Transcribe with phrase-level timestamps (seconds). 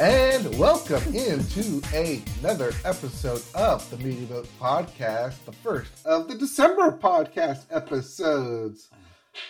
[0.00, 6.90] And welcome into another episode of the Media Vote Podcast, the first of the December
[6.90, 8.88] podcast episodes.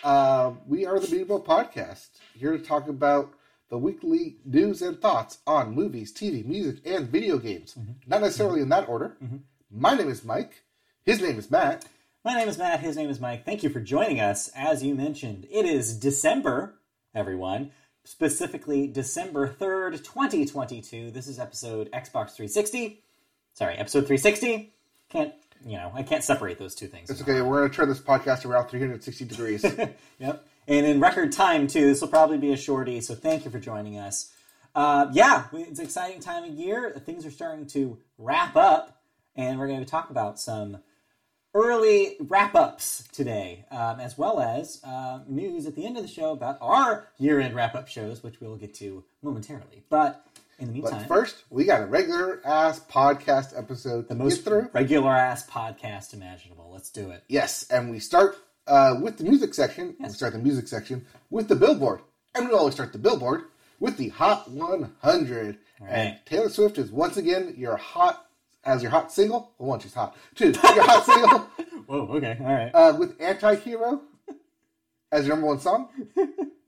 [0.03, 3.33] Uh, we are the Media Vote Podcast, here to talk about
[3.69, 7.75] the weekly news and thoughts on movies, TV, music, and video games.
[8.05, 9.17] Not necessarily in that order.
[9.71, 10.61] My name is Mike.
[11.05, 11.85] His name is Matt.
[12.23, 12.81] My name is Matt.
[12.81, 13.45] His name is Mike.
[13.45, 14.51] Thank you for joining us.
[14.55, 16.75] As you mentioned, it is December,
[17.15, 17.71] everyone.
[18.05, 21.09] Specifically, December 3rd, 2022.
[21.09, 23.01] This is episode Xbox 360.
[23.55, 24.71] Sorry, episode 360.
[25.09, 25.33] Can't,
[25.65, 27.09] you know, I can't separate those two things.
[27.09, 27.41] It's okay.
[27.41, 29.63] We're going to turn this podcast around 360 degrees.
[30.19, 30.47] yep.
[30.67, 31.87] And in record time, too.
[31.87, 34.31] This will probably be a shorty, so thank you for joining us.
[34.75, 37.01] Uh, yeah, it's an exciting time of year.
[37.03, 39.01] Things are starting to wrap up,
[39.35, 40.77] and we're going to talk about some
[41.55, 46.09] early wrap ups today, um, as well as uh, news at the end of the
[46.09, 49.83] show about our year end wrap up shows, which we'll get to momentarily.
[49.89, 50.27] But
[50.59, 54.69] in the meantime, but first, we got a regular ass podcast episode the most through.
[54.73, 56.69] regular ass podcast imaginable.
[56.71, 57.23] Let's do it.
[57.29, 59.95] Yes, and we start uh, with the music section.
[59.99, 62.01] We start the music section with the Billboard,
[62.35, 63.43] and we always start the Billboard
[63.79, 65.57] with the Hot 100.
[65.85, 66.17] And.
[66.25, 68.24] Taylor Swift is once again your hot
[68.65, 69.51] as your hot single.
[69.57, 70.15] Well, one, she's hot.
[70.35, 71.39] Two, your hot single
[71.87, 72.71] Whoa, okay, all right.
[72.73, 74.01] uh, with "Anti-Hero"
[75.11, 75.89] as your number one song.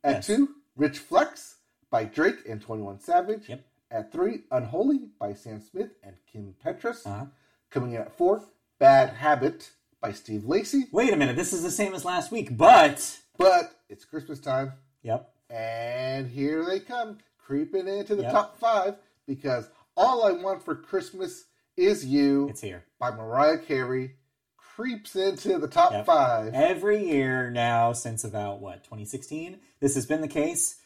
[0.03, 0.27] At Yes.
[0.27, 1.55] two, "Rich Flex"
[1.89, 3.49] by Drake and Twenty One Savage.
[3.49, 3.61] Yep.
[3.89, 7.05] At three, "Unholy" by Sam Smith and Kim Petras.
[7.05, 7.25] Uh-huh.
[7.71, 8.43] Coming in at four,
[8.79, 10.85] "Bad Habit" by Steve Lacy.
[10.91, 13.19] Wait a minute, this is the same as last week, but.
[13.37, 15.31] But it's Christmas time, Yep.
[15.49, 18.31] and here they come, creeping into the Yep.
[18.31, 21.45] top five because "All I Want for Christmas
[21.77, 22.83] Is You" It's here.
[22.99, 24.15] by Mariah Carey
[24.57, 26.05] creeps into the top Yep.
[26.05, 26.53] five.
[26.53, 30.79] Every year now, since about what, 2016, this has been the case.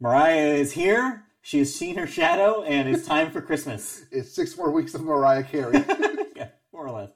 [0.00, 1.24] Mariah is here.
[1.42, 4.04] She has seen her shadow, and it's time for Christmas.
[4.12, 5.72] It's six more weeks of Mariah Carey.
[6.36, 7.10] yeah, more or less.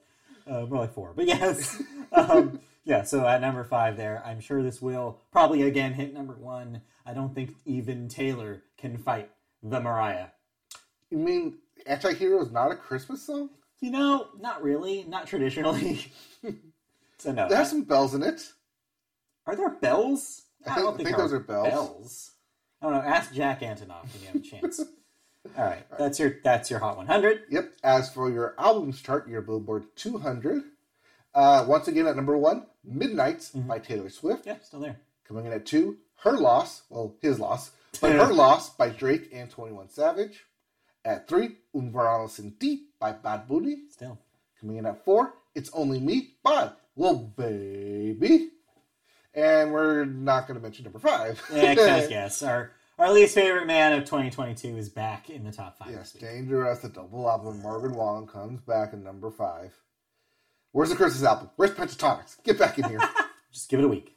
[0.45, 1.13] Uh, more like four.
[1.15, 1.81] But yes.
[2.11, 6.33] um, yeah, so at number five there, I'm sure this will probably again hit number
[6.35, 6.81] one.
[7.05, 9.29] I don't think even Taylor can fight
[9.63, 10.27] the Mariah.
[11.09, 13.49] you mean "Anti-Hero" is not a Christmas song?
[13.79, 15.03] You know, not really.
[15.07, 16.11] Not traditionally.
[17.19, 17.47] so no.
[17.49, 18.51] Has some bells in it.
[19.45, 20.43] Are there bells?
[20.65, 21.67] I think- I think there those are bells.
[21.69, 22.31] Bells.
[22.81, 23.01] I don't know.
[23.01, 24.79] Ask Jack Antonoff when you have a chance.
[25.57, 27.43] All right, that's your that's your hot 100.
[27.49, 27.73] Yep.
[27.83, 30.63] As for your albums chart, your Billboard 200.
[31.33, 33.67] Uh, once again at number one, "Midnights" Mm-hmm.
[33.67, 34.45] by Taylor Swift.
[34.45, 34.97] Yeah, still there.
[35.25, 37.71] Coming in at two, Her Loss, well, his loss,
[38.01, 40.43] but Her Loss by Drake and 21 Savage.
[41.05, 43.83] At three, Un Verano Sin Ti by Bad Bunny.
[43.91, 44.19] Still.
[44.59, 48.49] Coming in at four, It's Only Me by Lil Baby.
[49.33, 51.41] And we're not going to mention number five.
[51.53, 55.77] Yeah, because yes, our our least favorite man of 2022 is back in the top
[55.77, 55.91] five.
[55.91, 56.11] yes.
[56.13, 59.75] Dangerous, the double album, Morgan Wallen comes back in number five.
[60.71, 61.51] Where's the Christmas album?
[61.55, 62.43] Where's Pentatonix?
[62.43, 62.99] Get back in here.
[63.51, 64.15] Just give it a week.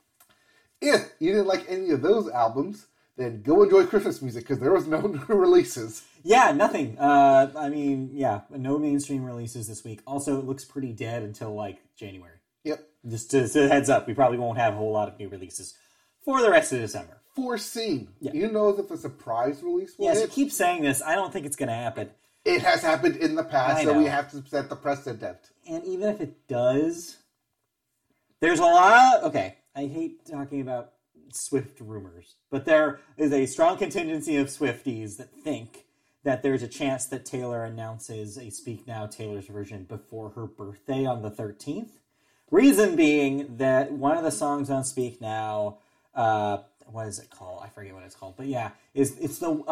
[0.80, 2.86] if you didn't like any of those albums,
[3.16, 6.02] then go enjoy Christmas music because there was no new releases.
[6.22, 6.98] Yeah, nothing.
[6.98, 10.00] Uh, I mean, yeah, no mainstream releases this week.
[10.06, 12.36] Also, it looks pretty dead until like January.
[12.64, 12.86] Yep.
[13.08, 15.74] Just as a heads up, we probably won't have a whole lot of new releases
[16.24, 17.18] for the rest of December.
[17.34, 18.08] Foreseen.
[18.20, 18.32] Yeah.
[18.32, 21.00] You know if a surprise release will Yes, you keep saying this.
[21.02, 22.10] I don't think it's going to happen.
[22.44, 25.38] It has happened in the past, so we have to set the precedent.
[25.68, 27.18] And even if it does,
[28.40, 29.24] there's a lot.
[29.24, 30.92] Okay, I hate talking about
[31.34, 35.86] Swift rumors, but there is a strong contingency of Swifties that think
[36.22, 41.06] that there's a chance that Taylor announces a Speak Now Taylor's version before her birthday
[41.06, 41.92] on the 13th.
[42.50, 45.78] Reason being that one of the songs on Speak Now,
[46.14, 47.62] uh, what is it called?
[47.64, 49.62] I forget what it's called, but yeah, is it's the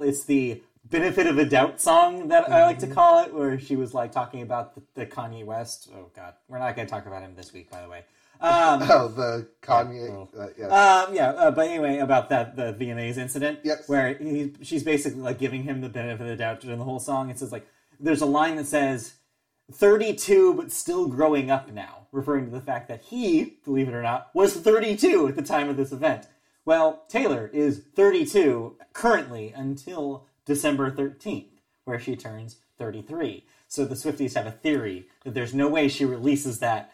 [0.00, 3.76] it's the benefit of a doubt song that I like to call it, where she
[3.76, 5.90] was like talking about the, the Kanye West.
[5.94, 8.04] Oh God, we're not going to talk about him this week, by the way.
[8.40, 10.08] Um, Oh, the Kanye.
[10.10, 10.28] well.
[10.38, 10.70] uh, yes.
[10.70, 13.88] um, yeah, uh, but anyway, about that the VMAs incident, Yes.
[13.88, 17.00] where he, she's basically like giving him the benefit of the doubt during the whole
[17.00, 17.30] song.
[17.30, 17.66] It says like
[18.00, 19.14] there's a line that says
[19.72, 24.02] 32 but still growing up now, referring to the fact that he, believe it or
[24.02, 26.26] not, was 32 at the time of this event.
[26.64, 31.46] Well, Taylor is 32 currently until December 13th,
[31.84, 33.44] where she turns 33.
[33.66, 36.92] So the Swifties have a theory that there's no way she releases that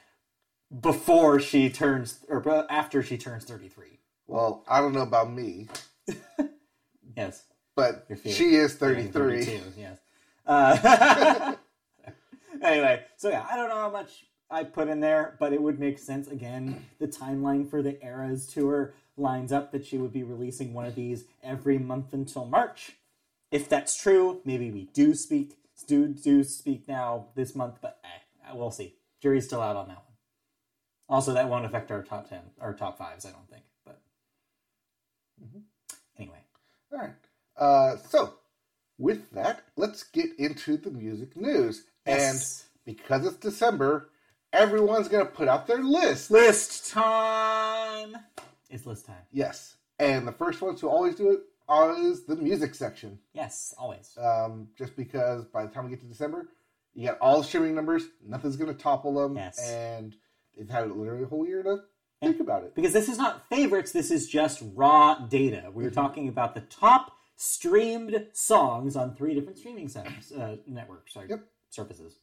[0.81, 3.99] before she turns or after she turns 33.
[4.26, 5.69] well, I don't know about me,
[7.17, 7.44] Yes.
[7.76, 9.44] but she is 33.
[9.44, 9.99] 32, yes.
[10.47, 11.55] Uh,
[12.62, 15.79] anyway, so yeah, I don't know how much I put in there, but it would
[15.79, 16.29] make sense.
[16.29, 20.87] Again, the timeline for the Eras tour lines up that she would be releasing one
[20.87, 22.93] of these every month until March.
[23.50, 25.56] If that's true, maybe we do speak
[25.87, 28.94] do do speak now this month, but eh, we'll see.
[29.21, 30.13] Jury's still out on that one.
[31.09, 33.62] Also, that won't affect our top ten, our top fives, I don't think.
[33.85, 34.01] But
[36.19, 36.39] anyway,
[36.93, 37.11] All right.
[37.56, 38.35] Uh, so,
[38.99, 41.85] with that, let's get into the music news.
[42.06, 42.67] Yes.
[42.87, 44.11] And because it's December,
[44.53, 46.31] everyone's going to put out their list.
[46.31, 48.17] list time.
[48.71, 49.23] It's list time.
[49.31, 49.77] Yes.
[49.99, 53.19] And the first ones to always do it are- is the music section.
[53.33, 54.17] Yes, always.
[54.21, 56.49] Um, just because by the time we get to December,
[56.95, 59.37] you got all the streaming numbers, nothing's going to topple them.
[59.37, 59.59] Yes.
[59.71, 60.17] And
[60.56, 61.81] they've had literally a whole year to
[62.21, 62.75] think about it.
[62.75, 65.95] because this is not favorites this is just raw data we're Mm-hmm.
[65.95, 71.45] talking about the top streamed songs on three different streaming centers, uh, networks sorry Yep.
[71.71, 72.19] services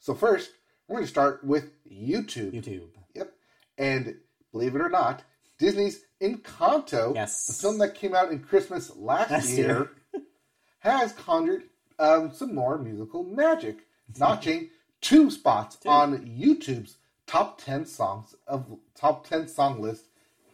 [0.00, 0.50] So, first,
[0.86, 2.52] we're going to start with YouTube.
[2.52, 3.32] youtube Yep.
[3.76, 4.16] And
[4.52, 5.22] believe it or not,
[5.58, 7.46] Disney's Encanto, Yes.
[7.46, 9.90] the film that came out in Christmas last, Last year,
[10.80, 11.64] has conjured
[11.98, 13.78] um, some more musical magic,
[14.18, 16.96] notching two spots on YouTube's
[17.26, 20.04] top 10 songs of top 10 song list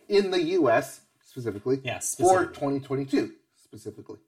[0.08, 2.81] in the US specifically Yes, for specifically.
[2.81, 3.32] 2022
[3.62, 4.19] specifically.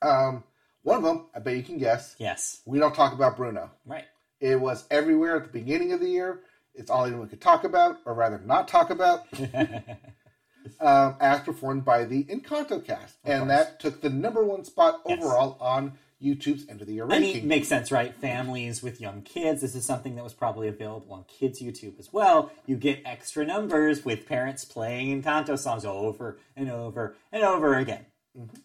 [0.00, 0.44] Um,
[0.82, 2.14] one of them, I bet you can guess.
[2.18, 3.70] yes We don't talk about Bruno.
[3.84, 4.04] right
[4.40, 6.40] It was everywhere at the beginning of the year.
[6.74, 9.26] It's all anyone could talk about, or rather, not talk about,
[10.80, 13.48] um, as performed by the Encanto cast, and course.
[13.48, 15.18] that took the number one spot Yes.
[15.20, 17.34] overall on YouTube's end of the year I ranking.
[17.34, 18.14] mean, makes sense, right?
[18.14, 19.60] Families with young kids.
[19.60, 22.50] This is something that was probably available on kids' YouTube as well.
[22.66, 28.06] You get extra numbers with parents playing Encanto songs over and over and over again.
[28.36, 28.56] Mm-hmm.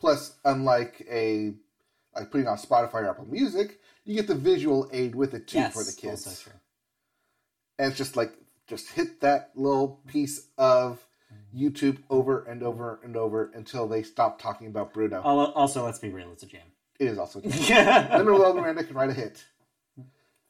[0.00, 1.54] Plus, unlike a
[2.14, 5.58] like putting on Spotify or Apple Music, you get the visual aid with it too
[5.58, 6.60] yes, for the kids, also true.
[7.78, 8.32] and it's just like
[8.68, 11.04] just hit that little piece of
[11.56, 15.20] YouTube over and over and over until they stop talking about Bruno.
[15.22, 16.62] Also, let's be real, it's a jam.
[16.98, 18.10] It is also a jam.
[18.18, 19.44] Lin Manuel Miranda can write a hit.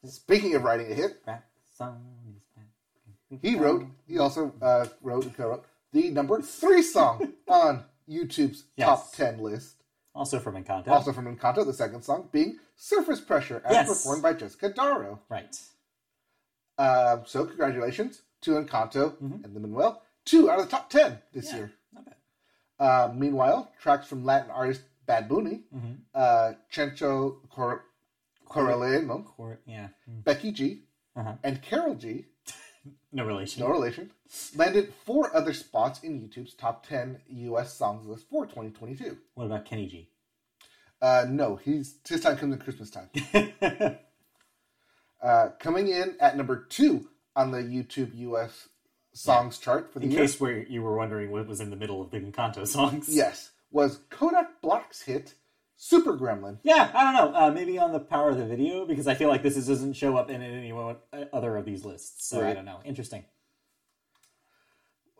[0.05, 1.45] Speaking of writing a hit, Rap
[1.77, 2.01] song
[2.35, 3.39] is back.
[3.41, 8.87] he wrote, he also uh, wrote and co-wrote the number three song on YouTube's Yes.
[8.87, 9.75] top ten list.
[10.15, 10.87] Also from Encanto.
[10.87, 13.87] Also from Encanto, the second song being "Surface Pressure," as Yes.
[13.89, 15.19] performed by Jessica Darrow.
[15.29, 15.55] right.
[16.77, 19.43] Um, so congratulations to Encanto Mhm.
[19.43, 21.71] and the Manuel, two out of the top ten this Yeah, year.
[21.93, 22.15] Not bad.
[22.79, 25.97] Uh, meanwhile, tracks from Latin artist Bad Bunny, Mhm.
[26.13, 27.85] uh, Chencho Cor-
[28.45, 29.89] Cor- yeah.
[30.09, 30.23] Mm.
[30.23, 30.83] Becky G,
[31.15, 31.35] Uh-huh.
[31.43, 32.25] and Karol G
[33.11, 33.61] No relation.
[33.63, 34.11] no relation,
[34.55, 39.17] landed four other spots in YouTube's top 10 US songs list for 2022.
[39.33, 40.09] What about Kenny G?
[41.01, 43.09] Uh, no, he's his time comes at Christmas time.
[45.21, 48.69] Uh, coming in at number two on the YouTube US
[49.19, 51.75] songs chart for the In year, case where you were wondering what was in the
[51.75, 53.07] middle of the Encanto songs.
[53.11, 55.33] yes, was Kodak Black's hit
[55.75, 57.37] "Super Gremlin." Yeah, I don't know.
[57.37, 59.93] Uh, maybe on the power of the video because I feel like this is, doesn't
[59.93, 62.27] show up in any one- uh, other of these lists.
[62.27, 62.79] So I don't know.
[62.85, 63.25] Interesting.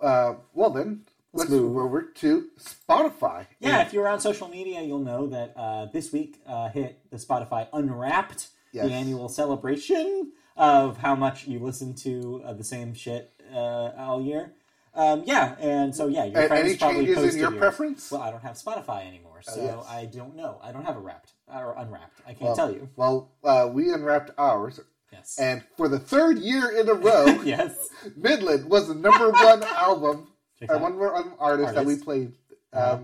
[0.02, 1.02] Uh, well then,
[1.34, 1.76] let's, move.
[1.78, 3.48] over to Spotify.
[3.60, 7.00] Yeah, And- if you're on social media, you'll know that uh, this week uh, hit
[7.12, 8.88] the Spotify Unwrapped, Yes.
[8.88, 14.22] the annual celebration of how much you listen to uh, the same shit uh, all
[14.22, 14.54] year.
[14.96, 17.60] Um, yeah, and so yeah, your friends any probably changes in posted your yours.
[17.60, 18.12] preference?
[18.12, 19.86] Well, I don't have Spotify anymore, so yes.
[19.88, 20.60] I don't know.
[20.64, 22.20] I don't have a wrapped or unwrapped.
[22.26, 22.90] I can't well, tell you.
[22.96, 24.80] Well, uh, we unwrapped ours,
[25.14, 25.38] Yes.
[25.40, 27.90] and for the third year in a row, yes.
[28.18, 30.28] Midland was the number one album,
[30.60, 32.34] Check or one more um, artist, that we played,
[32.74, 32.98] um, Uh-huh.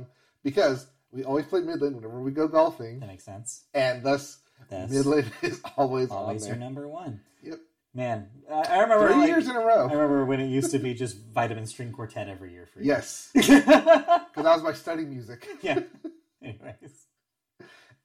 [0.44, 3.64] because we always play Midland whenever we go golfing, That makes sense.
[3.76, 7.22] and thus That's Midland is always, always your number one.
[7.44, 7.60] Yep,
[7.96, 9.88] Man, I remember three like, years in a row.
[9.90, 12.88] I remember when it used to be just Vitamin String Quartet every year for you.
[12.88, 15.48] Yes, because that was my study music.
[15.62, 15.80] Yeah.
[16.44, 17.06] Anyways.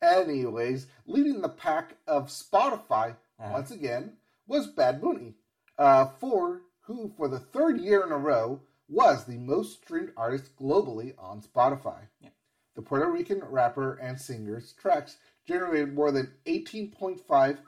[0.00, 3.50] Anyways, leading the pack of Spotify Uh-huh.
[3.52, 4.12] once again
[4.46, 5.34] was Bad Bunny,
[5.76, 10.56] uh, for who for the third year in a row was the most streamed artist
[10.56, 12.02] globally on Spotify.
[12.20, 12.32] Yep.
[12.76, 15.16] The Puerto Rican rapper and singer's tracks
[15.46, 17.58] generated more than 18.5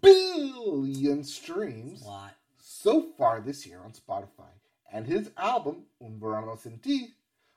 [0.00, 2.06] billion streams
[2.58, 4.50] so far this year on Spotify,
[4.92, 7.08] and his album Un Verano Sin Ti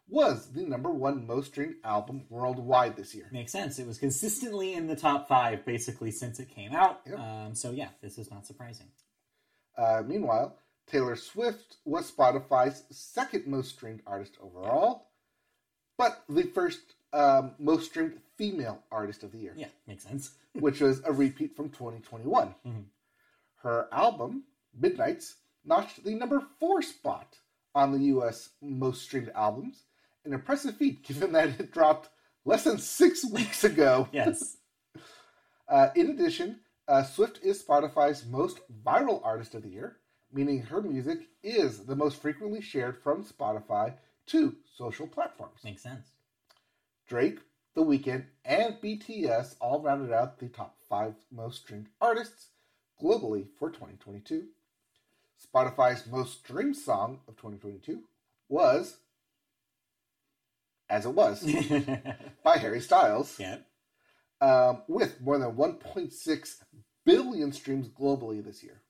[0.08, 3.28] was the number one most streamed album worldwide this year.
[3.32, 3.78] Makes sense.
[3.78, 7.02] It was consistently in the top five basically since it came out.
[7.06, 7.20] Yep.
[7.20, 8.88] Um, so yeah, this is not surprising.
[9.78, 10.58] Uh, meanwhile,
[10.88, 15.10] Taylor Swift was Spotify's second most streamed artist overall,
[15.98, 16.80] but the first
[17.14, 20.32] um, most streamed female artist of the year, Yeah, makes sense.
[20.54, 22.56] which was a repeat from 2021.
[22.66, 22.86] Mhm.
[23.58, 27.38] Her album, Midnights, notched the number four spot
[27.76, 29.84] on the US most streamed albums,
[30.26, 32.10] an impressive feat given that it dropped
[32.46, 34.08] less than six weeks ago.
[34.14, 34.58] Yes.
[35.68, 39.98] Uh, in addition, uh, Swift is Spotify's most viral artist of the year,
[40.32, 43.94] meaning her music is the most frequently shared from Spotify
[44.28, 45.60] to social platforms.
[45.64, 46.08] Makes sense.
[47.08, 47.40] Drake,
[47.80, 52.48] The Weeknd, and BTS all rounded out the top five most streamed artists
[53.02, 54.48] globally for 2022.
[55.42, 58.02] Spotify's most streamed song of 2022
[58.50, 58.98] was
[60.90, 61.42] As It Was
[62.44, 63.60] by Harry Styles, yeah.
[64.42, 66.56] um, with more than 1.6
[67.06, 68.82] billion streams globally this year.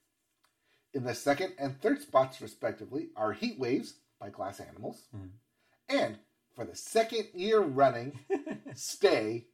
[0.96, 5.29] In the second and third spots, respectively, are Heat Waves by Glass Animals, Mhm.
[5.89, 6.17] and
[6.55, 8.19] for the second year running,
[8.75, 9.47] Stay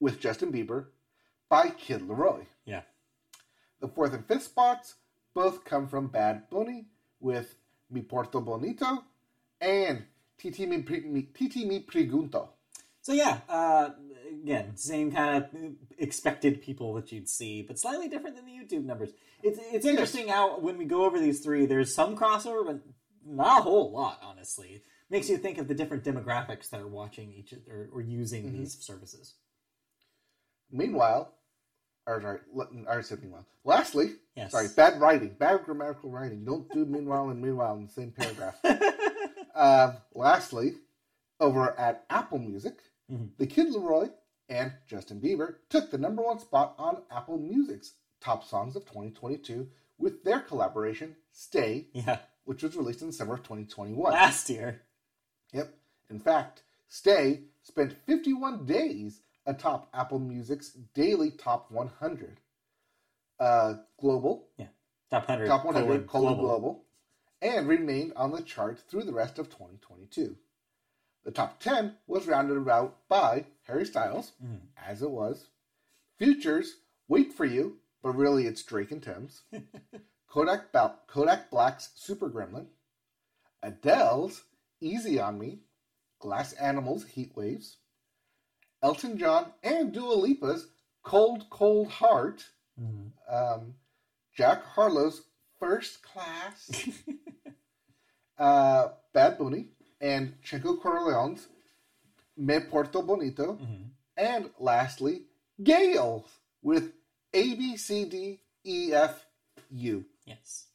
[0.00, 0.86] with Justin Bieber
[1.48, 2.46] by Kid LAROI.
[2.64, 2.82] Yeah.
[3.80, 4.96] The fourth and fifth spots
[5.34, 6.86] both come from Bad Bunny
[7.20, 7.54] with
[7.90, 9.04] Me Porto Bonito
[9.60, 10.04] and
[10.36, 10.82] Titi Mi,
[11.34, 12.48] Titi Me Pregunto.
[13.00, 13.90] So yeah, uh,
[14.42, 15.50] again, same kind of
[15.98, 19.10] expected people that you'd see, but slightly different than the YouTube numbers.
[19.42, 22.80] It's it's interesting how when we go over these three, there's some crossover, but
[23.24, 24.82] not a whole lot, honestly.
[25.10, 28.52] Makes you think of the different demographics that are watching each or, or using Mhm.
[28.52, 29.34] these services.
[30.70, 31.32] Meanwhile,
[32.06, 32.40] or sorry,
[32.88, 33.46] I said meanwhile.
[33.64, 34.52] Lastly, Yes.
[34.52, 36.40] sorry, bad writing, bad grammatical writing.
[36.40, 38.58] You don't do meanwhile and meanwhile in the same paragraph.
[39.54, 40.74] Uh, lastly,
[41.40, 42.78] over at Apple Music,
[43.10, 43.36] Mhm.
[43.38, 44.12] the Kid LAROI
[44.50, 49.70] and Justin Bieber took the number one spot on Apple Music's top songs of 2022
[49.98, 54.12] with their collaboration "Stay," yeah, which was released in the summer of 2021.
[54.12, 54.82] last year.
[55.52, 55.74] Yep.
[56.10, 62.40] In fact, Stay spent 51 days atop Apple Music's daily top 100.
[63.38, 64.66] Uh, global, Yeah.
[65.10, 65.46] Top 100.
[65.46, 66.84] top 100 colon, colon global.
[67.42, 70.36] and remained on the chart through the rest of 2022.
[71.24, 74.60] The top 10 was rounded out by Harry Styles, Mhm.
[74.76, 75.48] as it was,
[76.16, 79.42] Futures, Wait for You, but really it's Drake and Tems,
[80.26, 82.66] Kodak, Ba- Kodak Black's Super Gremlin,
[83.62, 84.42] Adele's
[84.80, 85.58] Easy on Me,
[86.20, 87.76] Glass Animals Heat Waves,
[88.82, 90.66] Elton John and Dua Lipa's
[91.02, 92.44] Cold Cold Heart,
[92.80, 93.12] Mhm.
[93.28, 93.74] um,
[94.34, 95.22] Jack Harlow's
[95.58, 96.70] First Class,
[98.38, 99.68] uh, Bad Bunny,
[100.00, 101.48] and Chencho Corleone's
[102.36, 103.90] Me Porto Bonito, Mhm.
[104.16, 105.26] and lastly,
[105.62, 106.24] GAYLE
[106.62, 106.92] with
[107.34, 109.26] A B C D E F
[109.70, 110.04] U.
[110.24, 110.67] Yes.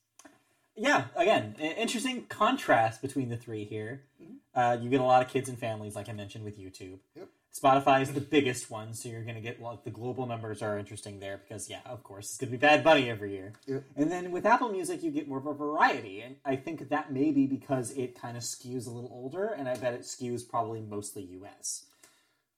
[0.75, 4.03] Yeah, again, interesting contrast between the three here.
[4.22, 4.38] Mhm.
[4.56, 7.00] Uh, you get a lot of kids and families, like I mentioned, with YouTube.
[7.15, 7.30] Yep.
[7.53, 10.80] Spotify is the biggest one, so you're going to get well, the global numbers are
[10.80, 13.53] interesting there because, yeah, of course, it's going to be Bad Bunny every year.
[13.68, 13.84] Yep.
[13.96, 17.12] And then with Apple Music, you get more of a variety, and I think that
[17.12, 20.48] may be because it kind of skews a little older, and I bet it skews
[20.48, 21.86] probably mostly US.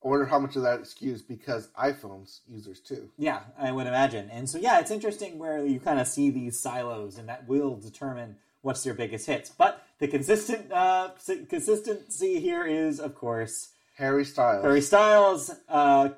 [0.05, 3.09] I wonder how much of that skews because iPhones users too.
[3.17, 4.29] Yeah, I would imagine.
[4.29, 7.75] And so, yeah, it's interesting where you kind of see these silos, and that will
[7.75, 9.49] determine what's your biggest hits.
[9.49, 11.09] But the consistent uh,
[11.49, 14.63] consistency here is, of course, Harry Styles.
[14.63, 16.09] Harry Styles, uh,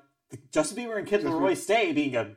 [0.51, 2.31] Justin Bieber, and Kid LAROI Stay being a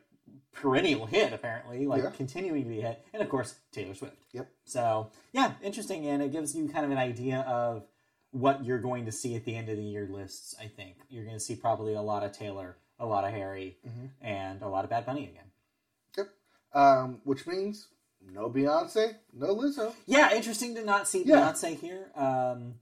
[0.53, 2.11] perennial hit, apparently, like Yeah.
[2.11, 4.17] continuing to be a hit, and of course Taylor Swift.
[4.33, 4.49] Yep.
[4.67, 7.85] So yeah, interesting, and it gives you kind of an idea of
[8.33, 10.55] what you're going to see at the end of the year lists.
[10.61, 13.77] I think you're going to see probably a lot of Taylor, a lot of Harry,
[13.87, 14.11] Mhm.
[14.21, 15.51] and a lot of Bad Bunny again.
[16.17, 16.29] Yep.
[16.73, 17.89] Um, which means
[18.21, 19.95] no Beyonce, no Lizzo.
[20.07, 21.37] Yeah, interesting to not see Yeah.
[21.53, 22.11] Beyonce here.
[22.15, 22.75] Um,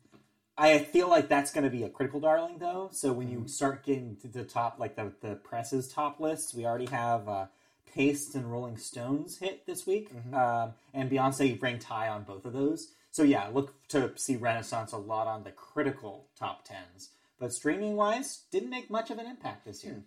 [0.60, 2.88] I feel like that's going to be a critical darling, though.
[2.92, 6.66] So when you start getting to the top, like the the press's top lists, we
[6.66, 7.46] already have uh,
[7.86, 10.34] Paste and Rolling Stones hit this week, Mhm.
[10.34, 12.92] um, and Beyonce ranked high on both of those.
[13.18, 17.08] So yeah, look to see Renaissance a lot on the critical top tens.
[17.40, 20.04] But streaming wise, didn't make much of an impact this year.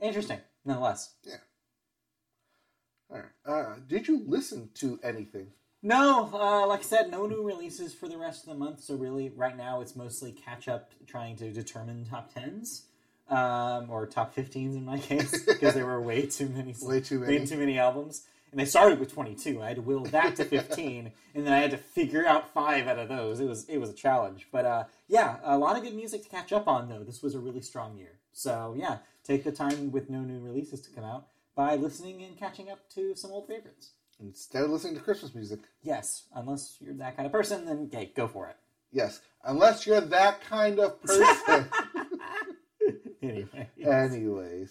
[0.00, 1.14] Interesting, nonetheless.
[1.24, 1.38] Yeah.
[3.10, 3.24] All right.
[3.44, 5.48] Uh, did you listen to anything?
[5.82, 8.78] No, uh, like I said, no new releases for the rest of the month.
[8.84, 12.82] So really, right now it's mostly catch up, trying to determine top tens
[13.28, 17.18] um, or top 15s in my case because there were way too many, Way too
[17.18, 18.22] many, way too many albums.
[18.52, 19.62] And I started with 22.
[19.62, 22.86] I had to will that to 15, and then I had to figure out five
[22.86, 23.40] out of those.
[23.40, 26.28] It was it was a challenge, but uh, yeah, a lot of good music to
[26.28, 27.02] catch up on though.
[27.02, 28.18] This was a really strong year.
[28.32, 32.38] So yeah, take the time with no new releases to come out by listening and
[32.38, 33.90] catching up to some old favorites.
[34.20, 35.60] Instead of listening to Christmas music.
[35.82, 38.56] Yes, unless you're that kind of person, then okay, go for it.
[38.92, 39.20] Yes.
[39.44, 41.66] Unless you're that kind of person.
[43.22, 44.70] anyway, Anyways.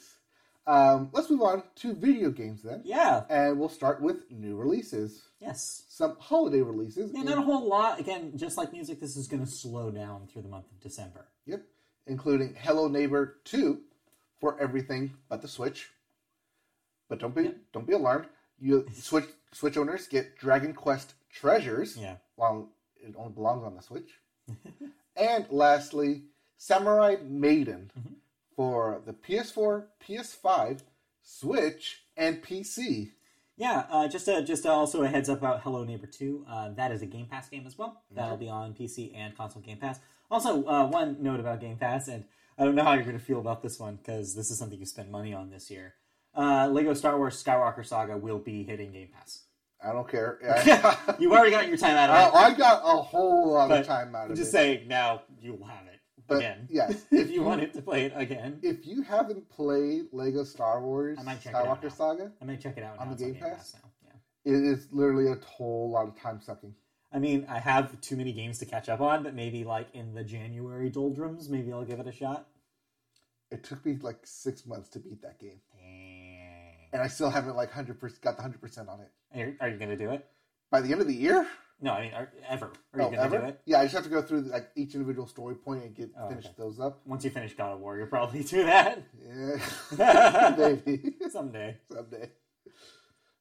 [0.68, 3.24] Um, let's move on to video games then, Yeah.
[3.30, 5.24] and we'll start with new releases.
[5.40, 5.84] Yes.
[5.90, 7.12] Some holiday releases.
[7.14, 8.00] Yeah, not a whole lot.
[8.00, 11.26] Again, just like music, this is going to slow down through the month of December.
[11.48, 11.64] Yep,
[12.06, 13.80] including Hello Neighbor 2
[14.40, 15.90] for everything but the Switch.
[17.10, 18.28] But don't be don't be alarmed.
[18.60, 22.18] You Switch Switch owners get Dragon Quest Treasures Yeah.
[22.36, 24.12] while it only belongs on the Switch.
[25.16, 26.24] and lastly,
[26.58, 28.14] Samurai Maiden Mhm.
[28.56, 30.82] For the PS4, PS5,
[31.24, 33.12] Switch, and PC.
[33.58, 36.46] Yeah, uh, just a, just a, also a heads up about Hello Neighbor 2.
[36.50, 38.02] Uh, that is a Game Pass game as well.
[38.10, 40.00] That'll be on PC and console Game Pass.
[40.32, 42.24] Also, uh, one note about Game Pass, and
[42.58, 44.80] I don't know how you're going to feel about this one because this is something
[44.80, 45.94] you spend money on this year.
[46.36, 49.44] Uh, Lego Star Wars Skywalker Saga will be hitting Game Pass.
[49.84, 50.38] I don't care.
[51.20, 52.38] You've already got your time out I, of it.
[52.38, 54.52] I got a whole lot But of time out I'm of just it.
[54.52, 55.91] saying now you'll have it
[56.28, 56.68] But again.
[56.70, 61.18] yes, if you wanted to play it again, if you haven't played Lego Star Wars
[61.20, 61.90] I might check it out Skywalker now.
[61.90, 63.76] Saga, I might check it out On the It's Game Pass?
[63.76, 63.90] now.
[64.46, 64.54] Yeah.
[64.54, 66.74] it is literally a whole lot of time sucking.
[67.14, 70.14] I mean, I have too many games to catch up on, but maybe like in
[70.14, 72.48] the January doldrums, maybe I'll give it a shot.
[73.50, 76.74] It took me like six months to beat that game, Dang.
[76.94, 79.12] and I still haven't like hundred percent got the hundred percent on it.
[79.36, 80.26] Are, are you going to do it?
[80.70, 81.46] By the end of the year,
[81.84, 82.68] No, I mean, are, ever.
[82.94, 83.62] Are you oh going to ever, do it?
[83.66, 86.30] yeah, I just have to go through like each individual story point and get Oh,
[86.30, 86.54] finish okay.
[86.58, 87.02] those up.
[87.08, 89.02] Once you finish God of War, you'll probably do that.
[89.98, 91.78] Yeah, maybe Someday.
[91.92, 92.30] someday.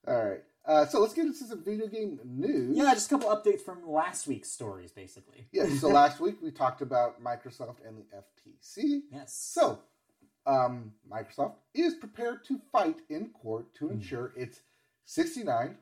[0.09, 2.77] All right, uh, so let's get into some video game news.
[2.79, 5.47] Yeah, just a couple updates from last week's stories, basically.
[5.53, 9.03] Yeah, so last week we talked about Microsoft and the FTC.
[9.13, 9.35] Yes.
[9.35, 9.81] So,
[10.47, 13.87] um, Microsoft is prepared to fight in court Hmm.
[13.87, 14.61] to ensure its
[15.05, 15.77] 69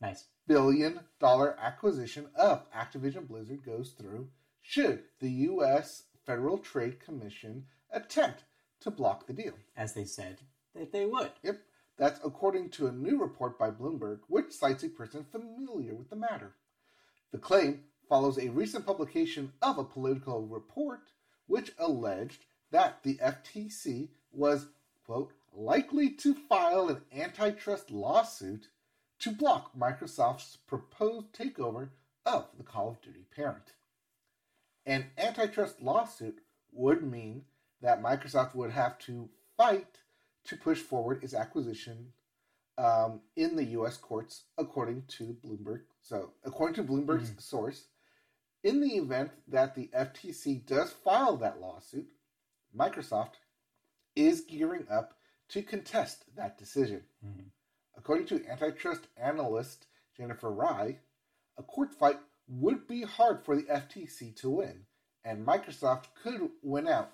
[0.00, 0.26] Nice.
[0.46, 4.28] Billion dollar acquisition of Activision Blizzard goes through
[4.62, 6.04] should the U.S.
[6.24, 8.44] Federal Trade Commission attempt
[8.80, 9.54] to block the deal.
[9.76, 10.38] As they said
[10.74, 11.30] that they would.
[11.42, 11.60] Yep,
[11.96, 16.16] that's according to a new report by Bloomberg, which cites a person familiar with the
[16.16, 16.52] matter.
[17.32, 21.10] The claim follows a recent publication of a Politico report
[21.46, 24.66] which alleged that the FTC was,
[25.04, 28.68] quote, likely to file an antitrust lawsuit
[29.20, 31.88] to block Microsoft's proposed takeover
[32.24, 33.72] of the Call of Duty parent.
[34.84, 36.40] An antitrust lawsuit
[36.72, 37.44] would mean
[37.80, 39.98] that Microsoft would have to fight
[40.44, 42.12] to push forward its acquisition
[42.78, 43.96] um, in the U.S.
[43.96, 45.82] courts, according to Bloomberg.
[46.02, 47.86] So, according to Bloomberg's source,
[48.62, 52.06] in the event that the FTC does file that lawsuit,
[52.76, 53.34] Microsoft
[54.14, 55.14] is gearing up
[55.48, 57.02] to contest that decision.
[57.24, 57.50] Mhm.
[57.96, 60.98] According to antitrust analyst Jennifer Rie,
[61.58, 64.86] a court fight would be hard for the FTC to win,
[65.24, 67.12] and Microsoft could win out,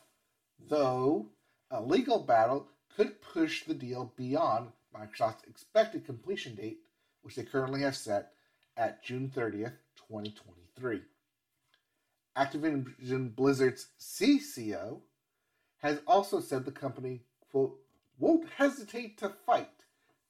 [0.59, 1.31] though
[1.71, 6.81] a legal battle could push the deal beyond Microsoft's expected completion date,
[7.23, 8.33] which they currently have set
[8.77, 11.01] at June 30th, 2023.
[12.37, 15.01] Activision Blizzard's CCO
[15.79, 17.79] has also said the company, quote,
[18.19, 19.82] won't hesitate to fight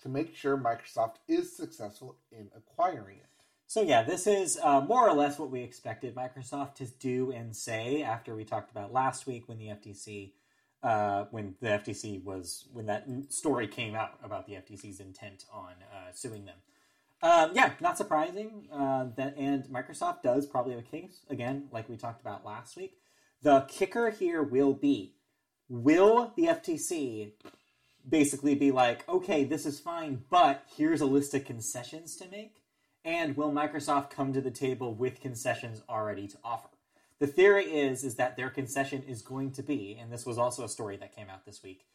[0.02, 3.26] to make sure Microsoft is successful in acquiring it.
[3.66, 7.56] So yeah, this is uh, more or less what we expected Microsoft to do and
[7.56, 10.32] say after we talked about last week when the FTC,
[10.82, 15.72] uh, when the FTC was when that story came out about the FTC's intent on
[15.90, 16.58] uh, suing them.
[17.22, 21.88] Um, yeah, not surprising uh, that, and Microsoft does probably have a case again, like
[21.88, 22.98] we talked about last week.
[23.40, 25.14] The kicker here will be:
[25.70, 27.32] Will the FTC
[28.08, 32.56] basically be like, okay, this is fine, but here's a list of concessions to make?
[33.04, 36.68] And will Microsoft come to the table with concessions already to offer?
[37.18, 40.64] The theory is is that their concession is going to be, and this was also
[40.64, 41.86] a story that came out this week,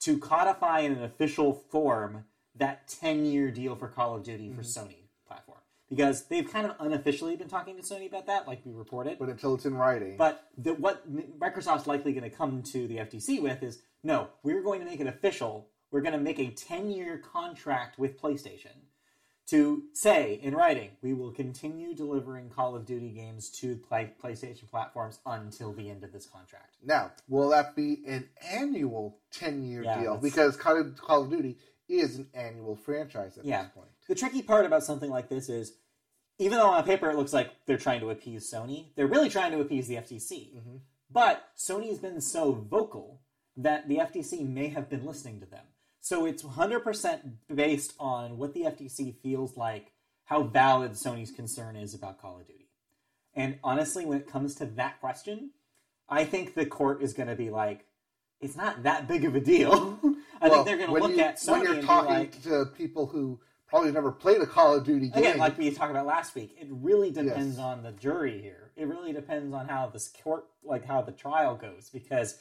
[0.00, 2.24] to codify in an official form
[2.56, 4.86] that 10-year deal for Call of Duty for mm-hmm.
[4.86, 4.96] Sony
[5.26, 5.58] platform.
[5.88, 9.18] Because they've kind of unofficially been talking to Sony about that, like we reported.
[9.18, 11.04] But until it's in writing, But the, what
[11.38, 15.00] Microsoft's likely going to come to the FTC with is no, we're going to make
[15.00, 15.68] it official.
[15.90, 18.76] We're going to make a 10 year contract with PlayStation
[19.48, 24.70] to say in writing, we will continue delivering Call of Duty games to play, PlayStation
[24.70, 26.76] platforms until the end of this contract.
[26.84, 30.16] now, will that be an annual 10 year Yeah, deal?
[30.18, 31.58] Because Call of, Call of Duty
[31.88, 33.64] is an annual franchise at Yeah.
[33.64, 33.88] this point.
[34.06, 35.72] The tricky part about something like this is,
[36.38, 39.50] even though on paper it looks like they're trying to appease Sony, they're really trying
[39.50, 40.54] to appease the FTC.
[40.54, 40.76] Mm-hmm.
[41.10, 43.20] But Sony's been so vocal
[43.62, 45.64] that the FTC may have been listening to them.
[46.00, 47.20] So it's 100%
[47.54, 49.92] based on what the FTC feels like,
[50.24, 52.68] how valid Sony's concern is about Call of Duty.
[53.34, 55.50] And honestly, when it comes to that question,
[56.08, 57.86] I think the court is going to be like,
[58.40, 59.98] it's not that big of a deal.
[60.40, 62.64] I Well, think they're going to look you- at Sony when you're talking like, to
[62.76, 65.18] people who probably never played a Call of Duty game.
[65.18, 67.64] again, like we talked about last week, it really depends Yes.
[67.64, 68.70] on the jury here.
[68.74, 72.36] It really depends on how this court, like how the trial goes, because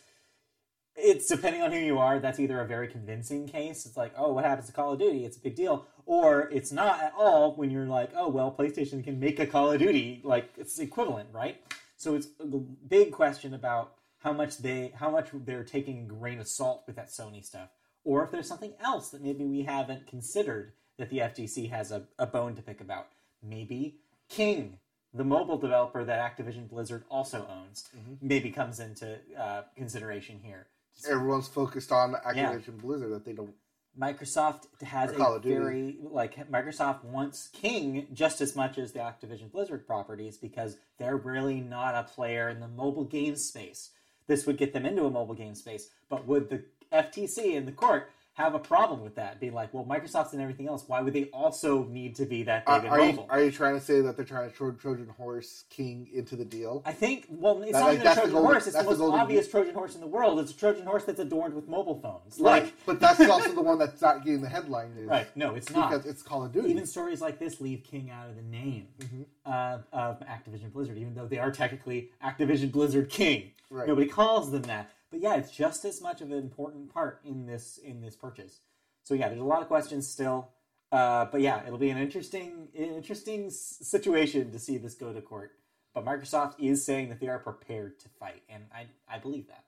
[1.02, 2.20] it's depending on who you are.
[2.20, 3.86] That's either a very convincing case.
[3.86, 5.26] It's like, oh, what happens to Call of Duty?
[5.26, 7.56] It's a big deal, or it's not at all.
[7.56, 11.30] When you're like, oh, well, PlayStation can make a Call of Duty, like it's equivalent,
[11.32, 11.62] right?
[11.98, 16.40] So it's a big question about how much they, how much they're taking a grain
[16.40, 17.70] of salt with that Sony stuff,
[18.04, 22.04] or if there's something else that maybe we haven't considered that the FTC has a,
[22.20, 23.08] a bone to pick about.
[23.42, 24.78] Maybe King,
[25.14, 27.90] the mobile developer that Activision Blizzard also owns,
[28.22, 30.68] maybe comes into uh, consideration here.
[31.08, 33.54] Everyone's focused on Activision Blizzard that they don't.
[34.00, 39.86] Microsoft has a very like Microsoft wants King just as much as the Activision Blizzard
[39.86, 43.90] properties because they're really not a player in the mobile game space.
[44.28, 47.72] This would get them into a mobile game space, but would the FTC and the
[47.72, 49.40] court have a problem with that?
[49.40, 50.86] Be like, well, Microsoft's and everything else.
[50.88, 53.28] Why would they also need to be that big Are, in are you, mobile?
[53.30, 56.46] are you trying to say that they're trying to throw Trojan Horse King into the
[56.46, 56.82] deal?
[56.86, 58.68] I think, well, it's That- not like, even a the Trojan golden- horse.
[58.68, 60.40] It's the the most golden obvious Trojan horse in the world.
[60.40, 62.40] It's a Trojan horse that's adorned with mobile phones.
[62.40, 65.08] Right, Like, but that's also the one that's not getting the headline news.
[65.10, 65.28] right?
[65.36, 65.92] No, it's not.
[65.92, 66.70] Because it's Call of Duty.
[66.70, 69.22] even stories like this leave King out of the name Mm-hmm.
[69.46, 73.52] uh, of Activision Blizzard, even though they are technically Activision Blizzard King.
[73.72, 73.88] Right.
[73.88, 77.46] Nobody calls them that, but yeah, it's just as much of an important part in
[77.46, 78.60] this in this purchase.
[79.04, 80.50] So yeah, there's a lot of questions still,
[80.92, 85.52] uh, but yeah, it'll be an interesting interesting situation to see this go to court.
[85.94, 89.64] But Microsoft is saying that they are prepared to fight, and I I believe that.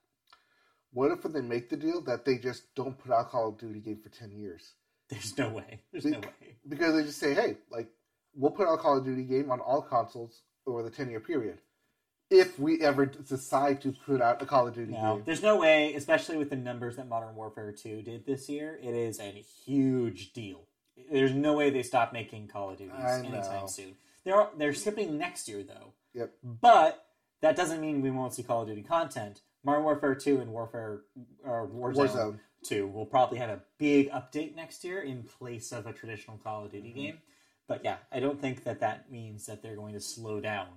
[0.92, 3.58] What if when they make the deal that they just don't put out Call of
[3.58, 4.74] Duty game for ten years?
[5.08, 5.80] There's no way.
[5.92, 6.56] There's Be- no way.
[6.68, 7.88] Because they just say, hey, like
[8.34, 11.20] we'll put out a Call of Duty game on all consoles over the ten year
[11.20, 11.58] period.
[12.32, 15.22] If we ever decide to put out a Call of Duty No, game.
[15.26, 18.78] there's no way, especially with the numbers that Modern Warfare 2 did this year.
[18.82, 20.62] It is a huge deal.
[21.10, 23.06] There's no way they stop making Call of Duties know.
[23.06, 23.96] anytime soon.
[24.24, 26.32] They're they're skipping next year though, Yep.
[26.42, 27.04] but
[27.42, 29.42] that doesn't mean we won't see Call of Duty content.
[29.64, 31.02] Modern Warfare 2 and Warfare
[31.44, 32.38] or Warzone, Warzone.
[32.64, 36.64] 2 will probably have a big update next year in place of a traditional Call
[36.64, 36.98] of Duty Mm-hmm.
[36.98, 37.18] game.
[37.68, 40.68] But yeah, I don't think that that means that they're going to slow down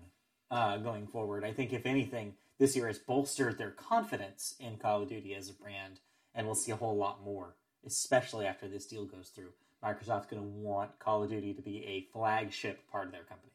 [0.51, 1.43] uh, going forward.
[1.43, 5.49] I think, if anything, this year has bolstered their confidence in Call of Duty as
[5.49, 5.99] a brand,
[6.33, 7.55] and we'll see a whole lot more,
[7.85, 9.51] especially after this deal goes through.
[9.83, 13.51] Microsoft's going to want Call of Duty to be a flagship part of their company.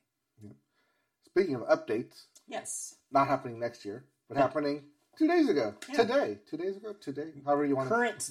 [1.27, 2.97] Speaking of updates, Yes.
[3.13, 4.43] not happening next year, but Yeah.
[4.43, 5.75] happening two days ago.
[5.89, 5.95] Yeah.
[5.97, 6.39] Today.
[6.47, 6.93] Two days ago?
[6.95, 7.33] Today.
[7.45, 8.31] However you want to Current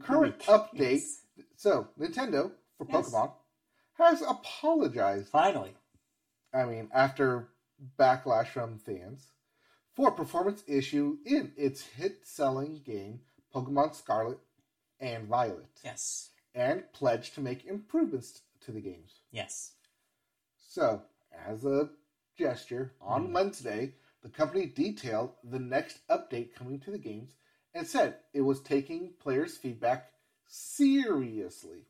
[0.00, 0.46] current week.
[0.46, 0.78] update.
[0.80, 1.22] Yes.
[1.56, 3.10] So Nintendo for Yes.
[3.10, 3.32] Pokemon
[3.94, 5.28] has apologized.
[5.28, 5.74] Finally.
[6.52, 7.48] I mean, after
[7.98, 9.32] backlash from fans
[9.94, 13.20] for performance issue in its hit-selling game
[13.54, 14.38] Pokemon Scarlet
[15.00, 16.30] and Violet, Yes.
[16.54, 19.20] and pledged to make improvements to the games.
[19.30, 19.74] Yes.
[20.56, 21.90] So, as a
[22.36, 23.32] gesture, on Mhm.
[23.32, 27.36] Wednesday, the company detailed the next update coming to the games
[27.74, 30.12] and said it was taking players' feedback
[30.46, 31.86] seriously.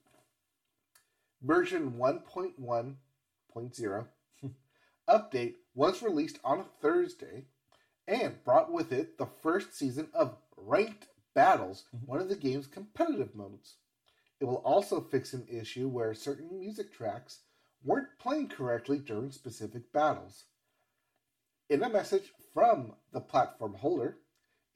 [1.41, 4.09] Version 1.1.0
[5.09, 7.45] update was released on a Thursday
[8.09, 12.07] and brought with it the first season of Ranked Battles, Mhm.
[12.07, 13.77] one of the game's competitive modes.
[14.41, 17.43] It will also fix an issue where certain music tracks
[17.85, 20.47] weren't playing correctly during specific battles.
[21.69, 24.19] In a message from the platform holder,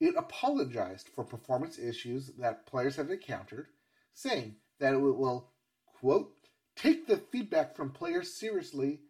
[0.01, 3.73] it apologized for performance issues that players have encountered,
[4.13, 5.53] saying that it will,
[5.87, 6.37] quote,
[6.75, 9.03] take the feedback from players seriously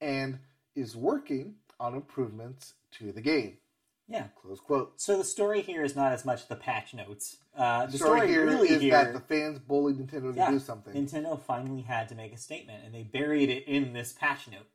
[0.00, 0.40] and
[0.76, 3.58] is working on improvements to the game.
[4.08, 4.28] Yeah.
[4.40, 5.00] Close quote.
[5.00, 7.38] So the story here is not as much the patch notes.
[7.56, 10.50] Uh, the The story, here really is here that the fans bullied Nintendo to Yeah.
[10.52, 10.94] do something.
[10.94, 14.66] Nintendo finally had to make a statement, and they buried it in this patch note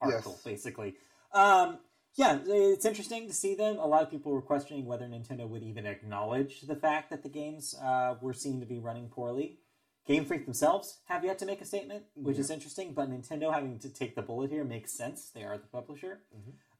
[0.00, 0.42] article, Yes.
[0.44, 0.94] basically.
[1.32, 1.78] Um,
[2.14, 3.78] yeah, it's interesting to see them.
[3.78, 7.28] A lot of people were questioning whether Nintendo would even acknowledge the fact that the
[7.28, 9.58] games uh, were seen to be running poorly.
[10.06, 13.78] Game Freak themselves have yet to make a statement, which is interesting, but Nintendo having
[13.80, 15.30] to take the bullet here makes sense.
[15.34, 16.20] They are the publisher.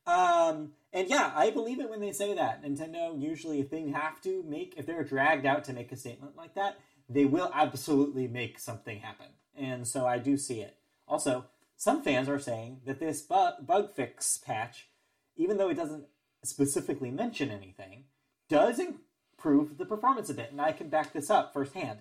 [0.06, 2.62] Um, and yeah, I believe it when they say that.
[2.62, 6.36] Nintendo usually, if they have to make, if they're dragged out to make a statement
[6.36, 9.26] like that, they will absolutely make something happen.
[9.56, 10.76] And so I do see it.
[11.08, 14.88] Also, some fans are saying that this bu- bug fix patch,
[15.36, 16.04] even though it doesn't
[16.44, 18.04] specifically mention anything,
[18.48, 20.52] does improve the performance a bit.
[20.52, 21.98] And I can back this up firsthand.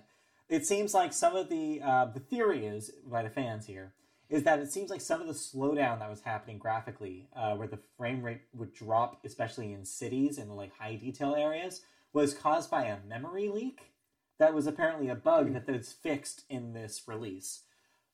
[0.48, 3.94] It seems like some of the uh, the theory is by the fans here
[4.28, 7.68] is that it seems like some of the slowdown that was happening graphically, uh, where
[7.68, 11.82] the frame rate would drop, especially in cities and like high detail areas,
[12.12, 13.92] was caused by a memory leak
[14.38, 17.62] that was apparently a bug that that's fixed in this release.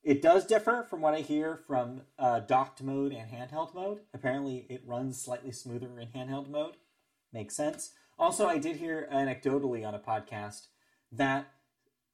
[0.03, 4.01] It does differ from what I hear from uh, docked mode and handheld mode.
[4.12, 6.77] Apparently, it runs slightly smoother in handheld mode.
[7.33, 7.92] Makes sense.
[8.18, 10.66] Also, I did hear anecdotally on a podcast
[11.12, 11.47] that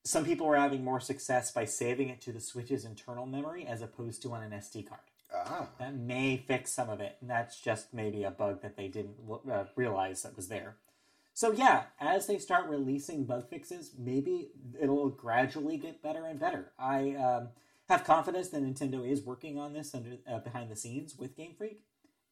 [0.09, 3.83] some people were having more success by saving it to the Switch's internal memory as
[3.83, 5.03] opposed to on an SD card.
[5.35, 8.88] Ah, That may fix some of it, and that's just maybe a bug that they
[8.88, 9.16] didn't
[9.51, 10.77] uh, realize that was there.
[11.35, 14.49] So yeah, as they start releasing bug fixes, maybe
[14.81, 16.73] it'll gradually get better and better.
[16.79, 17.49] I um,
[17.90, 21.53] have confidence that Nintendo is working on this under uh, behind the scenes with Game
[21.57, 21.83] Freak,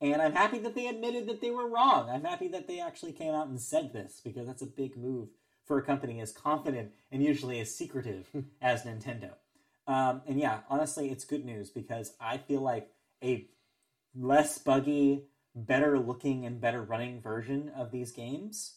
[0.01, 2.09] and I'm happy that they admitted that they were wrong.
[2.09, 5.29] I'm happy that they actually came out and said this because that's a big move
[5.67, 8.29] for a company as confident and usually as secretive
[8.63, 9.33] as Nintendo.
[9.87, 12.91] Um, and yeah, honestly, it's good news because I feel like
[13.23, 13.47] a
[14.15, 15.25] less buggy,
[15.55, 18.77] better looking, and better running version of these games,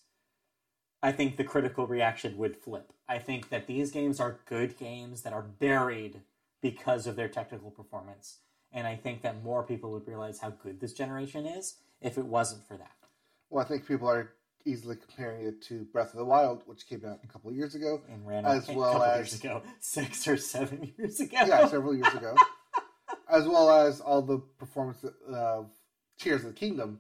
[1.02, 2.92] I think the critical reaction would flip.
[3.08, 6.22] I think that these games are good games that are buried
[6.62, 8.40] because of their technical performance.
[8.72, 12.26] And I think that more people would realize how good this generation is if it
[12.26, 12.92] wasn't for that.
[13.50, 14.34] well, I think people are
[14.66, 17.76] easily comparing it to Breath of the Wild, which came out a couple of years
[17.76, 18.02] ago.
[18.12, 21.38] And ran As well couple as- years ago, six or seven years ago.
[21.46, 22.36] Yeah, several years ago.
[23.30, 25.68] as well as all the performance of
[26.20, 27.00] Tears of the Kingdom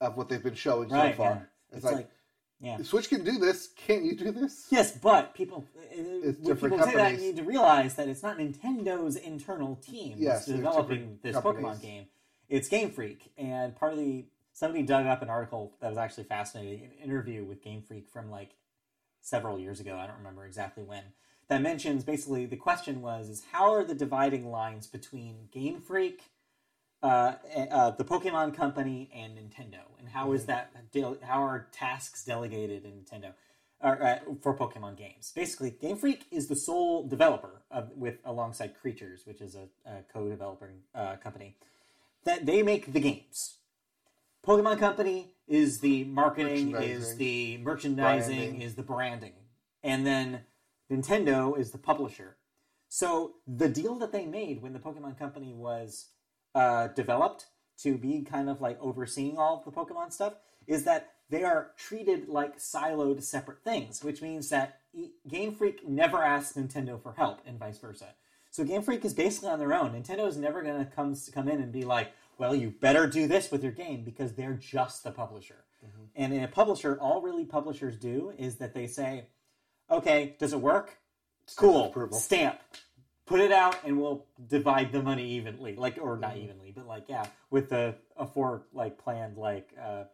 [0.00, 1.14] of what they've been showing right.
[1.14, 1.30] so far.
[1.30, 1.42] yeah.
[1.68, 2.10] It's, It's like, like,
[2.60, 2.78] yeah.
[2.82, 3.68] Switch can do this.
[3.86, 4.66] Can't you do this?
[4.70, 8.08] Yes, but people uh, uh, It's when people say that you need to realize that
[8.08, 11.66] it's not Nintendo's internal team Yes, that's developing this companies.
[11.66, 12.06] Pokemon game.
[12.48, 14.24] It's Game Freak, and part of the
[14.56, 18.30] somebody dug up an article that was actually fascinating, an interview with Game Freak from
[18.30, 18.52] like
[19.20, 19.98] several years ago.
[19.98, 21.02] I don't remember exactly when.
[21.48, 26.22] That mentions basically the question was is how are the dividing lines between Game Freak,
[27.02, 27.34] uh,
[27.70, 32.86] uh, the Pokemon Company, and Nintendo, and how is that del- how are tasks delegated
[32.86, 33.34] in Nintendo?
[33.82, 35.32] or, uh, for Pokemon games.
[35.36, 40.02] Basically, Game Freak is the sole developer of, with alongside Creatures, which is a, a
[40.10, 41.56] co-developing uh, company.
[42.24, 43.55] That they make the games.
[44.46, 48.62] Pokemon Company is the marketing, is the merchandising, Branding.
[48.62, 49.32] is the branding,
[49.82, 50.42] and then
[50.90, 52.36] Nintendo is the publisher.
[52.88, 56.10] So the deal that they made when the Pokemon Company was
[56.54, 57.46] uh, developed
[57.78, 60.34] to be kind of like overseeing all of the Pokemon stuff
[60.66, 64.78] is that they are treated like siloed separate things, which means that
[65.28, 68.14] Game Freak never asks Nintendo for help and vice versa.
[68.50, 69.90] So Game Freak is basically on their own.
[69.90, 73.26] Nintendo is never going to come come in and be like, "Well, you better do
[73.26, 75.64] this with your game," because they're just the publisher.
[76.14, 79.26] And in a publisher, all really publishers do is that they say,
[79.90, 80.98] "Okay, does it work?
[81.56, 82.18] Cool, approval.
[82.18, 82.58] stamp."
[83.26, 87.08] Put it out, and we'll divide the money evenly, like or not evenly, but like
[87.08, 90.04] yeah, with the a four like planned like uh,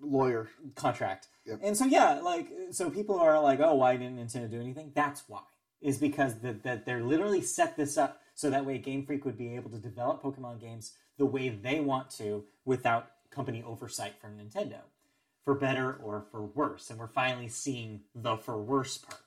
[0.00, 0.48] Lawyer.
[0.74, 1.28] contract.
[1.46, 1.60] Yep.
[1.62, 4.92] And so yeah, like so people are like, oh, why didn't Nintendo do anything?
[4.94, 5.42] That's why.
[5.80, 9.38] Is because that that they're literally set this up so that way Game Freak would
[9.38, 14.38] be able to develop Pokemon games the way they want to without company oversight from
[14.38, 14.80] Nintendo,
[15.44, 16.90] for better or for worse.
[16.90, 19.20] And we're finally seeing the for worse part.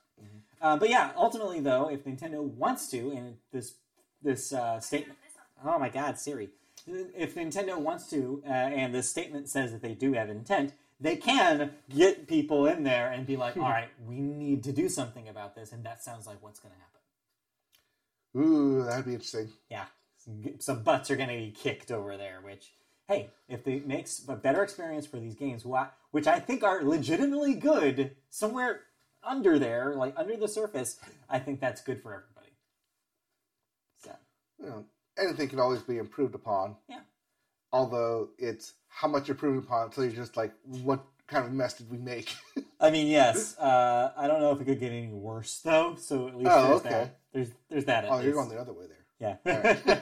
[0.60, 3.74] Uh, but yeah, ultimately though, if Nintendo wants to, and this
[4.22, 5.18] this uh, statement,
[5.64, 6.48] oh my God, Siri,
[6.86, 11.16] if Nintendo wants to, uh, and this statement says that they do have intent, they
[11.16, 15.28] can get people in there and be like, all right, we need to do something
[15.28, 18.50] about this, and that sounds like what's going to happen.
[18.50, 19.50] Ooh, that'd be interesting.
[19.70, 19.84] Yeah,
[20.24, 22.38] some, some butts are going to be kicked over there.
[22.44, 22.72] Which,
[23.08, 26.82] hey, if it makes a better experience for these games, why, which I think are
[26.82, 28.80] legitimately good, somewhere
[29.22, 32.52] under there, like under the surface, I think that's good for everybody.
[34.02, 34.10] So
[34.60, 34.84] You know,
[35.18, 36.76] anything can always be improved upon.
[36.88, 37.00] yeah,
[37.72, 41.74] Although it's how much you're improved upon until you're just like, what kind of mess
[41.74, 42.34] did we make?
[42.80, 43.56] I mean, yes.
[43.58, 45.96] Uh, I don't know if it could get any worse though.
[45.98, 46.90] So at least Oh, there's okay.
[46.90, 47.18] that.
[47.32, 48.04] There's there's that.
[48.04, 49.03] At oh, you're going the other way there.
[49.44, 50.00] Yeah.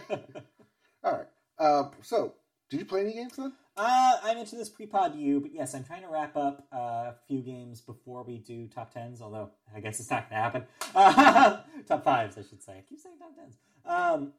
[1.04, 1.26] All right.
[1.58, 2.34] Uh, so,
[2.70, 3.52] did you play any games then?
[3.76, 6.76] uh, I mentioned this pre-pod to you, but yes, I'm trying to wrap up uh,
[6.76, 9.22] a few games before we do top tens.
[9.22, 10.66] Although I guess it's not going to happen.
[10.92, 12.72] Uh, top fives, I should say.
[12.78, 13.58] I keep saying top tens.
[13.86, 14.32] Um,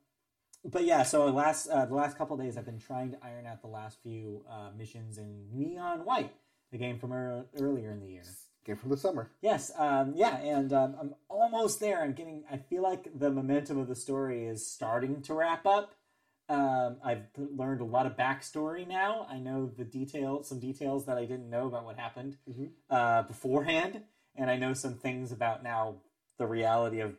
[0.65, 3.61] but yeah, so last uh, the last couple days, I've been trying to iron out
[3.61, 6.33] the last few uh, missions in Neon White,
[6.73, 8.23] the game from ear- earlier in the year.
[8.65, 9.29] Game from the summer.
[9.41, 12.01] Yes, um, yeah, and um, I'm almost there.
[12.01, 12.43] I'm getting.
[12.49, 15.95] I feel like the momentum of the story is starting to wrap up.
[16.47, 19.27] Um, I've learned a lot of backstory now.
[19.29, 22.69] I know the detail, some details that I didn't know about what happened Mhm.
[22.89, 24.03] uh, beforehand,
[24.35, 25.95] and I know some things about now
[26.37, 27.17] the reality of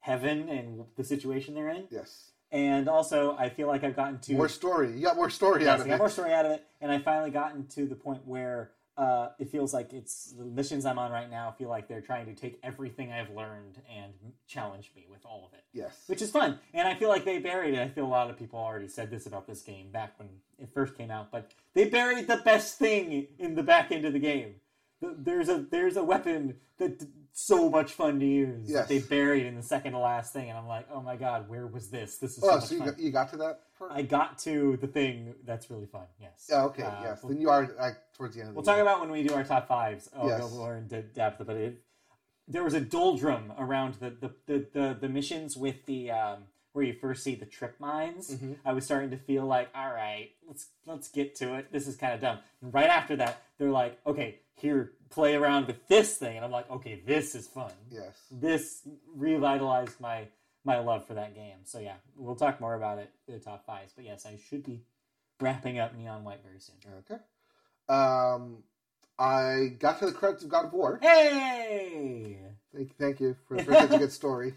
[0.00, 1.88] heaven and the situation they're in.
[1.90, 2.30] Yes.
[2.50, 4.92] And also, I feel like I've gotten to More story.
[4.92, 5.98] You got more story Yes, out I of got it.
[5.98, 9.50] more story out of it, and I finally gotten to the point where uh, it
[9.50, 12.60] feels like it's the missions I'm on right now feel like they're trying to take
[12.62, 14.12] everything I've learned and
[14.46, 16.04] challenge me with all of it, Yes.
[16.06, 16.58] which is fun.
[16.72, 17.80] And I feel like they buried it.
[17.80, 20.28] I feel a lot of people already said this about this game back when
[20.58, 24.12] it first came out, but they buried the best thing in the back end of
[24.12, 24.54] the game.
[25.02, 28.82] There's a there's a weapon that's so much fun to use Yes.
[28.82, 31.48] that they buried in the second to last thing, and I'm like, oh my god,
[31.48, 32.16] where was this?
[32.18, 32.88] This is so Oh, much so you fun.
[32.90, 33.98] got, you got to that part?
[33.98, 36.06] I got to the thing that's really fun.
[36.20, 36.46] Yes.
[36.50, 37.22] Yeah, okay, Uh, yes.
[37.22, 39.22] we'll- Then you are like towards the end of the We'll talk about when we
[39.26, 40.08] do our top fives.
[40.16, 40.40] I'll Yes.
[40.40, 41.82] go more into depth, but it,
[42.48, 46.84] there was a doldrum around the the, the, the, the missions with the um, where
[46.84, 48.34] you first see the trip mines.
[48.34, 48.56] Mhm.
[48.64, 51.70] I was starting to feel like, all right, let's let's get to it.
[51.72, 52.38] This is kind of dumb.
[52.62, 56.50] And right after that, they're like, okay, here, play around with this thing, and I'm
[56.50, 57.72] like, okay, this is fun.
[57.90, 58.16] Yes.
[58.30, 60.28] This revitalized my
[60.64, 61.58] my love for that game.
[61.64, 63.92] So yeah, we'll talk more about it in the top fives.
[63.94, 64.82] But yes, I should be
[65.40, 66.76] wrapping up Neon White very soon.
[67.00, 67.20] Okay.
[67.88, 68.62] Um,
[69.18, 70.98] I got to the credits of God of War.
[71.02, 72.38] Hey!
[72.74, 74.54] Thank, thank you for, for such a good story.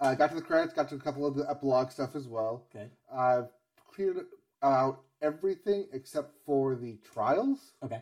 [0.00, 2.64] Uh, got to the credits, got to a couple of the epilogue stuff as well.
[2.74, 2.88] Okay.
[3.12, 3.48] I've
[3.92, 4.26] cleared
[4.62, 8.00] out everything except for the trials Okay.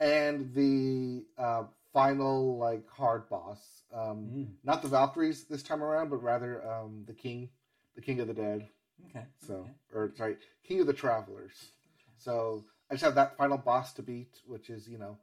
[0.00, 3.58] and the uh, final like hard boss.
[3.92, 4.48] Um, Mm.
[4.64, 7.50] Not the Valkyries this time around, but rather um, the King,
[7.96, 8.68] the King of the Dead.
[9.08, 9.24] Okay.
[9.46, 9.70] So, okay.
[9.92, 11.72] or sorry, King of the Travelers.
[12.16, 15.18] So I just have that final boss to beat, which is you know,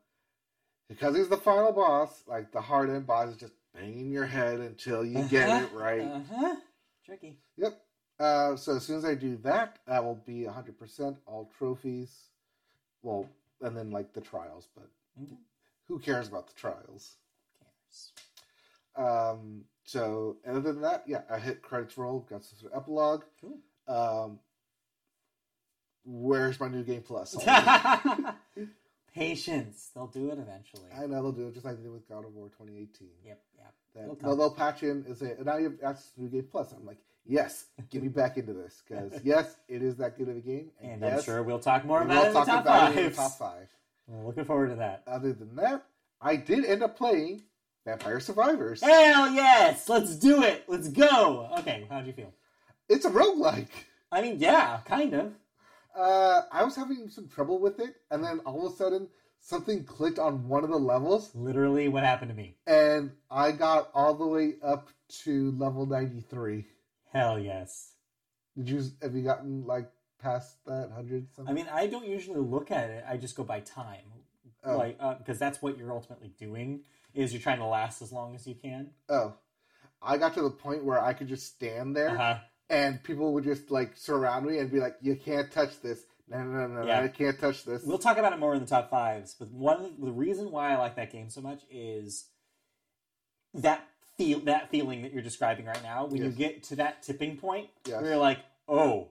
[0.89, 2.23] because he's the final boss.
[2.27, 6.01] Like the hard end boss is just banging your head until you get it right.
[6.01, 6.55] Uh-huh.
[7.05, 7.37] Tricky.
[7.57, 7.79] Yep.
[8.19, 12.11] Uh, so as soon as I do that, that will be hundred percent all trophies.
[13.03, 13.29] Well,
[13.61, 14.89] and then like the trials, but
[15.23, 15.37] Okay.
[15.87, 17.15] Who cares about the trials?
[17.59, 18.11] Cares.
[18.95, 23.23] Um, so other than that, yeah, I hit credits roll, got some sort of epilogue.
[23.39, 23.59] Cool.
[23.87, 24.39] Um,
[26.03, 27.35] where's my new game plus?
[29.13, 29.89] Patience.
[29.95, 30.89] They'll do it eventually.
[30.95, 33.07] I know they'll do it just like they did with God of War 2018.
[33.25, 33.41] Yep.
[33.57, 33.73] Yep.
[33.95, 36.47] That, they'll, they'll patch in and say, and now you have access to new game
[36.51, 36.71] plus.
[36.71, 40.37] I'm like, yes, get me back into this because yes, it is that good of
[40.37, 42.47] a game, And yes, I'm sure we'll talk more about will it in the talk
[42.47, 43.67] top about it in the top five.
[44.07, 45.03] Looking forward to that.
[45.07, 45.85] Other than that,
[46.21, 47.43] I did end up playing
[47.85, 48.81] Vampire Survivors.
[48.81, 49.87] Hell yes!
[49.89, 50.63] Let's do it!
[50.67, 51.49] Let's go!
[51.59, 52.33] Okay, how'd you feel?
[52.89, 53.67] It's a roguelike.
[54.11, 55.33] I mean, yeah, kind of.
[55.95, 59.83] Uh, I was having some trouble with it, and then all of a sudden, something
[59.83, 62.55] clicked on one of the levels, Literally what happened to me.
[62.65, 64.89] and I got all the way up
[65.23, 66.65] to level 93.
[67.11, 67.93] Hell yes.
[68.55, 71.51] Did you have you gotten like past that hundred something?
[71.51, 73.03] I mean, I don't usually look at it.
[73.07, 74.05] I just go by time,
[74.63, 74.77] Oh.
[74.77, 76.83] like because that's what you're ultimately doing.
[77.13, 78.91] Is you're trying to last as long as you can.
[79.09, 79.33] oh,
[80.01, 82.39] I got to the point where I could just stand there, Uh-huh.
[82.69, 86.43] and people would just like surround me and be like, "You can't touch this." No,
[86.43, 87.01] no, no, no, Yeah.
[87.03, 87.83] I can't touch this.
[87.83, 89.33] We'll talk about it more in the top fives.
[89.39, 92.25] But one the reason why I like that game so much is
[93.53, 96.05] that feel that feeling that you're describing right now.
[96.05, 98.01] When you get to that tipping point, Yes.
[98.01, 99.09] where you're like, oh,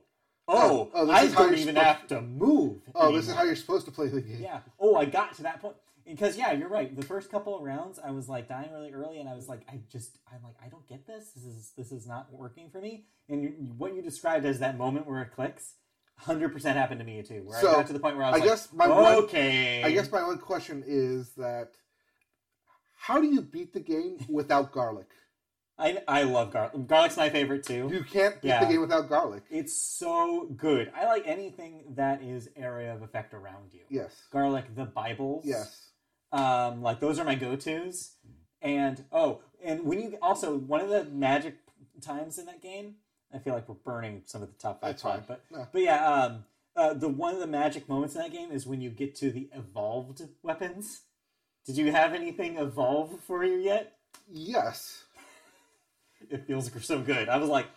[0.49, 2.81] Oh, oh, oh, this I is how don't even supposed- have to move.
[2.95, 4.41] oh, this is how you're supposed to play the game.
[4.41, 4.59] Yeah.
[4.79, 6.95] Oh, I got to that point because yeah, you're right.
[6.95, 9.61] The first couple of rounds, I was like dying really early, and I was like,
[9.69, 11.31] I just, I'm like, I don't get this.
[11.31, 13.05] This is this is not working for me.
[13.27, 15.73] And you, what you described as that moment where it clicks,
[16.17, 17.43] hundred percent happened to me too.
[17.45, 19.15] Where So, I got to the point where I was I like, guess my one-
[19.25, 19.83] okay.
[19.83, 21.71] I guess my one question is that
[22.95, 25.07] how do you beat the game without garlic?
[25.79, 26.87] I I love garlic.
[26.87, 27.89] Garlic's my favorite too.
[27.91, 28.61] You can't beat Yeah.
[28.65, 29.43] the game without garlic.
[29.49, 30.91] It's so good.
[30.95, 33.81] I like anything that is area of effect around you.
[33.89, 34.15] Yes.
[34.31, 35.45] Garlic, the Bibles.
[35.45, 35.89] Yes.
[36.31, 38.15] Um, like those are my go-tos.
[38.61, 41.57] And oh, and when you also one of the magic
[42.01, 42.95] times in that game,
[43.33, 45.23] I feel like we're burning some of the top five That's fine.
[45.27, 45.67] but No.
[45.71, 48.81] but yeah, um, uh, the one of the magic moments in that game is when
[48.81, 51.01] you get to the evolved weapons.
[51.65, 53.93] Did you have anything evolve for you yet?
[54.27, 55.03] Yes.
[56.29, 57.29] It feels so good.
[57.29, 57.67] I was like,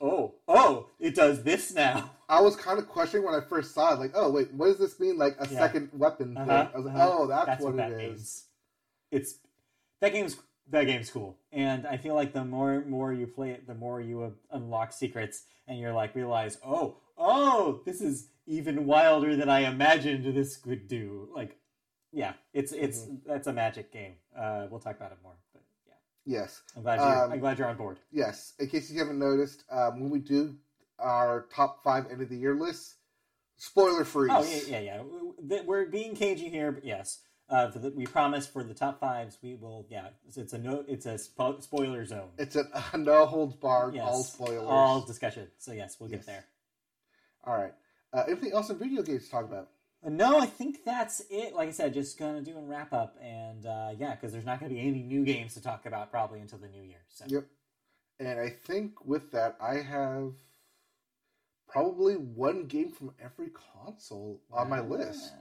[0.00, 2.10] oh, oh, it does this now.
[2.28, 4.78] I was kind of questioning when I first saw it, like, oh wait, what does
[4.78, 5.16] this mean?
[5.18, 5.58] Like a Yeah.
[5.58, 6.36] second weapon?
[6.36, 7.08] Uh-huh, I was like, uh-huh.
[7.12, 8.08] oh, that's, what, that it is.
[8.10, 8.44] means.
[9.12, 9.34] It's
[10.00, 10.36] that game's
[10.70, 14.00] that game's cool, and I feel like the more more you play it, the more
[14.00, 19.48] you uh, unlock secrets, and you're like realize, oh, oh, this is even wilder than
[19.48, 21.28] I imagined this could do.
[21.32, 21.56] Like,
[22.12, 23.28] yeah, it's it's Mm-hmm.
[23.28, 24.14] that's a magic game.
[24.36, 25.36] Uh, we'll talk about it more,
[26.26, 26.60] Yes.
[26.76, 27.98] I'm glad you're Um, I'm glad you're on board.
[28.10, 28.52] Yes.
[28.58, 30.56] In case you haven't noticed, um, when we do
[30.98, 32.96] our top five end of the year lists,
[33.56, 34.28] spoiler free.
[34.30, 35.62] Oh yeah, yeah, yeah.
[35.64, 37.20] We're being cagey here, but yes.
[37.48, 39.86] Uh, for the, we promise for the top fives, we will.
[39.88, 40.84] Yeah, it's, it's a no.
[40.88, 42.30] It's a spo- spoiler zone.
[42.38, 44.66] It's a, a no holds barred, Yes, all spoilers.
[44.66, 45.46] all discussion.
[45.58, 46.20] So yes, we'll Yes.
[46.20, 46.44] get there.
[47.44, 47.72] All right.
[48.12, 49.68] Uh, anything else in video games to talk about?
[50.08, 51.54] No, I think that's it.
[51.54, 54.60] Like I said, just gonna do a wrap up, and uh, yeah, because there's not
[54.60, 57.00] gonna be any new games to talk about probably until the new year.
[57.08, 57.46] So Yep.
[58.18, 60.32] And I think with that, I have
[61.68, 65.34] probably one game from every console on my list.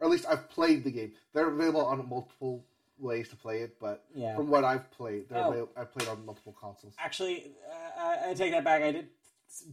[0.00, 1.12] Or at least I've played the game.
[1.32, 2.64] They're available on multiple
[2.98, 4.34] ways to play it, but Yeah.
[4.34, 5.68] from what I've played, they're Oh.
[5.76, 6.94] I've played on multiple consoles.
[6.98, 8.82] Actually, uh, I, I take that back.
[8.82, 9.08] I did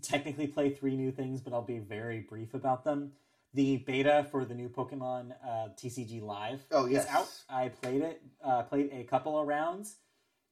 [0.01, 3.13] technically play three new things, but I'll be very brief about them.
[3.53, 7.03] The beta for the new Pokemon uh, TCG Live Oh, yes.
[7.03, 7.29] is out.
[7.49, 8.21] I played it.
[8.43, 9.97] Uh, played a couple of rounds.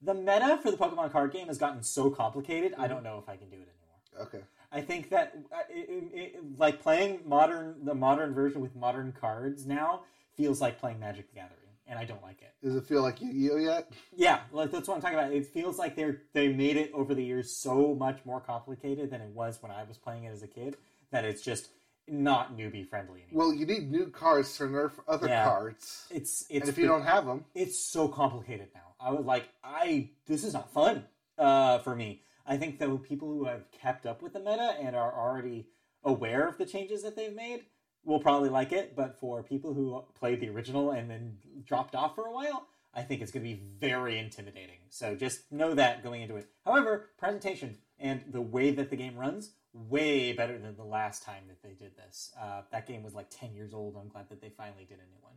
[0.03, 2.73] The meta for the Pokemon card game has gotten so complicated.
[2.77, 4.27] I don't know if I can do it anymore.
[4.27, 4.43] Okay.
[4.71, 9.11] I think that uh, it, it, it, like playing modern the modern version with modern
[9.19, 10.01] cards now
[10.37, 12.53] feels like playing Magic the Gathering, and I don't like it.
[12.63, 13.91] Does it feel like Yu-Gi-Oh yet?
[14.15, 15.33] Yeah, like that's what I'm talking about.
[15.33, 19.19] It feels like they're they made it over the years so much more complicated than
[19.21, 20.77] it was when I was playing it as a kid
[21.11, 21.67] that it's just
[22.11, 23.47] not newbie friendly anymore.
[23.47, 25.45] Well, you need new cards to nerf other Yeah.
[25.45, 28.93] cards, It's it's and if you don't have them, it's so complicated now.
[28.99, 31.05] I was like, I this is not fun
[31.37, 32.21] uh, for me.
[32.45, 35.67] I think though people who have kept up with the meta and are already
[36.03, 37.63] aware of the changes that they've made
[38.03, 38.95] will probably like it.
[38.95, 43.03] But for people who played the original and then dropped off for a while, I
[43.03, 44.79] think it's going to be very intimidating.
[44.89, 46.49] So just know that going into it.
[46.65, 51.43] However, presentation and the way that the game runs way better than the last time
[51.47, 52.33] that they did this.
[52.39, 53.95] Uh, that game was like ten years old.
[53.99, 55.33] I'm glad that they finally did a new one.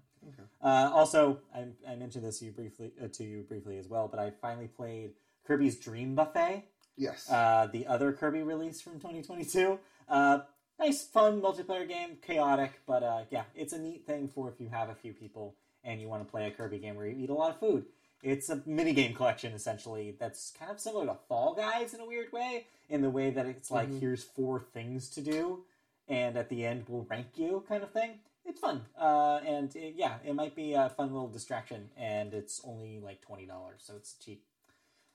[0.62, 4.08] Uh, also, I, I mentioned this to you briefly uh, to you briefly as well,
[4.08, 5.12] but I finally played
[5.46, 6.64] Kirby's Dream Buffet,
[6.96, 7.30] yes.
[7.30, 9.78] uh, the other Kirby release from 2022.
[10.08, 10.38] Uh,
[10.78, 14.68] nice, fun multiplayer game, chaotic, but uh, yeah, it's a neat thing for if you
[14.68, 17.30] have a few people and you want to play a Kirby game where you eat
[17.30, 17.84] a lot of food.
[18.24, 22.06] It's a mini game collection essentially that's kind of similar to Fall Guys in a
[22.06, 24.00] weird way, in the way that it's like Mhm.
[24.00, 25.64] here's four things to do,
[26.08, 28.20] and at the end we'll rank you kind of thing.
[28.46, 32.60] It's fun, uh, and it, yeah, it might be a fun little distraction, and it's
[32.64, 34.44] only like twenty dollars, so it's cheap.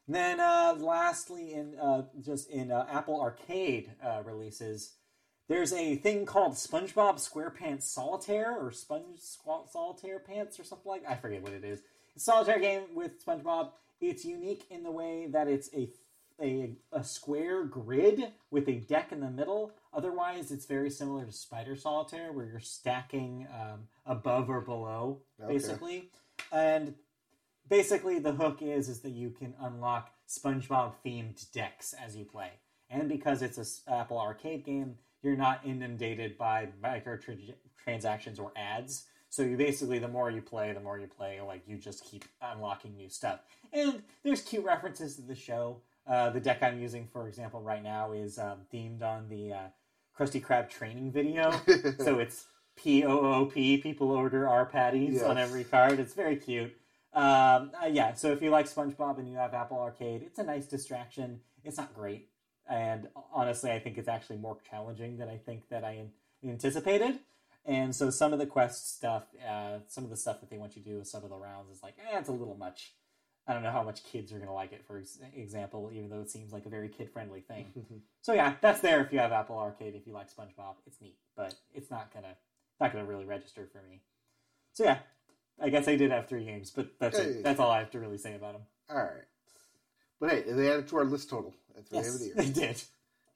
[0.07, 4.93] And then, uh, lastly, in uh, just in uh, Apple Arcade uh, releases,
[5.47, 11.15] there's a thing called SpongeBob SquarePants Solitaire or Sponge Solitaire Pants or something like I
[11.15, 11.81] forget what it is.
[12.19, 13.71] Solitaire game with SpongeBob.
[14.01, 15.89] It's unique in the way that it's a
[16.41, 19.73] a, a square grid with a deck in the middle.
[19.93, 25.51] Otherwise, it's very similar to Spider Solitaire, where you're stacking um, above or below, Okay.
[25.53, 26.09] basically.
[26.51, 26.95] And
[27.67, 32.51] basically, the hook is is that you can unlock SpongeBob themed decks as you play.
[32.89, 33.57] And because it's
[33.87, 39.05] a Apple Arcade game, you're not inundated by microtransactions or ads.
[39.29, 42.25] So you basically, the more you play, the more you play, like you just keep
[42.41, 43.41] unlocking new stuff.
[43.71, 45.81] And there's cute references to the show.
[46.07, 49.57] Uh, the deck I'm using, for example, right now is um, themed on the uh,
[50.17, 51.51] Krusty Krab training video.
[51.99, 53.77] so it's P O O P.
[53.77, 55.99] People order our patties on every card.
[55.99, 56.75] It's very cute.
[57.13, 60.43] Um, uh, yeah, so if you like SpongeBob and you have Apple Arcade, it's a
[60.43, 61.39] nice distraction.
[61.63, 62.29] It's not great,
[62.69, 66.11] and honestly, I think it's actually more challenging than I think that I an-
[66.47, 67.19] anticipated.
[67.65, 70.75] And so some of the quest stuff, uh, some of the stuff that they want
[70.75, 72.93] you to do with some of the rounds is like, eh, it's a little much.
[73.47, 75.01] I don't know how much kids are going to like it, for
[75.35, 77.71] example, even though it seems like a very kid friendly thing.
[78.21, 79.95] So yeah, that's there if you have Apple Arcade.
[79.95, 82.35] If you like SpongeBob, it's neat, but it's not gonna
[82.79, 84.01] not gonna really register for me.
[84.73, 84.99] So yeah,
[85.59, 87.23] I guess I did have three games, but that's Hey.
[87.25, 87.43] it.
[87.43, 88.61] That's all I have to really say about them.
[88.89, 89.23] All right.
[90.19, 92.35] But hey, they added to our list total at the end of Yes, the year.
[92.35, 92.83] they did.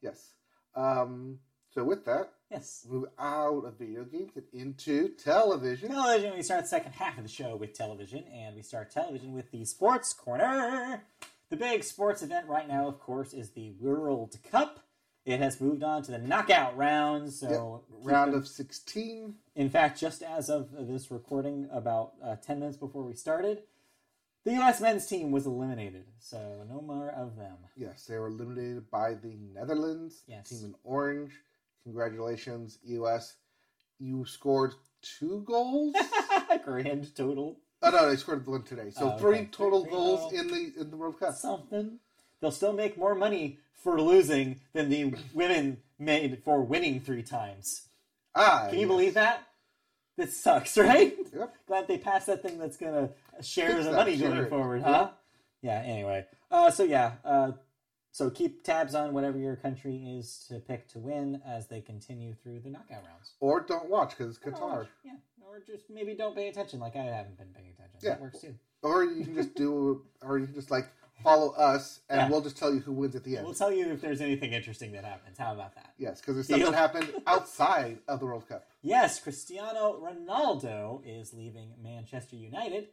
[0.02, 0.32] Yes.
[0.76, 1.40] Um,
[1.72, 2.86] so with that, Yes.
[2.88, 5.89] move out of video games and into television.
[5.89, 6.36] Television.
[6.36, 9.49] We start the second half of the show with television, and we start television with
[9.51, 11.04] the Sports Corner.
[11.49, 14.82] The big sports event right now, of course, is the World Cup.
[15.26, 17.39] It has moved on to the knockout rounds.
[17.39, 19.36] So keep Round of 16.
[19.56, 23.64] In fact, just as of this recording, about uh, 10 minutes before we started,
[24.43, 24.80] the U.S.
[24.80, 26.06] men's team was eliminated.
[26.20, 27.56] So no more of them.
[27.76, 30.22] Yes, they were eliminated by the Netherlands.
[30.28, 30.49] Yes.
[30.49, 31.32] Team in orange.
[31.84, 33.36] Congratulations, US.
[34.00, 35.96] You scored two goals?
[36.66, 37.58] Grand total.
[37.82, 38.90] oh no, they scored one today.
[38.90, 39.50] So three okay.
[39.52, 40.40] total Three goals total.
[40.40, 41.34] in the in the World Cup.
[41.36, 42.00] Something.
[42.42, 47.84] They'll still make more money for losing than the women made for winning three times.
[48.36, 48.88] Ah, Can you yes.
[48.88, 49.44] believe that?
[50.18, 51.16] This sucks, right?
[51.36, 51.56] Yep.
[51.68, 53.10] Glad they passed that thing that's gonna
[53.42, 54.88] share Fix the money going forward, Yeah.
[54.94, 55.10] huh?
[55.62, 55.82] Yeah.
[55.86, 57.52] Anyway, uh, so yeah, uh,
[58.14, 62.34] so keep tabs on whatever your country is to pick to win as they continue
[62.36, 63.34] through the knockout rounds.
[63.41, 64.88] Or don't watch because it's Qatar.
[65.03, 67.99] yeah, or just maybe don't pay attention, like I haven't been paying attention.
[68.01, 68.09] Yeah.
[68.11, 68.53] That works too.
[68.84, 70.88] Or you can just do, or you can just like
[71.24, 72.30] follow us, and Yeah.
[72.30, 73.45] we'll just tell you who wins at the end.
[73.45, 75.38] We'll tell you if there's anything interesting that happens.
[75.38, 75.93] How about that?
[75.97, 78.66] yes, because there's stuff that happened outside of the World Cup.
[78.84, 82.89] Yes, Cristiano Ronaldo is leaving Manchester United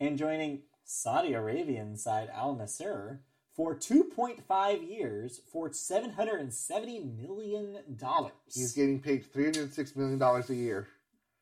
[0.00, 3.18] and joining Saudi Arabian side Al Nassr
[3.56, 8.32] for 2.5 years for 770 million dollars.
[8.52, 10.88] He's getting paid three hundred six million dollars a year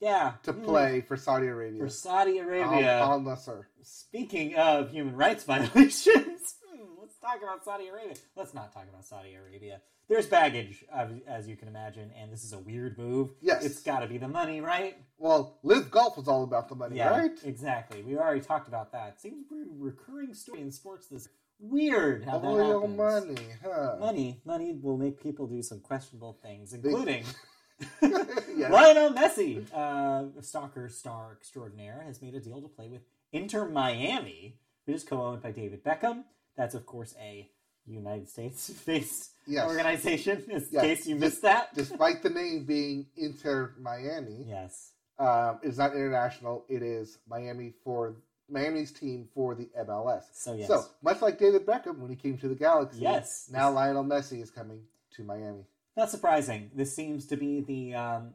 [0.01, 1.81] yeah to mm, play for Saudi Arabia.
[1.83, 3.01] for Saudi Arabia.
[3.01, 3.65] Al Nassr.
[3.83, 8.15] Speaking of human rights violations, hmm, let's talk about Saudi Arabia.
[8.37, 9.81] Let's not talk about Saudi Arabia.
[10.07, 10.85] There's baggage,
[11.27, 13.31] as you can imagine, and this is a weird move.
[13.41, 13.65] Yes.
[13.65, 14.99] It's got to be the money, right?
[15.17, 17.33] Well, Live Golf was all about the money, Yeah, right?
[17.43, 18.03] exactly.
[18.03, 19.19] We already talked about that.
[19.19, 21.07] Seems a recurring story in sports.
[21.07, 21.27] This
[21.71, 22.97] weird how that Oil happens.
[23.37, 23.97] money, huh?
[24.01, 27.25] Money, money will make people do some questionable things, including.
[28.03, 33.03] Lionel Messi, uh, stalker star extraordinaire, has made a deal to play with
[33.33, 36.25] Inter Miami, which is co-owned by David Beckham.
[36.57, 37.49] That's of course a
[37.87, 39.67] United States-based Yes.
[39.67, 40.45] organization.
[40.49, 40.83] In Yes.
[40.83, 41.75] case you missed that.
[41.75, 44.93] Despite the name being Inter Miami, Yes.
[45.19, 46.65] um, it's not international.
[46.69, 48.17] It is Miami for
[48.51, 50.23] Miami's team for the MLS.
[50.33, 50.69] So yes.
[50.69, 53.49] So much like David Beckham when he came to the Galaxy, Yes.
[53.53, 54.83] Now Lionel Messi is coming
[55.17, 55.67] to Miami.
[55.97, 56.71] Not surprising.
[56.75, 57.95] This seems to be the.
[57.95, 58.35] Um,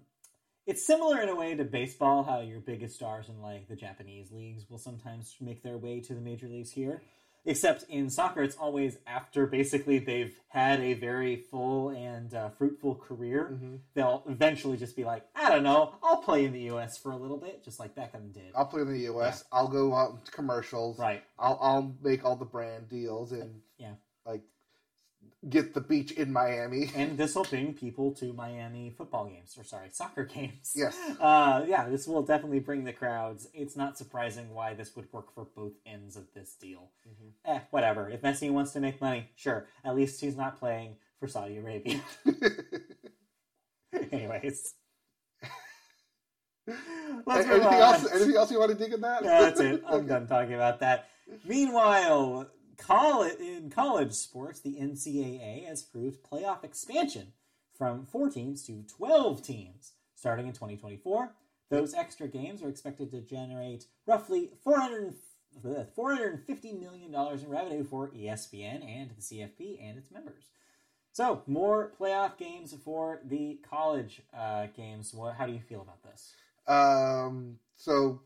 [0.66, 4.32] it's similar in a way to baseball, how your biggest stars in like the Japanese
[4.32, 7.02] leagues will sometimes make their way to the major leagues here.
[7.46, 12.96] Except in soccer, it's always after basically they've had a very full and uh, fruitful
[12.96, 13.50] career.
[13.54, 13.76] Mm-hmm.
[13.94, 16.98] They'll eventually just be like, I don't know, I'll play in the U.S.
[16.98, 18.52] for a little bit, just like Beckham did.
[18.56, 19.44] I'll play in the U.S.
[19.52, 21.00] I'll go out into commercials.
[21.00, 21.24] Right.
[21.38, 23.94] I'll I'll make all the brand deals and Yeah.
[24.26, 24.42] like
[25.48, 26.92] get the beach in Miami.
[26.96, 30.74] And this will bring people to Miami football games, or sorry, soccer games.
[30.76, 30.98] Yes.
[31.20, 33.48] Uh, yeah, this will definitely bring the crowds.
[33.54, 36.92] It's not surprising why this would work for both ends of this deal.
[37.08, 37.56] Mm-hmm.
[37.56, 38.10] Eh, whatever.
[38.10, 39.68] If Messi wants to make money, sure.
[39.86, 42.02] At least he's not playing for Saudi Arabia.
[44.12, 44.74] Anyways.
[47.30, 47.74] Anything on.
[47.74, 48.12] else?
[48.12, 49.24] Anything else you want to dig in that?
[49.24, 49.84] Yeah, that's it.
[49.88, 50.08] I'm Okay.
[50.08, 51.08] done talking about that.
[51.46, 52.48] Meanwhile,
[52.80, 57.34] college, in college sports, the NCAA has approved playoff expansion
[57.78, 61.34] from four teams to 12 teams starting in 2024.
[61.70, 65.14] Those extra games are expected to generate roughly 400,
[65.64, 70.46] uh, $450 million in revenue for ESPN and the CFP and its members.
[71.12, 75.14] So, more playoff games for the college uh, games.
[75.14, 76.34] What, how do you feel about this?
[76.68, 77.60] Um.
[77.76, 78.22] So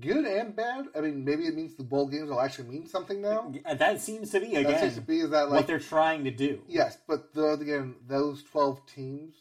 [0.00, 0.86] good and bad.
[0.96, 3.52] I mean, maybe it means the bowl games will actually mean something now.
[3.76, 6.30] That seems to be, again, that seems to be is that what they're trying to
[6.30, 6.60] do.
[6.68, 9.34] yes, but the, again, those twelve teams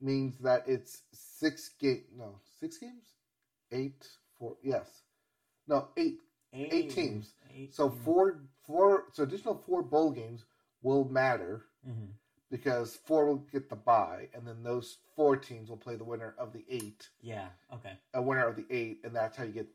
[0.00, 2.04] means that it's six game.
[2.16, 3.04] No, six games.
[3.72, 4.06] Eight.
[4.38, 4.56] Four.
[4.62, 4.88] Yes.
[5.68, 6.18] No, eight.
[6.52, 7.32] eight teams.
[7.54, 8.40] Eight, So four.
[8.66, 9.04] Four.
[9.12, 10.44] So additional four bowl games
[10.82, 12.08] will matter mhm.
[12.50, 16.34] because four will get the bye, and then those four teams will play the winner
[16.38, 17.08] of the eight.
[17.22, 17.46] Yeah.
[17.72, 17.92] Okay.
[18.12, 19.68] a winner of the eight, and that's how you get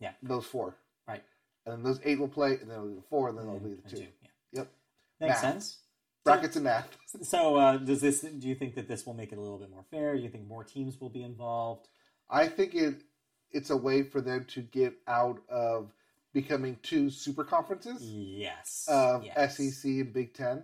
[0.00, 0.12] Yeah.
[0.22, 0.76] those four.
[1.06, 1.22] Right.
[1.66, 3.58] And then those eight will play, and then it'll be the four, and then it'll
[3.60, 4.06] be the and two.
[4.22, 4.28] Yeah.
[4.52, 4.72] Yep.
[5.20, 5.40] Makes Math.
[5.40, 5.78] sense.
[6.24, 6.88] Brackets and math.
[7.22, 8.20] So, uh, does this?
[8.20, 10.14] Do you think that this will make it a little bit more fair?
[10.16, 11.88] Do you think more teams will be involved?
[12.28, 13.02] I think it
[13.50, 15.92] it's a way for them to get out of
[16.32, 18.86] becoming two super conferences Yes.
[18.88, 19.56] of yes.
[19.56, 20.62] SEC and Big Ten.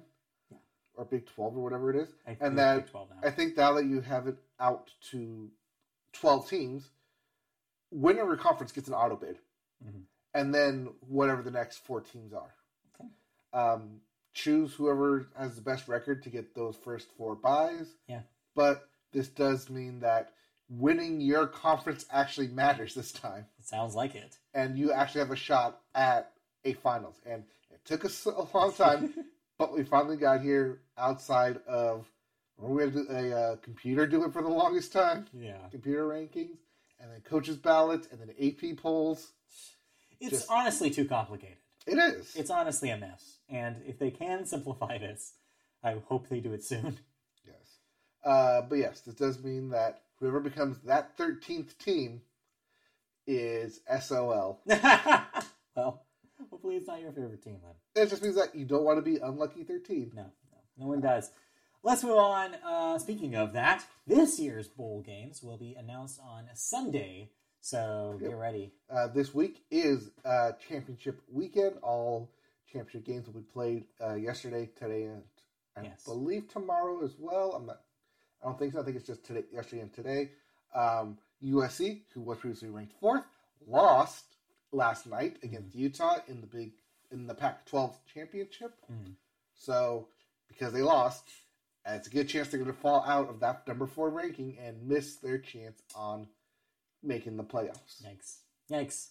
[0.50, 0.58] Yeah.
[0.94, 2.08] Or Big Twelve or whatever it is.
[2.26, 3.16] I think and that- Big 12 now.
[3.28, 5.50] I think now that you have it out to
[6.12, 6.90] twelve teams,
[7.96, 9.38] winner of your conference gets an auto bid.
[9.84, 10.04] Mhm.
[10.34, 12.54] And then whatever the next four teams are.
[12.94, 13.08] Okay.
[13.52, 14.02] Um,
[14.34, 17.94] choose whoever has the best record to get those first four buys.
[18.06, 18.22] Yeah.
[18.54, 20.32] But this does mean that
[20.68, 23.46] winning your conference actually matters this time.
[23.58, 24.36] It sounds like it.
[24.52, 26.32] And you actually have a shot at
[26.64, 27.20] a finals.
[27.24, 29.14] And it took us a long time,
[29.58, 32.10] but we finally got here outside of.
[32.58, 35.68] We had a uh, computer do it for the longest time, yeah.
[35.70, 36.56] computer rankings,
[37.00, 39.32] and then coaches' ballots, and then AP polls.
[40.20, 41.58] It's Just- honestly too complicated.
[41.86, 42.34] It is.
[42.34, 43.38] It's honestly a mess.
[43.48, 45.34] And if they can simplify this,
[45.84, 46.98] I hope they do it soon.
[47.44, 47.78] Yes.
[48.24, 52.22] Uh, but yes, this does mean that whoever becomes that 13th team
[53.26, 54.60] is SOL.
[54.66, 56.06] well,
[56.50, 58.02] hopefully it's not your favorite team then.
[58.02, 60.12] It just means that you don't want to be unlucky 13.
[60.14, 61.30] No, no, no one does.
[61.86, 62.56] Let's move on.
[62.64, 67.30] Uh, speaking of that, this year's bowl games will be announced on Sunday,
[67.60, 68.30] so Yep.
[68.30, 68.72] get ready.
[68.90, 71.78] Uh, this week is uh, championship weekend.
[71.84, 72.32] All
[72.72, 75.22] championship games will be played uh, yesterday, today, and
[75.76, 76.02] I Yes.
[76.04, 77.52] believe tomorrow as well.
[77.52, 77.82] I'm not.
[78.42, 78.80] I don't think so.
[78.80, 80.32] I think it's just today, yesterday, and today.
[80.74, 83.26] Um, USC, who was previously ranked fourth,
[83.64, 84.24] lost
[84.72, 86.72] last night against Utah in the big
[87.12, 88.74] in the Pac-12 championship.
[88.90, 89.12] Mm.
[89.54, 90.08] So
[90.48, 91.22] because they lost,
[91.94, 94.86] it's a good chance they're going to fall out of that number four ranking and
[94.88, 96.26] miss their chance on
[97.02, 98.36] making the playoffs, Yikes!
[98.70, 99.08] Yikes!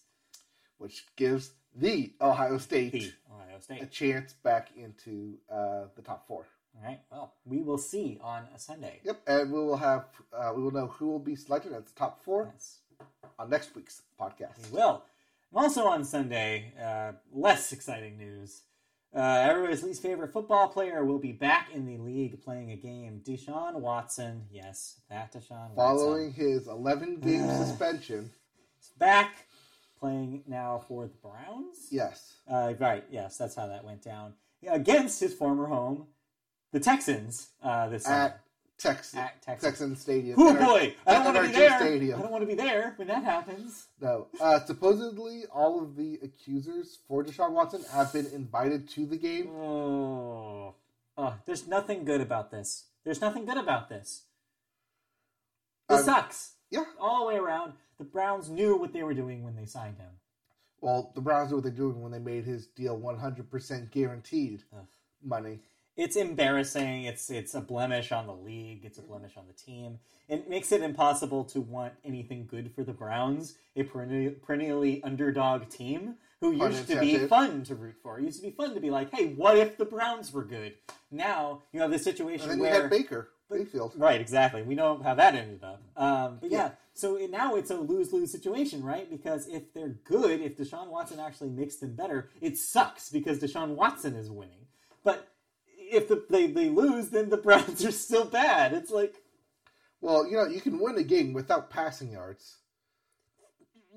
[0.78, 3.82] which gives the Ohio State The Ohio State.
[3.82, 6.46] a chance back into uh, the top four.
[6.78, 7.00] All right.
[7.10, 9.00] Well, we will see on a Sunday.
[9.06, 11.94] Yep, and we will have uh, we will know who will be selected as the
[11.98, 12.80] top four Yes,
[13.40, 14.58] on next week's podcast.
[14.70, 15.04] we will.
[15.54, 18.64] And also on Sunday, uh, less exciting news.
[19.16, 23.22] Uh, everybody's least favorite football player will be back in the league playing a game.
[23.26, 25.76] Deshaun Watson, yes, that Deshaun Watson.
[25.76, 27.66] Following his 11 game Uh.
[27.66, 28.32] suspension,
[28.82, 29.48] is back
[30.00, 31.88] playing now for the Browns.
[31.92, 34.34] yes, Uh, right, yes, that's how that went down.
[34.62, 36.08] Yeah, against his former home,
[36.74, 38.42] the Texans, uh, this at
[38.78, 39.62] Texas Texas.
[39.70, 40.36] Texan Stadium.
[40.38, 41.80] Oh boy, I don't want to be there.
[41.80, 42.20] Stadium.
[42.20, 43.88] I don't want to be there when that happens.
[44.02, 49.18] No, uh, supposedly all of the accusers for Deshaun Watson have been invited to the
[49.18, 49.48] game.
[49.56, 50.76] Oh,
[51.18, 52.86] oh, there's nothing good about this.
[53.06, 54.24] There's nothing good about this.
[55.88, 57.74] This Um, sucks Yeah, all the way around.
[57.98, 60.10] The Browns knew what they were doing when they signed him.
[60.82, 64.86] well, the Browns knew what they're doing when they made his deal 100% guaranteed Ugh.
[65.24, 65.60] money.
[65.98, 67.04] It's embarrassing.
[67.04, 68.84] It's it's a blemish on the league.
[68.84, 70.00] It's a blemish on the team.
[70.28, 75.70] It makes it impossible to want anything good for the Browns, a perennial, perennially underdog
[75.70, 78.20] team who used to be fun to root for.
[78.20, 80.74] It used to be fun to be like, hey, what if the Browns were good?
[81.12, 83.94] Now you have this situation And then where had Baker Mayfield.
[83.96, 84.64] Right, exactly.
[84.64, 85.82] We know how that ended up.
[85.96, 86.72] Um, but yeah, Yeah.
[86.94, 89.10] so it, now it's a lose lose situation, right?
[89.10, 93.76] Because if they're good, if Deshaun Watson actually makes them better, it sucks because Deshaun
[93.76, 94.66] Watson is winning.
[95.04, 95.28] But
[95.92, 98.74] if the, they, they lose, then the Browns are still bad.
[98.74, 99.16] It's like,
[100.02, 102.58] Well, you know, you can win a game without passing yards.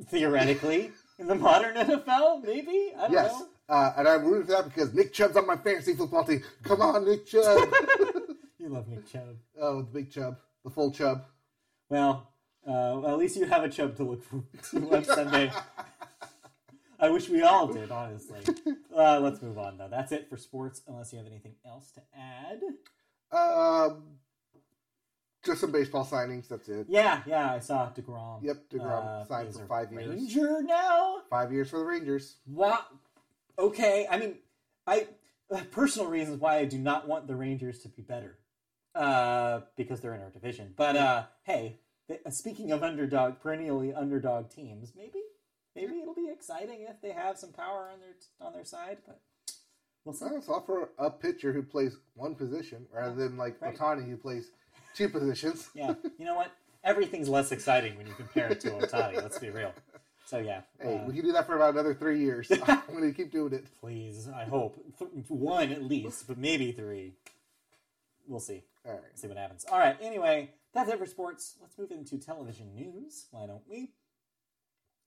[0.06, 2.92] theoretically, in the modern NFL, maybe?
[2.96, 3.32] I don't Yes.
[3.32, 3.46] know.
[3.68, 6.42] Uh, and I'm rooting for that because Nick Chubb's on my fantasy football team.
[6.62, 7.68] Come on, Nick Chubb.
[8.60, 9.36] You love Nick Chubb.
[9.60, 10.36] oh, the big Chubb.
[10.64, 11.24] The full Chubb.
[11.88, 12.28] Well,
[12.66, 14.42] uh, at least you have a Chubb to look for
[14.94, 15.50] on Sunday.
[16.98, 18.40] I wish we all did, honestly.
[18.98, 19.86] Uh, let's move on, though.
[19.88, 22.60] That's it for sports, unless you have anything else to add.
[23.30, 24.02] Um,
[25.44, 26.48] just some baseball signings.
[26.48, 26.86] That's it.
[26.88, 28.42] Yeah, yeah, I saw DeGrom.
[28.42, 30.08] Yep, DeGrom Uh, signed for five years.
[30.08, 31.18] Ranger now?
[31.30, 32.38] Five years for the Rangers.
[32.46, 32.88] What?
[33.56, 34.34] Okay, I mean,
[34.84, 35.06] I
[35.50, 38.36] uh, personal reasons why I do not want the Rangers to be better,
[38.96, 40.74] uh, because they're in our division.
[40.76, 41.78] But uh, hey,
[42.30, 45.20] speaking of underdog, perennially underdog teams, maybe
[45.76, 48.98] maybe it'll be exciting if they have some power on their on their side.
[49.06, 49.20] But
[50.04, 50.26] we'll see.
[50.26, 53.76] It's offer a pitcher who plays one position rather than like Right.
[53.76, 54.50] Ohtani who plays
[54.94, 55.68] two positions.
[55.74, 56.50] Yeah, you know what?
[56.84, 59.16] Everything's less exciting when you compare it to Ohtani.
[59.22, 59.72] Let's be real.
[60.26, 62.50] So yeah, Hey, uh, we can do that for about another three years.
[62.66, 63.66] I'm going to keep doing it.
[63.80, 64.28] please.
[64.28, 64.76] I hope
[65.28, 67.14] one at least, but maybe three.
[68.26, 68.62] We'll see.
[68.86, 69.00] All right.
[69.14, 69.64] see what happens.
[69.70, 69.96] All right.
[70.02, 71.56] Anyway, that's it for sports.
[71.62, 73.24] Let's move into television news.
[73.30, 73.90] Why don't we?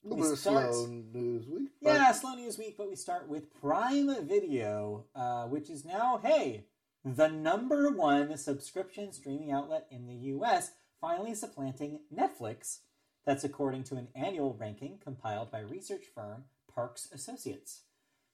[0.04, 1.70] A We bit start- slow news week.
[1.82, 6.18] but Yeah, slow news week, but we start with Prime Video, uh, which is now,
[6.18, 6.66] hey,
[7.06, 12.80] the number one subscription streaming outlet in the U.S., finally supplanting Netflix.
[13.26, 17.82] That's according to an annual ranking compiled by research firm Parks Associates.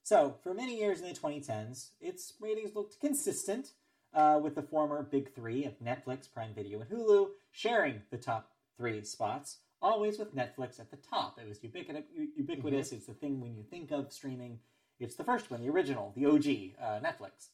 [0.04, 3.74] So, for many years in the 2010s, its ratings looked consistent,
[4.14, 8.54] uh, with the former big three of Netflix, Prime Video, and Hulu sharing the top
[8.78, 11.40] three spots, always with Netflix at the top.
[11.40, 12.04] It was ubiquitous.
[12.36, 12.92] ubiquitous.
[12.92, 14.60] It's the thing when you think of streaming,
[15.00, 17.50] it's the first one, the original, the OG, uh, Netflix.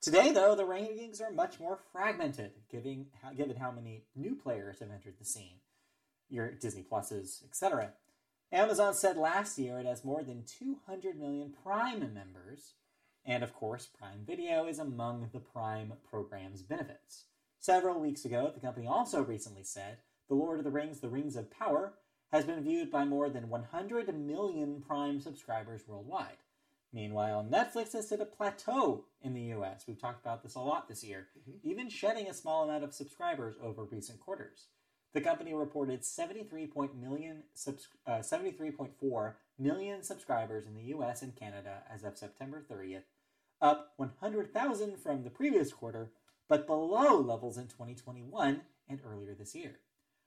[0.00, 4.80] Today, though, the rankings are much more fragmented, given how, given how many new players
[4.80, 5.60] have entered the scene,
[6.28, 7.92] your Disney Pluses, etc.
[8.52, 12.74] Amazon said last year it has more than 200 million Prime members,
[13.24, 17.24] and of course, Prime Video is among the Prime program's benefits.
[17.58, 19.96] Several weeks ago, the company also recently said
[20.28, 21.94] The Lord of the Rings, The Rings of Power,
[22.32, 26.38] has been viewed by more than 100 million Prime subscribers worldwide.
[26.92, 29.84] Meanwhile, Netflix has hit a plateau in the US.
[29.86, 31.28] We've talked about this a lot this year,
[31.62, 34.68] even shedding a small amount of subscribers over recent quarters.
[35.12, 41.36] The company reported 73 point million subs- uh, 73.4 million subscribers in the US and
[41.36, 43.04] Canada as of September 30th,
[43.60, 46.12] up 100,000 from the previous quarter,
[46.48, 49.80] but below levels in 2021 and earlier this year.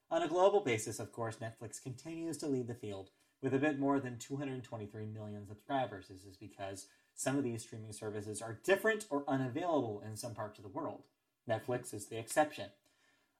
[0.10, 3.10] On a global basis, of course, Netflix continues to lead the field
[3.42, 6.08] with a bit more than 223 million subscribers.
[6.08, 10.60] This is because some of these streaming services are different or unavailable in some parts
[10.60, 11.04] of the world.
[11.50, 12.70] Netflix is the exception.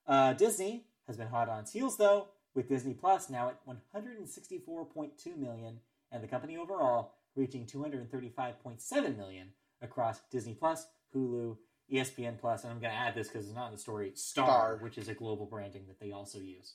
[0.06, 5.36] Uh, Disney has been hot on its heels, though, with Disney Plus now at 164.2
[5.36, 5.80] million,
[6.12, 9.48] and the company overall reaching 235.7 million
[9.80, 11.56] across Disney Plus, Hulu,
[11.92, 14.46] ESPN Plus, and I'm going to add this because it's not in the story, Star,
[14.46, 14.76] Star.
[14.82, 16.74] which is a global branding that they also use.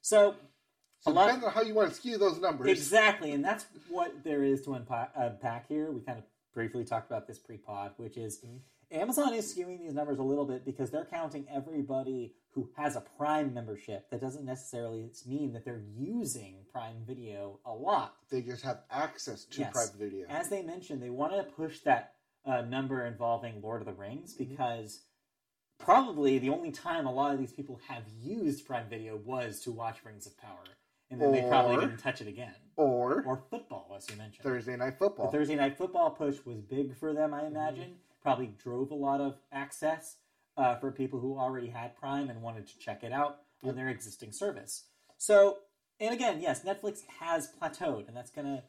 [0.00, 0.34] So,
[1.00, 2.68] So a lot- depends on how you want to skew those numbers.
[2.68, 5.90] Exactly, and that's what there is to unpack, here.
[5.90, 6.24] We kind of
[6.54, 8.56] briefly talked about this pre-pod, which is Mm-hmm.
[9.00, 13.00] Amazon is skewing these numbers a little bit because they're counting everybody who has a
[13.00, 14.10] Prime membership.
[14.10, 18.16] That doesn't necessarily mean that they're using Prime Video a lot.
[18.28, 19.72] They just have access to Yes.
[19.72, 20.26] private video.
[20.28, 24.34] As they mentioned, they want to push that uh, number involving Lord of the Rings
[24.34, 24.50] Mm-hmm.
[24.50, 25.02] because
[25.78, 29.72] probably the only time a lot of these people have used Prime Video was to
[29.72, 30.64] watch Rings of Power,
[31.10, 32.54] and then they probably didn't touch it again.
[32.76, 34.42] or Or football, as you mentioned.
[34.44, 35.30] Thursday night football.
[35.30, 35.38] The.
[35.38, 37.94] Thursday night football push was big for them, I imagine.
[38.22, 40.16] Probably drove a lot of access
[40.56, 43.88] uh, for people who already had Prime and wanted to check it out on their
[43.88, 44.84] existing service.
[45.18, 45.58] So,
[45.98, 48.62] and again, yes, Netflix has plateaued, and that's going to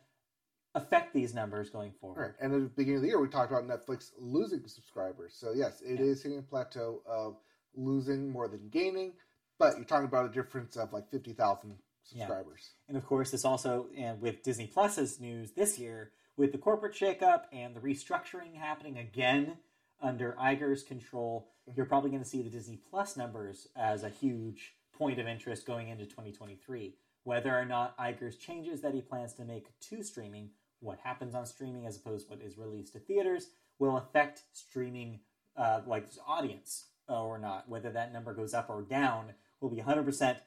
[0.75, 2.21] affect these numbers going forward.
[2.21, 2.33] Right.
[2.41, 5.35] And at the beginning of the year, we talked about Netflix losing subscribers.
[5.35, 6.23] So, yes, it is Yeah.
[6.23, 7.37] hitting a plateau of
[7.75, 9.13] losing more than gaining,
[9.59, 11.71] but you're talking about a difference of like 50,000
[12.11, 12.25] Yeah.
[12.25, 12.73] subscribers.
[12.87, 16.95] And of course, this also, and with Disney Plus's news this year, with the corporate
[16.95, 19.59] shakeup and the restructuring happening again
[20.01, 21.77] under Iger's control, mm-hmm.
[21.77, 25.65] you're probably going to see the Disney Plus numbers as a huge point of interest
[25.65, 26.95] going into 2023.
[27.23, 30.49] Whether or not Iger's changes that he plans to make to streaming,
[30.83, 33.47] what happens on streaming as opposed to what is released to theaters,
[33.79, 35.19] will affect streaming
[35.55, 37.67] uh, like audience or not.
[37.69, 40.37] Whether that number goes up or down will be 100%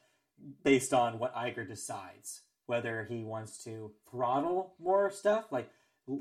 [0.63, 2.41] based on what Iger decides.
[2.65, 5.69] Whether he wants to throttle more stuff, like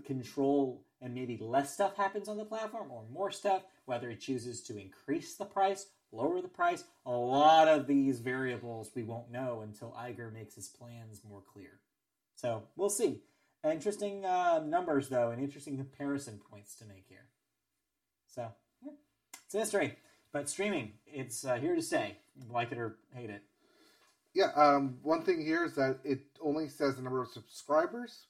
[0.05, 4.63] control and maybe less stuff happens on the platform, or more stuff, whether he chooses
[4.63, 6.85] to increase the price, lower the price.
[7.05, 11.81] A lot of these variables we won't know until Iger makes his plans more clear.
[12.35, 13.21] So we'll see.
[13.71, 17.27] Interesting uh, numbers, though, and interesting comparison points to make here.
[18.27, 18.49] So,
[18.85, 18.93] yeah,
[19.45, 19.97] it's a mystery.
[20.33, 22.19] But streaming, it's uh, here to stay.
[22.51, 23.43] Like it or hate it.
[24.35, 28.27] Yeah, um, one thing here is that it only says the number of subscribers.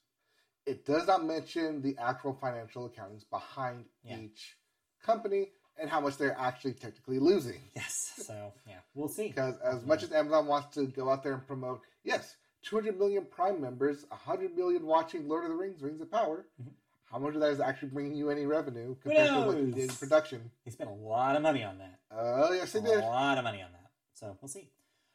[0.65, 4.19] It does not mention the actual financial accountings behind Yeah.
[4.19, 4.57] each
[5.05, 7.61] company and how much they're actually technically losing.
[7.75, 8.13] Yes.
[8.25, 9.29] So, yeah, we'll see.
[9.29, 13.25] Because as much as Amazon wants to go out there and promote, yes, 200 million
[13.25, 16.73] Prime members, 100 million watching Lord of the Rings, Rings of Power, Mhm.
[17.05, 19.91] how much of that is actually bringing you any revenue compared to what you did
[19.91, 20.51] in production?
[20.65, 22.01] They spent a lot of money on that.
[22.11, 22.99] Oh, yes, they a did.
[23.05, 23.91] A lot of money on that.
[24.15, 24.69] So we'll see.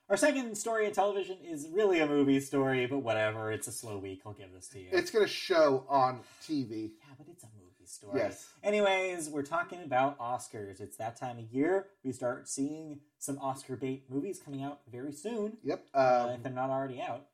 [0.10, 3.52] Our second story in television is really a movie story, but whatever.
[3.52, 4.22] It's a slow week.
[4.26, 4.90] I'll give this to you.
[4.92, 6.92] It's going to show on TV.
[7.00, 8.20] yeah, but it's a movie story.
[8.20, 8.50] Yes.
[8.64, 10.80] Anyways, we're talking about Oscars.
[10.82, 11.88] It's that time of year.
[12.04, 15.86] We start seeing some Oscar bait movies coming out very soon, Yep.
[15.94, 17.28] uh, Um, if they're not already out.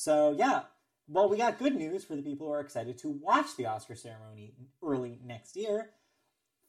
[0.00, 0.62] So yeah.
[1.08, 3.94] Well, we got good news for the people who are excited to watch the Oscar
[3.94, 5.90] ceremony early next year.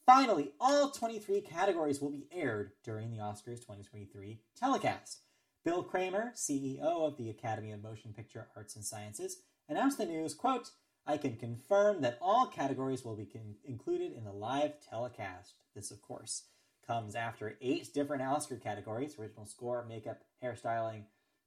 [0.05, 5.19] Finally, all 23 categories will be aired during the Oscars 2023 telecast.
[5.63, 9.37] Bill Kramer, CEO of the Academy of Motion Picture Arts and Sciences,
[9.69, 10.71] announced the news, quote,
[11.07, 15.53] I can confirm that all categories will be con- included in the live telecast.
[15.73, 16.47] This, of course,
[16.85, 21.03] comes after eight different Oscar categories original score, makeup, hairstyling,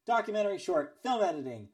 [0.07, 1.69] documentary short, film editing,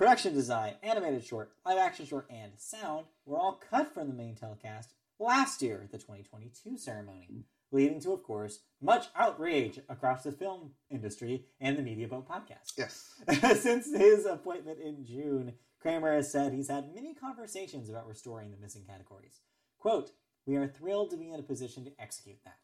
[0.00, 4.34] production design, animated short, live action short, and sound were all cut from the main
[4.34, 10.32] telecast last year at the 2022 ceremony, leading to, of course, much outrage across the
[10.32, 12.72] film industry and the Media Boat podcast.
[12.78, 13.12] yes.
[13.60, 18.56] Since his appointment in June, Kramer has said he's had many conversations about restoring the
[18.56, 19.40] missing categories.
[19.78, 20.12] Quote,
[20.46, 22.56] We are thrilled to be in a position to execute that.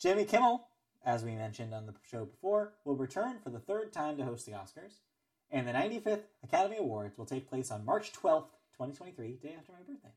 [0.00, 0.66] Jimmy Kimmel,
[1.04, 4.44] as we mentioned on the show before, will return for the third time to host
[4.44, 4.94] the Oscars.
[5.50, 9.78] And the 95th Academy Awards will take place on March 12th, 2023, day after my
[9.78, 10.10] birthday,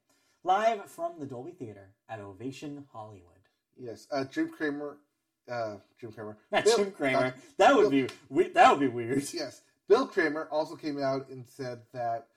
[0.44, 3.26] live from the Dolby Theater at Ovation Hollywood.
[3.78, 4.08] Yes.
[4.12, 4.98] Uh, Jim Kramer.
[5.50, 6.38] Uh, Jim Kramer.
[6.52, 7.18] Not Bill- Jim Kramer.
[7.28, 9.24] uh, that would Bill- be we- that would be weird.
[9.34, 9.62] Yes.
[9.88, 12.28] Bill Kramer also came out and said that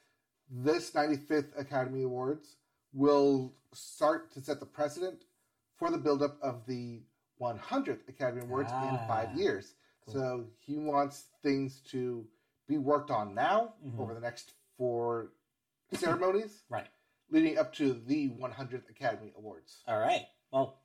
[0.51, 2.57] this 95th Academy Awards
[2.92, 5.24] will start to set the precedent
[5.76, 7.03] for the buildup of the
[7.40, 9.74] 100th Academy Awards in Ah, five years.
[10.07, 10.14] cool.
[10.14, 12.24] So he wants things to
[12.67, 13.99] be worked on now Mhm.
[13.99, 15.33] over the next four
[15.93, 16.89] ceremonies Right.
[17.31, 19.83] leading up to the 100th Academy Awards.
[19.87, 20.27] All right.
[20.51, 20.81] Well,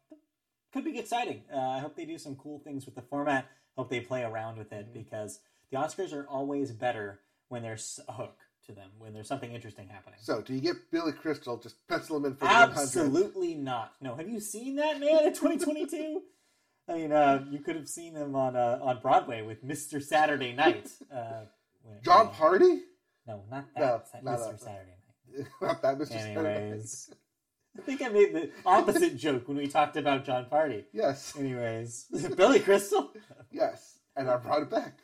[0.72, 1.44] could be exciting.
[1.52, 3.48] Uh, I hope they do some cool things with the format.
[3.76, 4.94] Hope they play around with it Mhm.
[4.94, 5.40] because
[5.72, 9.88] the Oscars are always better when there's a hook to them, when there's something interesting
[9.88, 10.20] happening.
[10.22, 11.58] So, do you get Billy Crystal?
[11.58, 12.78] Just pencil him in for the 100th.
[12.78, 14.00] Absolutely not.
[14.02, 16.24] No, have you seen that man in 2022?
[16.88, 20.02] I mean, uh, you could have seen him on uh, on Broadway with Mr.
[20.04, 20.92] Saturday Night.
[21.84, 22.82] When- John Party?
[23.28, 23.82] No, not that.
[23.82, 24.52] No, Sa- not Mr.
[24.52, 24.60] that.
[24.62, 24.92] Saturday
[25.38, 25.48] Night.
[25.62, 26.08] about that, Mr.
[26.08, 26.56] Saturday.
[26.56, 27.14] Anyways,
[27.78, 30.86] I think I made the opposite joke when we talked about John Party.
[30.92, 32.06] Yes, Anyways,
[32.36, 33.12] Billy Crystal,
[33.52, 34.98] yes, and I brought it back.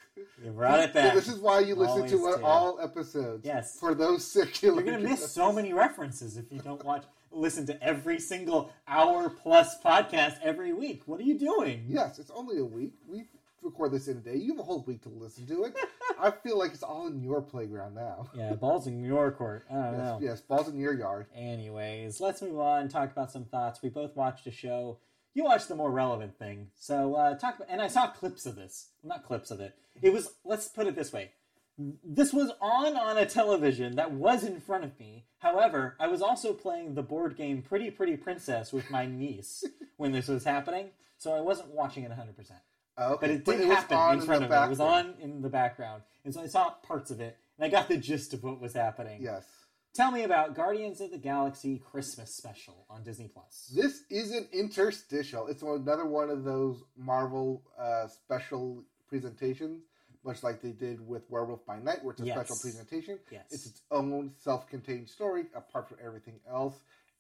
[0.44, 1.14] you brought it So back.
[1.14, 3.46] this is why you listen Always to uh, all episodes.
[3.46, 3.78] Yes.
[3.80, 4.82] For those circular.
[4.82, 9.30] You're gonna miss so many references if you don't watch, listen to every single hour
[9.30, 11.04] plus podcast every week.
[11.06, 11.86] What are you doing?
[11.88, 12.94] Yes, it's only a week.
[13.08, 13.26] We
[13.66, 14.36] record this in a day.
[14.38, 15.76] You have a whole week to listen to it.
[16.20, 18.28] I feel like it's all in your playground now.
[18.36, 19.66] Yeah, balls in your court.
[19.70, 20.20] I don't Yes, know.
[20.22, 21.26] yes, balls in your yard.
[21.36, 23.82] Anyways, let's move on and talk about some thoughts.
[23.82, 25.00] We both watched a show.
[25.34, 26.68] You watched the more relevant thing.
[26.76, 28.90] So uh, talk about, and I saw clips of this.
[29.04, 29.76] Not clips of it.
[30.02, 30.34] It was.
[30.46, 31.32] Let's put it this way.
[31.78, 35.26] This was on on a television that was in front of me.
[35.40, 39.66] However, I was also playing the board game Pretty Pretty Princess with my niece
[39.98, 42.52] when this was happening, so I wasn't watching it 100%.
[42.98, 44.66] Okay, But it did was happen in front the of me.
[44.66, 47.70] It was on in the background, and so I saw parts of it, and I
[47.70, 49.22] got the gist of what was happening.
[49.22, 49.46] Yes.
[49.94, 53.72] Tell me about Guardians of the Galaxy Christmas special on Disney Plus.
[53.74, 55.48] This is an interstitial.
[55.48, 59.84] It's another one of those Marvel uh, special presentations,
[60.26, 62.36] much like they did with Werewolf by Night, where it's a Yes.
[62.38, 63.20] special presentation.
[63.32, 63.46] Yes.
[63.52, 66.76] It's its own self-contained story, apart from everything else,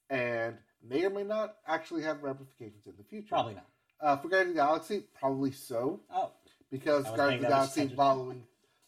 [0.10, 3.30] and may or may not actually have ramifications in the future.
[3.30, 3.66] Probably not.
[4.02, 6.32] Uh, for Guardians of the Galaxy, probably so, Oh,
[6.70, 8.44] because Guardians of the paying that much Galaxy Volume,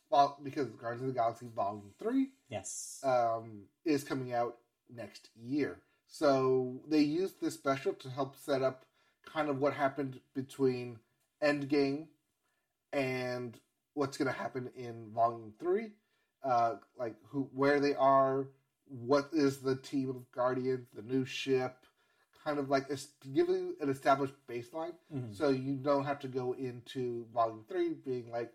[0.10, 3.00] vol- because Guardians of the Galaxy Volume Three yes.
[3.04, 4.58] um, is coming out
[4.94, 5.78] next year.
[6.08, 8.86] So they used this special to help set up
[9.26, 11.00] kind of what happened between
[11.44, 12.08] Endgame
[12.94, 13.58] and
[13.94, 15.92] what's going to happen in Volume Three,
[16.44, 18.48] uh, like who, where they are,
[18.88, 21.86] what is the team of Guardians, the new ship,
[22.48, 22.88] kind of like
[23.34, 25.36] give you an established baseline, Mhm.
[25.36, 28.54] so you don't have to go into Volume Three being like,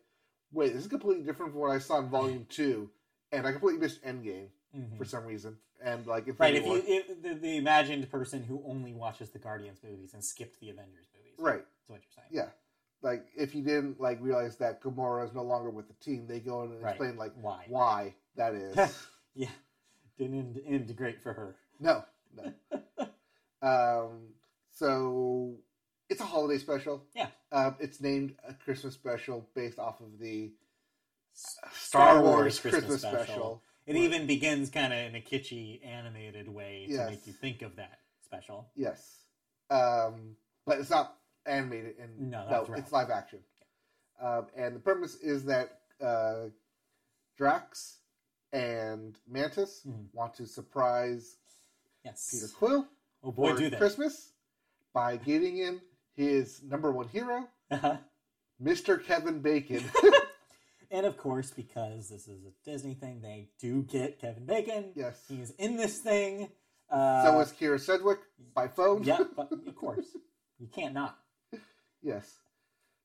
[0.50, 2.90] wait, this is completely different from what I saw in Volume Two,
[3.32, 4.96] and I completely missed Endgame Mhm.
[4.96, 6.54] for some reason, and like Right.
[6.54, 10.58] If you if, the, the imagined person who only watches the Guardians movies and skipped
[10.60, 12.28] the Avengers movies, right, That's what you're saying.
[12.30, 12.48] yeah,
[13.02, 16.40] like if you didn't like realize that Gamora is no longer with the team, they
[16.40, 16.92] go in and Right.
[16.92, 17.66] explain like Why?
[17.68, 18.74] why that is.
[19.34, 19.50] Yeah.
[20.18, 21.56] Didn't end, end great for her.
[21.80, 22.52] no, no.
[23.62, 24.28] um,
[24.72, 25.54] so
[26.08, 27.04] it's a holiday special.
[27.14, 27.28] Yeah.
[27.52, 30.52] Um, it's named a Christmas special based off of the
[31.34, 33.24] Star Wars Wars Christmas, Christmas special.
[33.24, 33.62] special.
[33.86, 37.10] It even begins kind of in a kitschy, animated way to Yes.
[37.10, 38.68] make you think of that special.
[38.76, 39.20] Yes.
[39.70, 40.36] Um,
[40.66, 42.78] but it's not animated and No, no, right.
[42.78, 43.40] it's live action.
[44.20, 46.48] Um, and the premise is that uh,
[47.36, 47.98] Drax
[48.52, 50.12] and Mantis Mhm.
[50.12, 51.36] want to surprise
[52.04, 52.28] Yes.
[52.30, 52.86] Peter Quill
[53.22, 53.76] oh boy, do they!
[53.76, 54.30] Christmas
[54.94, 55.80] by getting him
[56.14, 57.96] his number one hero, Uh-huh.
[58.62, 59.02] Mr.
[59.02, 59.84] Kevin Bacon.
[60.94, 64.92] And of course, because this is a Disney thing, they do get Kevin Bacon.
[64.94, 65.24] yes.
[65.26, 66.50] He's in this thing.
[66.90, 68.18] Uh, so is Kyra Sedgwick
[68.54, 69.02] by phone.
[69.02, 70.04] yeah, but of course,
[70.58, 71.16] you can't not.
[72.02, 72.30] yes.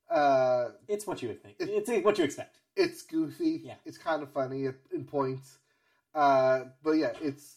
[0.09, 1.55] Uh, It's what you would think.
[1.59, 2.57] It- It's what you expect.
[2.75, 3.61] it's goofy.
[3.63, 3.75] Yeah.
[3.85, 5.57] It's kind of funny in points.
[6.13, 7.55] Uh, but yeah, it's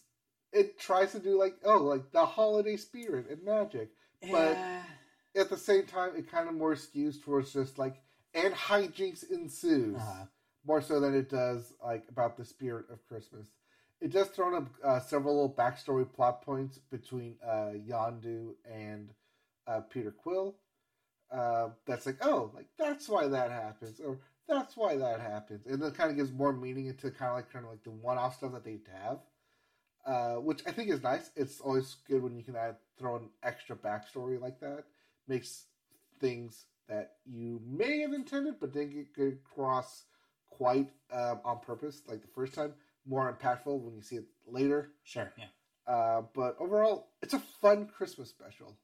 [0.53, 3.91] it tries to do like oh like the holiday spirit and magic.
[4.23, 4.83] But- Eh,
[5.37, 8.03] At the same time, it kind of more skews towards just like
[8.35, 10.27] and hijinks ensues uh,
[10.67, 13.47] more so than it does like about the spirit of Christmas.
[14.01, 19.11] It does throw up uh, several little backstory plot points between uh, Yondu and
[19.69, 20.57] uh, Peter Quill.
[21.31, 25.81] Uh, that's like, oh, like that's why that happens, or that's why that happens, and
[25.83, 28.37] it kind of gives more meaning into kind of like kind of like the one-off
[28.37, 29.19] stuff that they have,
[30.11, 31.31] uh, which I think is nice.
[31.37, 34.85] It's always good when you can add throw an extra backstory like that.
[35.29, 35.67] Makes
[36.19, 40.05] things that you may have intended but didn't get across
[40.49, 42.75] quite um, on purpose, like the first time,
[43.07, 44.91] more impactful when you see it later.
[45.05, 45.45] sure, yeah.
[45.87, 48.77] Uh, but overall, it's a fun Christmas special.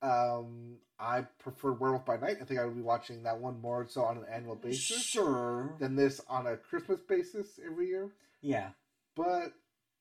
[0.00, 2.38] Um, I prefer Werewolf by Night.
[2.40, 5.74] I think I would be watching that one more so on an annual basis Sure.
[5.80, 8.10] than this on a Christmas basis every year.
[8.40, 8.70] Yeah.
[9.16, 9.52] But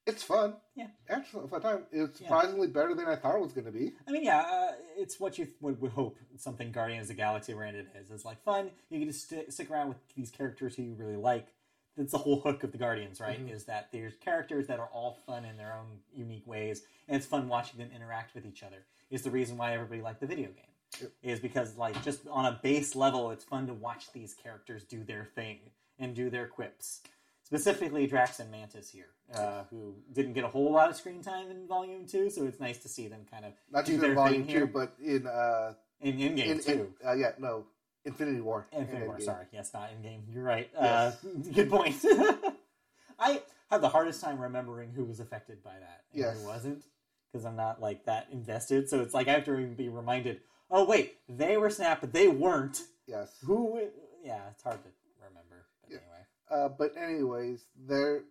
[0.08, 0.55] it's fun.
[0.76, 0.88] Yeah.
[1.10, 1.84] Actually, fun time.
[1.91, 2.28] It's Yeah.
[2.28, 3.93] surprisingly better than I thought it was going to be.
[4.08, 7.53] I mean, yeah, uh, it's what you would, would hope something Guardians of the Galaxy
[7.53, 8.10] branded is.
[8.10, 8.72] It's like fun.
[8.89, 11.47] You can just st- stick around with these characters who you really like.
[11.95, 13.39] That's the whole hook of the Guardians, right?
[13.39, 13.51] Mhm.
[13.51, 17.26] Is that there's characters that are all fun in their own unique ways, and it's
[17.26, 18.86] fun watching them interact with each other.
[19.10, 20.64] Is the reason why everybody liked the video game.
[21.01, 21.12] Yep.
[21.24, 25.03] Is because like just on a base level, it's fun to watch these characters do
[25.03, 27.01] their thing and do their quips.
[27.43, 31.49] Specifically, Drax and Mantis here, uh, who didn't get a whole lot of screen time
[31.51, 34.11] in Volume Two, so it's nice to see them kind of Not do just their
[34.11, 34.67] in Volume thing here.
[34.67, 36.93] 2, but in, uh, in in game in, too.
[37.01, 37.65] in uh, yeah, no,
[38.05, 38.67] Infinity War.
[38.71, 39.23] Infinity and War, Endgame.
[39.23, 40.23] sorry, yes, not in game.
[40.30, 40.69] You're right.
[40.73, 41.17] Yes.
[41.23, 41.95] Uh, good point.
[43.19, 46.38] I have the hardest time remembering who was affected by that and Yes.
[46.39, 46.84] who wasn't
[47.32, 48.89] because I'm not like that invested.
[48.89, 50.39] So it's like I have to even be reminded.
[50.71, 52.82] Oh wait, they were snapped, but they weren't.
[53.07, 53.32] Yes.
[53.45, 53.82] Who?
[54.23, 54.89] Yeah, it's hard to
[55.25, 55.65] remember.
[55.82, 55.97] But Yeah.
[55.97, 58.23] anyway, Uh, but anyways, there.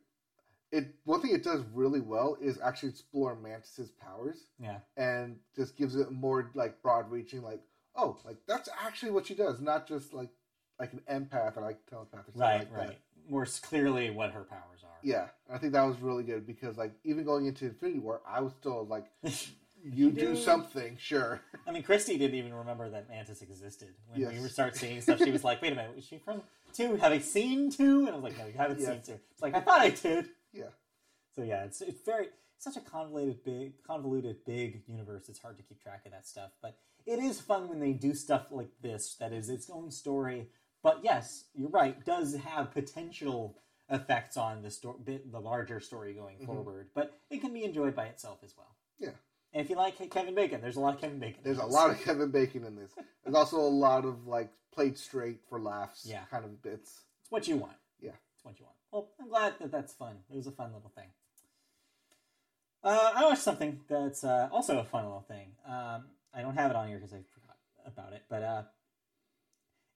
[0.73, 5.77] It one thing it does really well is actually explore Mantis's powers yeah, and just
[5.77, 7.43] gives it more like broad reaching.
[7.43, 7.61] Like,
[7.95, 10.31] oh, like that's actually what she does, not just like
[10.79, 12.87] like an empath or like telepath or something right, like right.
[12.89, 13.31] that.
[13.31, 14.99] More clearly what her powers are.
[15.03, 18.41] Yeah, I think that was really good because like even going into Infinity War, I
[18.41, 19.07] was still like,
[19.85, 20.37] you do do.
[20.37, 21.41] something, sure.
[21.67, 24.43] I mean, Christy didn't even remember that Mantis existed when we Yes.
[24.43, 25.21] would start seeing stuff.
[25.23, 26.43] She was like, "Wait a minute, was she from
[26.73, 26.95] two?
[26.97, 28.01] Have I seen two?
[28.01, 28.91] And I was like, "No, you haven't Yeah.
[28.93, 29.19] seen two.
[29.33, 30.27] It's like I thought I did.
[30.57, 30.71] Yeah,
[31.35, 32.29] So yeah, it's it's very
[32.59, 35.29] such a convoluted big convoluted big universe.
[35.29, 38.15] It's hard to keep track of that stuff, but it is fun when they do
[38.15, 40.49] stuff like this that is its own story.
[40.83, 42.05] But yes, you're right.
[42.05, 43.59] Does have potential
[43.91, 46.47] effects on the story, bit the larger story going mm-hmm.
[46.47, 46.89] forward.
[46.95, 48.77] But it can be enjoyed by itself as well.
[48.99, 49.11] yeah.
[49.53, 51.39] And if you like Kevin Bacon, there's a lot of Kevin Bacon.
[51.39, 52.91] in There's a lot of Kevin Bacon in this.
[53.25, 56.25] There's also a lot of like played straight for laughs, Yeah.
[56.31, 57.05] kind of bits.
[57.23, 57.77] It's what you want.
[57.99, 58.11] Yeah.
[58.35, 58.76] It's what you want.
[58.91, 60.17] Well, I'm glad that that's fun.
[60.31, 61.09] It was a fun little thing.
[62.83, 65.49] Uh, I watched something that's uh, also a fun little thing.
[65.67, 68.63] Um, I don't have it on here because I forgot about it, but uh,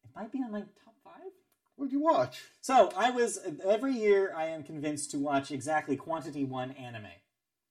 [0.02, 1.30] it might be on my top five.
[1.76, 2.42] What'd you watch?
[2.60, 7.06] So I was every year I am convinced to watch exactly quantity one anime.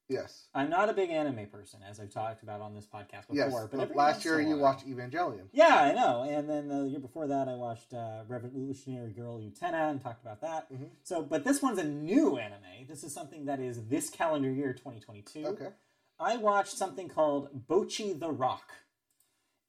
[0.09, 0.47] Yes.
[0.55, 3.35] I'm not a big anime person, as I've talked about on this podcast before.
[3.35, 3.67] Yes.
[3.71, 5.45] but last year you watched Evangelion.
[5.51, 6.23] Yeah, I know.
[6.27, 10.41] And then the year before that, I watched uh, Revolutionary Girl Utena and talked about
[10.41, 10.71] that.
[10.73, 10.89] Mhm.
[11.03, 12.87] So, but this one's a new anime.
[12.87, 15.45] This is something that is this calendar year, 2022.
[15.45, 15.67] Okay.
[16.19, 18.71] I watched something called Bocchi the Rock.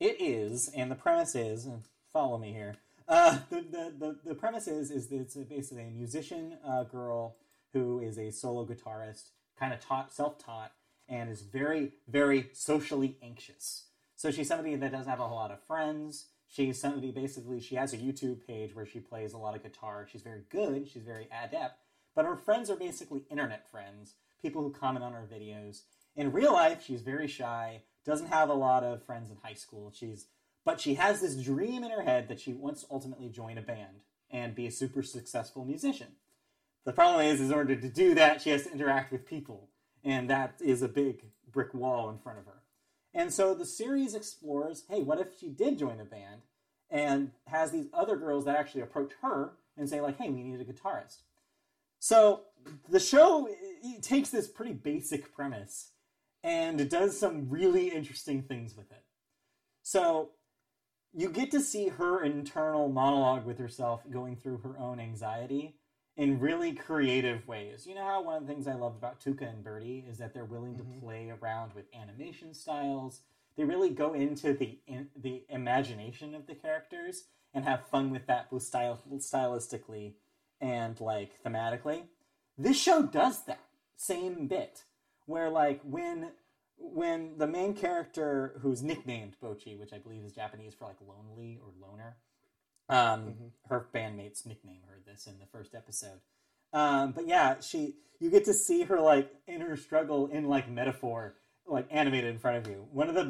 [0.01, 1.83] It is, and the premise is, and
[2.15, 2.77] follow me here.
[3.07, 7.37] Uh, the, the, the, the premise is, is that it's basically a musician uh, girl
[7.73, 9.31] who is a solo guitarist,
[9.61, 10.73] kind of taught, self-taught,
[11.09, 13.85] and is very, very socially anxious.
[14.17, 16.27] So she's somebody that doesn't have a whole lot of friends.
[16.49, 20.07] She's somebody basically, she has a YouTube page where she plays a lot of guitar.
[20.11, 21.81] She's very good, she's very adept,
[22.17, 25.83] but her friends are basically internet friends, people who comment on her videos.
[26.17, 29.93] In real life, she's very shy, doesn't have a lot of friends in high school.
[29.95, 30.27] She's
[30.65, 33.63] but she has this dream in her head that she wants to ultimately join a
[33.63, 36.09] band and be a super successful musician.
[36.85, 39.69] The problem is, is in order to do that, she has to interact with people,
[40.03, 42.63] and that is a big brick wall in front of her.
[43.13, 46.43] And so the series explores, hey, what if she did join a band
[46.91, 50.61] and has these other girls that actually approach her and say like, hey, we need
[50.61, 51.23] a guitarist.
[51.99, 52.43] So
[52.89, 53.49] the show
[54.01, 55.91] takes this pretty basic premise
[56.43, 59.05] and does some really interesting things with it.
[59.83, 60.31] So
[61.13, 65.80] you get to see her internal monologue with herself going through her own anxiety
[66.21, 67.87] in really creative ways.
[67.87, 70.35] You know how one of the things I love about Tuca and Bertie is that
[70.35, 71.01] they're willing to mm-hmm.
[71.01, 73.23] play around with animation styles.
[73.57, 78.27] They really go into the in, the imagination of the characters and have fun with
[78.27, 80.13] that both style, stylistically
[80.61, 82.03] and like thematically.
[82.59, 83.61] This show does that
[83.97, 84.85] same bit
[85.25, 86.33] where like when
[86.77, 91.59] when the main character who's nicknamed Bocchi, which I believe is Japanese for like lonely
[91.65, 92.17] or loner,
[92.91, 93.35] um,
[93.69, 96.21] her bandmates nickname her this in the first episode.
[96.73, 101.35] Um, but yeah, she you get to see her like inner struggle in like metaphor,
[101.67, 102.87] like animated in front of you.
[102.93, 103.25] One of the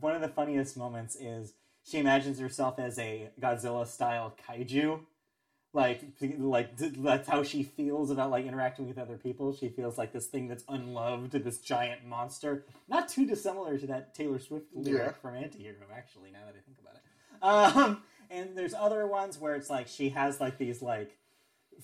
[0.00, 5.00] one of the funniest moments is she imagines herself as a Godzilla style kaiju.
[5.72, 9.54] Like, like that's how she feels about like interacting with other people.
[9.54, 12.64] She feels like this thing that's unloved, this giant monster.
[12.88, 15.12] Not too dissimilar to that Taylor Swift lyric Yeah.
[15.22, 16.32] from Antihero, actually.
[16.32, 17.86] Now that I think about it.
[17.86, 21.16] Um, and there's other ones where it's like she has like these like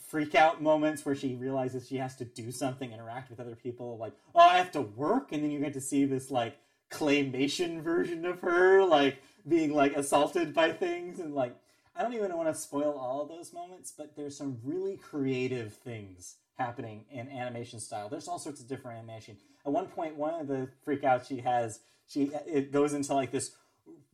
[0.09, 3.97] freak out moments where she realizes she has to do something, interact with other people.
[3.99, 6.59] Like, oh, I have to work, and then you get to see this like
[6.91, 11.57] claymation version of her like being like assaulted by things and like
[11.97, 15.73] I don't even want to spoil all of those moments, but there's some really creative
[15.73, 18.11] things happening in animation style.
[18.11, 19.39] There's all sorts of different animation.
[19.65, 23.53] At one point, one of the freakouts she has, she it goes into like this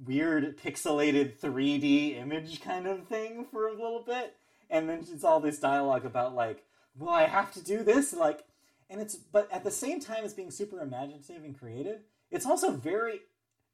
[0.05, 4.37] weird pixelated 3D image kind of thing for a little bit,
[4.71, 6.65] and then it's all this dialogue about like,
[6.99, 8.45] well, I have to do this, like,
[8.91, 12.01] and it's but at the same time as being super imaginative and creative,
[12.31, 13.21] it's also very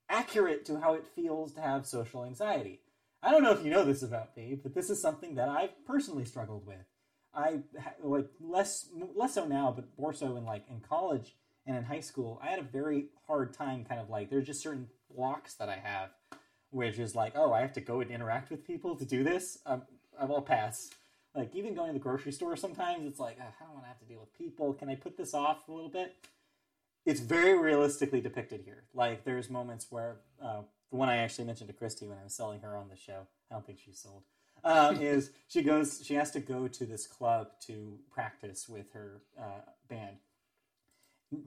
[0.08, 2.80] accurate to how it feels to have social anxiety.
[3.22, 5.84] I don't know if you know this about me, but this is something that I've
[5.86, 6.76] personally struggled with.
[7.34, 7.60] I
[8.02, 11.34] like less less so now, but more so in like in college
[11.66, 12.40] and in high school.
[12.42, 15.76] I had a very hard time, kind of like there's just certain blocks that I
[15.76, 16.10] have,
[16.70, 19.58] which is like, oh, I have to go and interact with people to do this.
[19.66, 19.82] Um,
[20.18, 20.90] I will pass.
[21.34, 23.88] like even going to the grocery store sometimes it's like "Ugh, I don't want to
[23.88, 24.72] have to deal with people.
[24.74, 26.16] Can I put this off a little bit?
[27.06, 28.84] It's very realistically depicted here.
[28.94, 32.34] Like there's moments where uh, the one I actually mentioned to Christy when I was
[32.34, 33.26] selling her on the show.
[33.50, 34.22] I don't think she's sold.
[34.64, 36.02] Um, is she goes?
[36.04, 40.16] She has to go to this club to practice with her uh, band,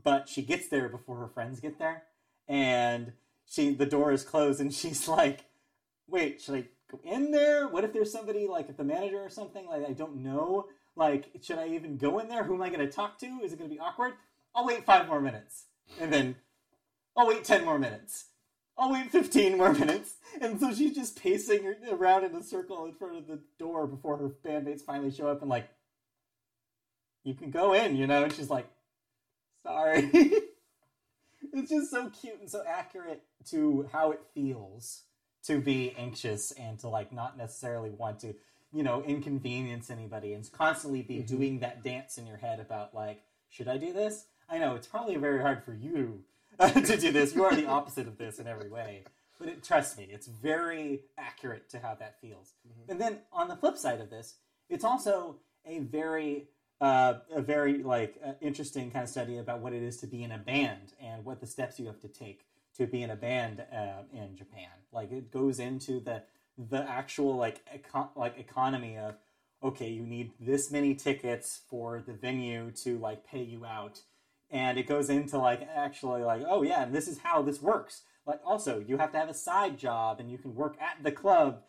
[0.04, 2.04] but she gets there before her friends get there,
[2.48, 3.14] and
[3.52, 5.46] she the door is closed, and she's like,
[6.08, 7.68] "Wait, should I go in there?
[7.68, 9.66] What if there's somebody like if the manager or something?
[9.68, 10.68] Like I don't know.
[10.96, 12.44] Like should I even go in there?
[12.44, 13.26] Who am I going to talk to?
[13.44, 14.14] Is it going to be awkward?
[14.56, 15.66] I'll wait five more minutes,
[16.00, 16.36] and then
[17.16, 18.26] I'll wait ten more minutes."
[18.78, 20.16] I'll wait 15 more minutes.
[20.40, 24.18] And so she's just pacing around in a circle in front of the door before
[24.18, 25.70] her bandmates finally show up and, like,
[27.24, 28.24] you can go in, you know?
[28.24, 28.68] And she's like,
[29.64, 30.10] sorry.
[31.54, 35.04] it's just so cute and so accurate to how it feels
[35.44, 38.36] to be anxious and to, like, not necessarily want to,
[38.72, 41.28] you know, inconvenience anybody and constantly be Mhm.
[41.28, 44.26] doing that dance in your head about, like, should I do this?
[44.48, 46.24] I know it's probably very hard for you
[46.60, 47.34] to do this.
[47.34, 49.04] You are the opposite of this in every way.
[49.40, 52.54] But it, trust me, it's very accurate to how that feels.
[52.68, 52.90] Mhm.
[52.90, 54.36] And then on the flip side of this,
[54.70, 56.50] it's also a very,
[56.82, 60.24] uh, a very like uh, interesting kind of study about what it is to be
[60.24, 63.16] in a band and what the steps you have to take to be in a
[63.16, 64.70] band uh, in Japan.
[64.92, 66.24] Like it goes into the
[66.58, 69.16] the actual like econ- like economy of
[69.64, 74.02] okay, you need this many tickets for the venue to like pay you out
[74.52, 78.02] and it goes into like actually like oh yeah and this is how this works
[78.28, 81.12] like also you have to have a side job and you can work at the
[81.12, 81.62] club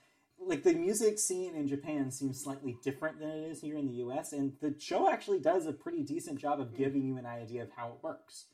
[0.47, 3.95] like the music scene in japan seems slightly different than it is here in the
[3.95, 7.63] us and the show actually does a pretty decent job of giving you an idea
[7.63, 8.47] of how it works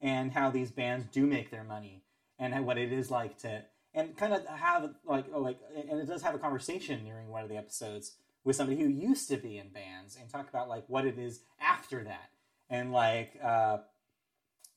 [0.00, 2.02] and how these bands do make their money
[2.38, 3.62] and what it is like to
[3.94, 7.42] and kind of have like oh, like and it does have a conversation during one
[7.42, 10.84] of the episodes with somebody who used to be in bands and talk about like
[10.88, 12.30] what it is after that.
[12.68, 13.78] And like uh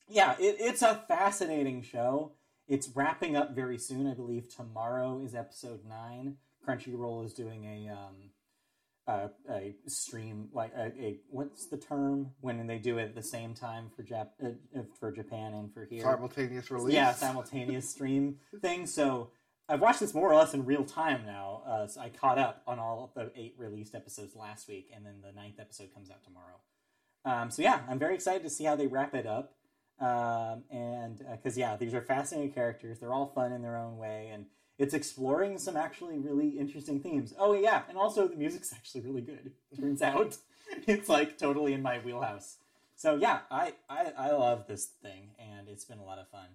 [0.08, 2.32] yeah it, it's a fascinating show.
[2.68, 4.06] It's wrapping up very soon.
[4.06, 6.36] I believe tomorrow is episode 9
[6.68, 8.14] crunchyroll is doing a um
[9.06, 13.22] uh, a stream like a, a what's the term when they do it at the
[13.22, 16.92] same time for Jap- uh, for Japan and for here Simultaneous release.
[16.94, 18.86] yeah, simultaneous stream thing.
[18.86, 19.30] So
[19.66, 21.62] I've watched this more or less in real time now.
[21.66, 25.06] Uh, so I caught up on all of the eight released episodes last week, and
[25.06, 26.60] then the ninth episode comes out tomorrow.
[27.24, 29.54] Um, so yeah, I'm very excited to see how they wrap it up.
[30.00, 32.98] Um, and because yeah, these are fascinating characters.
[32.98, 34.44] They're all fun in their own way, and
[34.78, 37.34] it's exploring some actually really interesting themes.
[37.38, 39.52] Oh yeah, and also the music's actually really good.
[39.78, 40.36] Turns out,
[40.86, 42.56] it's like totally in my wheelhouse.
[42.94, 46.46] So yeah, I, I I love this thing, and it's been a lot of fun.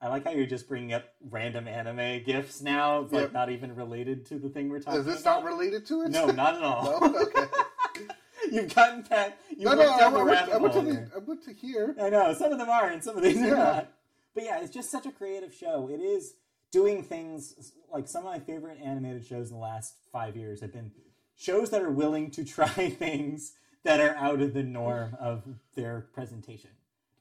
[0.00, 3.32] I like how you're just bringing up random anime gifs now, like Yep.
[3.32, 5.42] not even related to the thing we're talking Is this about.
[5.42, 6.10] not related to it?
[6.10, 6.84] No, not at all.
[6.84, 6.98] no?
[7.02, 8.04] Oh, okay.
[8.52, 9.32] You've gotten past.
[9.50, 11.10] You no, no, I, went, I, went to the.
[11.14, 11.94] I went to here.
[12.00, 13.92] I know some of them are, and some of these are not.
[14.34, 15.90] But yeah, it's just such a creative show.
[15.92, 16.34] It is
[16.70, 20.72] doing things like some of my favorite animated shows in the last five years have
[20.72, 20.92] been
[21.36, 23.52] shows that are willing to try things
[23.84, 25.44] that are out of the norm of
[25.74, 26.70] their presentation.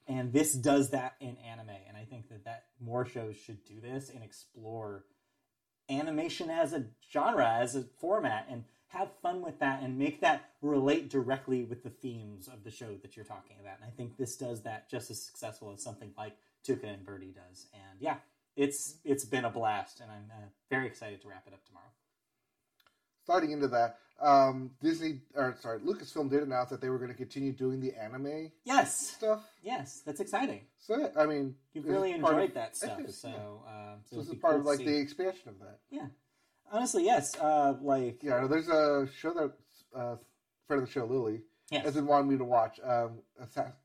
[0.08, 3.82] And this does that in anime, and I think that, that more shows should do
[3.82, 5.04] this and explore
[5.90, 10.52] animation as a genre, as a format, and have fun with that and make that
[10.62, 13.76] relate directly with the themes of the show that you're talking about.
[13.82, 17.36] And I think this does that just as successful as something like Tuca and Bertie
[17.36, 17.68] does.
[17.74, 18.18] And yeah,
[18.58, 21.86] it's it's been a blast, and I'm uh, very excited to wrap it up tomorrow.
[23.24, 27.16] Starting into that, um, Disney, or sorry, Lucasfilm did announce that they were going to
[27.18, 29.44] continue doing the anime Yes, stuff.
[29.62, 30.62] yes, that's exciting.
[30.80, 33.92] So, I mean, You've really enjoyed of- that stuff, Yes, so yeah.
[33.94, 34.86] um, So so this is part cool of like see.
[34.86, 35.80] the expansion of that.
[35.90, 36.08] Yeah.
[36.72, 37.36] Honestly, yes.
[37.38, 39.52] Uh, like Yeah, there's a show that
[39.94, 40.16] uh,
[40.68, 41.84] friend of the show Lily yes.
[41.84, 42.80] has been wanting me to watch.
[42.82, 43.20] Um,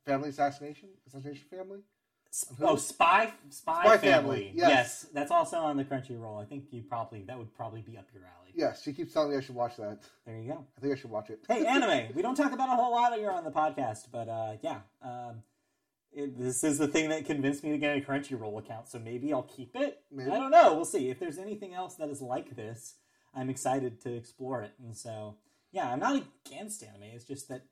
[0.07, 1.81] Family Assassination, Assassination Family.
[2.33, 4.01] S- Oh, Spy Spy, Spy Family.
[4.01, 4.69] Family, Yes.
[4.69, 5.07] yes.
[5.13, 6.41] that's also on the Crunchyroll.
[6.41, 8.53] I think you probably that would probably be up your alley.
[8.55, 9.99] Yes, she keeps telling me I should watch that.
[10.27, 10.67] There you go.
[10.77, 11.41] I think I should watch it.
[11.49, 12.15] Hey, anime.
[12.15, 14.81] we don't talk about a whole lot of here on the podcast, but uh, yeah,
[15.03, 15.43] um,
[16.13, 18.89] it, this is the thing that convinced me to get a Crunchyroll account.
[18.89, 20.01] So maybe I'll keep it.
[20.11, 20.31] Maybe.
[20.31, 20.75] I don't know.
[20.75, 21.09] We'll see.
[21.11, 22.95] If there's anything else that is like this,
[23.35, 24.73] I'm excited to explore it.
[24.83, 25.37] And so
[25.71, 27.05] yeah, I'm not against anime.
[27.15, 27.63] It's just that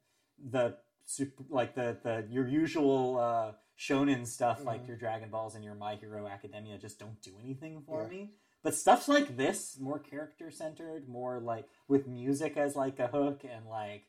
[0.42, 4.88] the super like the the your usual uh, shonen stuff like Mhm.
[4.88, 8.08] your Dragon Balls and your My Hero Academia just don't do anything for Yeah.
[8.08, 8.34] me.
[8.62, 13.42] But stuff like this, more character centered, more like with music as like a hook
[13.42, 14.06] and like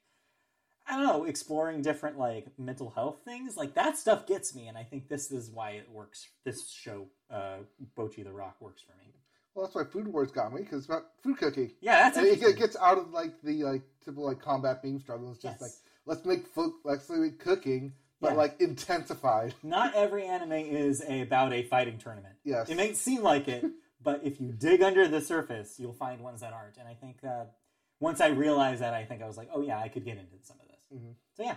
[0.88, 4.78] I don't know, exploring different like mental health things, like that stuff gets me and
[4.78, 7.60] I think this is why it works this show uh
[7.96, 9.14] Bocchi the Rock works for me.
[9.54, 11.72] Well, that's why Food Wars got me because it's about food cooking.
[11.80, 15.32] Yeah, that's it, it gets out of like the like typical like combat beam struggle.
[15.32, 15.62] It's just Yes.
[15.62, 15.72] like
[16.06, 18.38] let's make food, let's make cooking, but Yeah.
[18.38, 19.54] like intensified.
[19.64, 22.36] Not every anime is a, about a fighting tournament.
[22.44, 22.70] Yes.
[22.70, 23.66] It may seem like it,
[24.02, 26.78] but if you dig under the surface, you'll find ones that aren't.
[26.78, 27.46] And I think uh,
[28.00, 30.38] once I realized that, I think I was like, oh yeah, I could get into
[30.44, 30.86] some of this.
[30.94, 31.16] Mhm.
[31.36, 31.56] So yeah,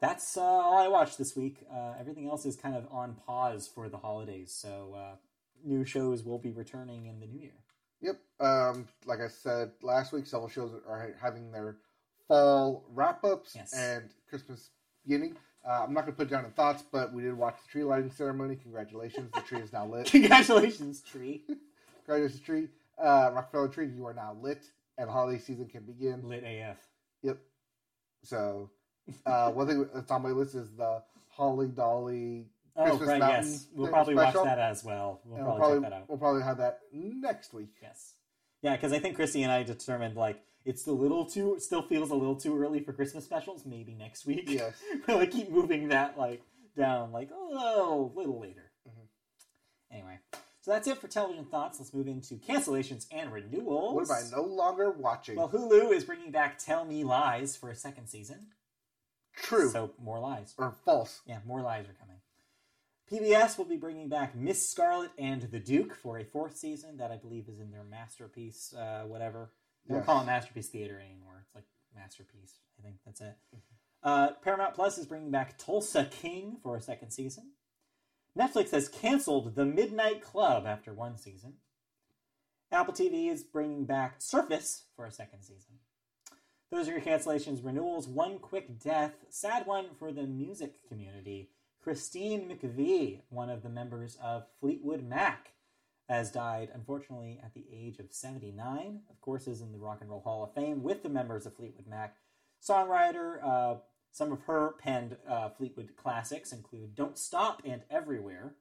[0.00, 1.64] that's uh, all I watched this week.
[1.72, 4.52] Uh, everything else is kind of on pause for the holidays.
[4.52, 5.16] So uh,
[5.64, 7.52] new shows will be returning in the new year.
[8.00, 8.18] Yep.
[8.40, 11.76] Um, like I said last week, several shows are having their
[12.26, 13.72] fall wrap ups Yes.
[13.74, 14.70] and Christmas
[15.04, 15.36] beginning.
[15.64, 17.84] Uh, I'm not going to put down in thoughts, but we did watch the tree
[17.84, 18.56] lighting ceremony.
[18.56, 20.06] Congratulations, the tree is now lit.
[20.10, 21.44] Congratulations, Tree.
[22.04, 22.68] Congratulations, tree.
[22.98, 24.64] Uh, Rockefeller tree, you are now lit,
[24.98, 26.28] and holiday season can begin.
[26.28, 26.78] Lit AF.
[27.22, 27.38] Yep.
[28.24, 28.70] So,
[29.24, 32.46] uh, one thing that's on my list is the Holly Dolly.
[32.74, 33.66] Oh, Christmas right, Mountain yes.
[33.74, 34.40] We'll probably special.
[34.44, 35.20] watch that as well.
[35.24, 36.08] We'll probably, we'll probably check that out.
[36.08, 37.74] we'll probably have that next week.
[37.82, 38.14] Yes.
[38.62, 42.10] Yeah, because I think Christy and I determined like it's a little too still feels
[42.10, 43.64] a little too early for Christmas specials.
[43.66, 44.44] Maybe next week.
[44.46, 44.74] Yes.
[45.08, 46.42] we'll like, keep moving that like
[46.76, 48.70] down like oh a little later.
[48.88, 49.06] Mhm.
[49.90, 50.18] Anyway,
[50.60, 51.78] so that's it for television thoughts.
[51.78, 54.08] Let's move into cancellations and renewals.
[54.08, 55.36] What am I no longer watching?
[55.36, 58.48] Well, Hulu is bringing back Tell Me Lies for a second season.
[59.34, 60.54] True So more lies.
[60.58, 61.20] or false?
[61.26, 62.16] Yeah, more lies are coming.
[63.10, 67.10] PBS will be bringing back Miss Scarlet and the Duke for a fourth season that
[67.10, 69.50] I believe is in their masterpiece, uh, whatever.
[69.86, 71.42] They don't call it Masterpiece Theater anymore.
[71.44, 71.64] It's like
[71.94, 72.58] Masterpiece.
[72.78, 73.36] I think that's it.
[74.02, 77.52] Uh, Paramount Plus is bringing back Tulsa King for a second season.
[78.38, 81.54] Netflix has canceled The Midnight Club after one season.
[82.72, 85.74] Apple TV is bringing back Surface for a second season.
[86.70, 88.08] Those are your cancellations, renewals.
[88.08, 91.50] One quick death, sad one for the music community.
[91.82, 95.52] Christine McVie, one of the members of Fleetwood Mac,
[96.08, 99.00] has died unfortunately at the age of 79.
[99.10, 101.56] Of course, is in the Rock and Roll Hall of Fame with the members of
[101.56, 102.16] Fleetwood Mac.
[102.62, 103.74] Songwriter, uh,
[104.10, 108.54] some of her penned uh, Fleetwood classics include "Don't Stop" and "Everywhere."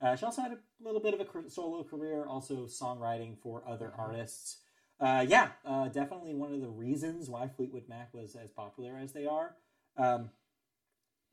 [0.00, 3.92] Uh, she also had a little bit of a solo career, also songwriting for other
[3.96, 4.58] artists.
[5.00, 9.12] Uh, yeah, uh, definitely one of the reasons why Fleetwood Mac was as popular as
[9.12, 9.56] they are.
[9.96, 10.30] Um,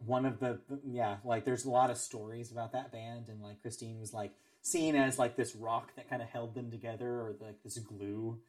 [0.06, 3.62] one of the yeah, like there's a lot of stories about that band, and like
[3.62, 7.36] Christine was like seen as like this rock that kind of held them together, or
[7.40, 8.40] like this glue.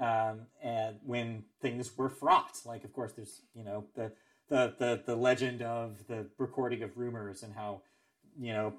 [0.00, 4.12] Um, and when things were fraught, like of course there's you know the
[4.48, 7.82] the the the legend of the recording of Rumours and how
[8.38, 8.74] you know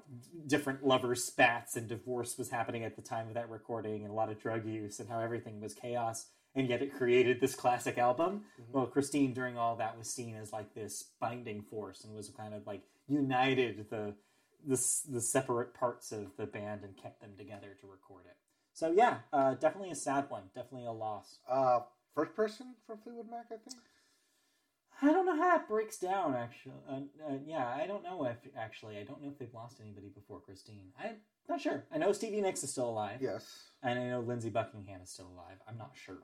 [0.46, 4.14] different lovers spats and divorce was happening at the time of that recording and a
[4.14, 7.98] lot of drug use and how everything was chaos and yet it created this classic
[7.98, 12.28] album well christine during all that was seen as like this binding force and was
[12.30, 14.14] kind of like united the
[14.66, 18.36] the, the separate parts of the band and kept them together to record it
[18.72, 21.80] so yeah uh, definitely a sad one definitely a loss Uh,
[22.14, 23.76] first person from Fleetwood Mac, I think.
[25.02, 26.34] I don't know how it breaks down.
[26.36, 29.80] Actually, uh, uh, yeah, I don't know if actually I don't know if they've lost
[29.80, 30.92] anybody before Christine.
[31.02, 31.16] I'm
[31.48, 31.84] not sure.
[31.92, 33.44] I know Stevie Nicks is still alive, Yes,
[33.82, 35.58] and I know Lindsey Buckingham is still alive.
[35.68, 36.22] I'm not sure.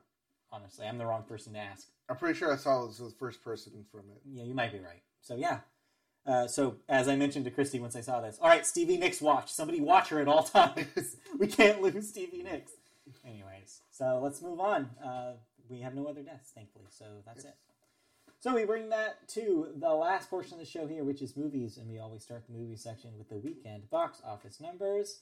[0.51, 1.87] Honestly, I'm the wrong person to ask.
[2.09, 4.21] I'm pretty sure I saw this was the first person from it.
[4.25, 5.01] Yeah, you might be right.
[5.21, 5.59] So yeah.
[6.25, 9.21] Uh, so as I mentioned to Christy once I saw this, all right, Stevie Nicks
[9.21, 9.51] watch.
[9.51, 11.15] Somebody watch her at all times.
[11.39, 12.73] we can't lose Stevie Nicks.
[13.25, 14.89] Anyways, so let's move on.
[15.03, 15.33] Uh,
[15.69, 16.85] we have no other deaths, thankfully.
[16.89, 17.55] So that's it.
[18.41, 21.77] So we bring that to the last portion of the show here, which is movies,
[21.77, 25.21] and we always start the movie section with the weekend box office numbers.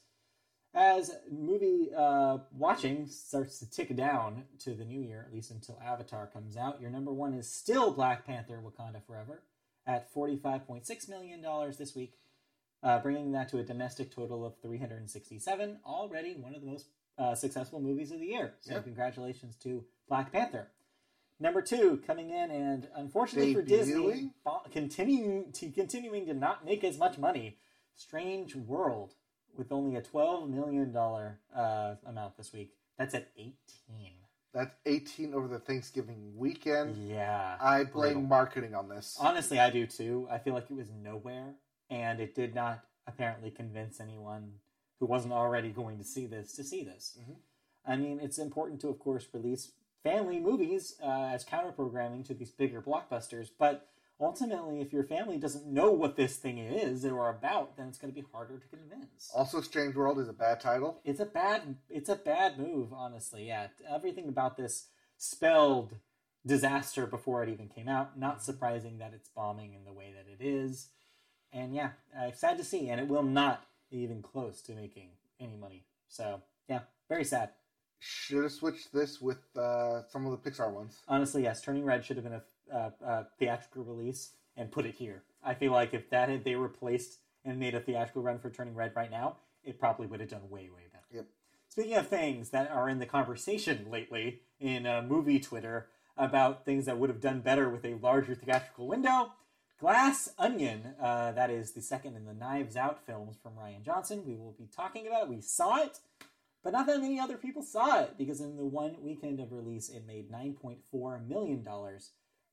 [0.73, 5.79] As movie uh, watching starts to tick down to the new year, at least until
[5.83, 9.41] Avatar comes out, your number one is still Black Panther: Wakanda Forever
[9.87, 12.13] at forty-five point six million dollars this week,
[12.83, 15.79] uh, bringing that to a domestic total of three hundred and sixty-seven.
[15.85, 16.85] Already one of the most
[17.17, 18.53] uh, successful movies of the year.
[18.61, 18.81] So Yeah.
[18.81, 20.67] congratulations to Black Panther.
[21.39, 24.33] Number two coming in, and unfortunately for Disney,
[24.71, 27.57] continuing to continuing to not make as much money.
[27.95, 29.15] Strange World
[29.57, 32.73] with only a twelve million dollar uh, amount this week.
[32.97, 34.13] That's at eighteen.
[34.51, 36.95] That's 18 over the Thanksgiving weekend.
[37.07, 38.21] Yeah, I blame brutal.
[38.23, 39.15] marketing on this.
[39.21, 40.27] honestly, I do too.
[40.31, 41.53] I feel like it was nowhere,
[41.91, 44.53] and it did not apparently convince anyone
[44.99, 47.15] who wasn't already going to see this to see this.
[47.21, 47.35] Mhm.
[47.85, 49.71] I mean, it's important to, of course, release
[50.03, 53.87] family movies uh, as counter programming to these bigger blockbusters, but
[54.19, 58.13] ultimately, if your family doesn't know what this thing is or about, then it's going
[58.13, 59.31] to be harder to convince.
[59.33, 60.99] Also, Strange World is a bad title.
[61.03, 63.47] It's a bad it's a bad move, honestly.
[63.47, 64.87] Yeah, everything about this
[65.17, 65.95] spelled
[66.45, 68.17] disaster before it even came out.
[68.17, 70.87] Not surprising that it's bombing in the way that it is.
[71.51, 75.09] And yeah, uh, sad to see, and it will not even close to making
[75.39, 75.85] any money.
[76.07, 77.49] So yeah, Very sad.
[78.01, 80.99] Should have switched this with uh, some of the Pixar ones.
[81.07, 84.95] Honestly, yes, Turning Red should have been a, a, a theatrical release and put it
[84.95, 85.23] here.
[85.43, 88.75] I feel like if that had they replaced and made a theatrical run for Turning
[88.75, 91.05] Red right now, it probably would have done way way better.
[91.11, 91.27] Yep.
[91.69, 95.87] Speaking of things that are in the conversation lately in uh, movie Twitter
[96.17, 99.31] about things that would have done better with a larger theatrical window,
[99.79, 104.23] Glass Onion, uh, that is the second in the Knives Out films from Rian Johnson.
[104.25, 105.29] We will be talking about it.
[105.29, 105.99] We saw it,
[106.63, 109.87] but not that many other people saw it because in the one weekend of release,
[109.87, 111.65] it made $9.4 million,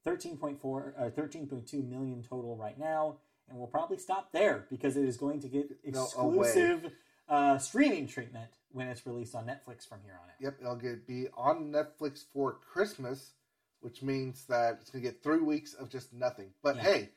[0.07, 3.17] 13.4, uh, 13.2 million total right now,
[3.49, 6.93] and we'll probably stop there because it is going to get No, exclusive
[7.29, 10.37] uh, streaming treatment when it's released on Netflix from here on out.
[10.41, 13.33] Yep, it'll get be on Netflix for Christmas,
[13.81, 16.51] which means that it's gonna get three weeks of just nothing.
[16.63, 16.83] But Yeah.
[16.83, 17.09] hey,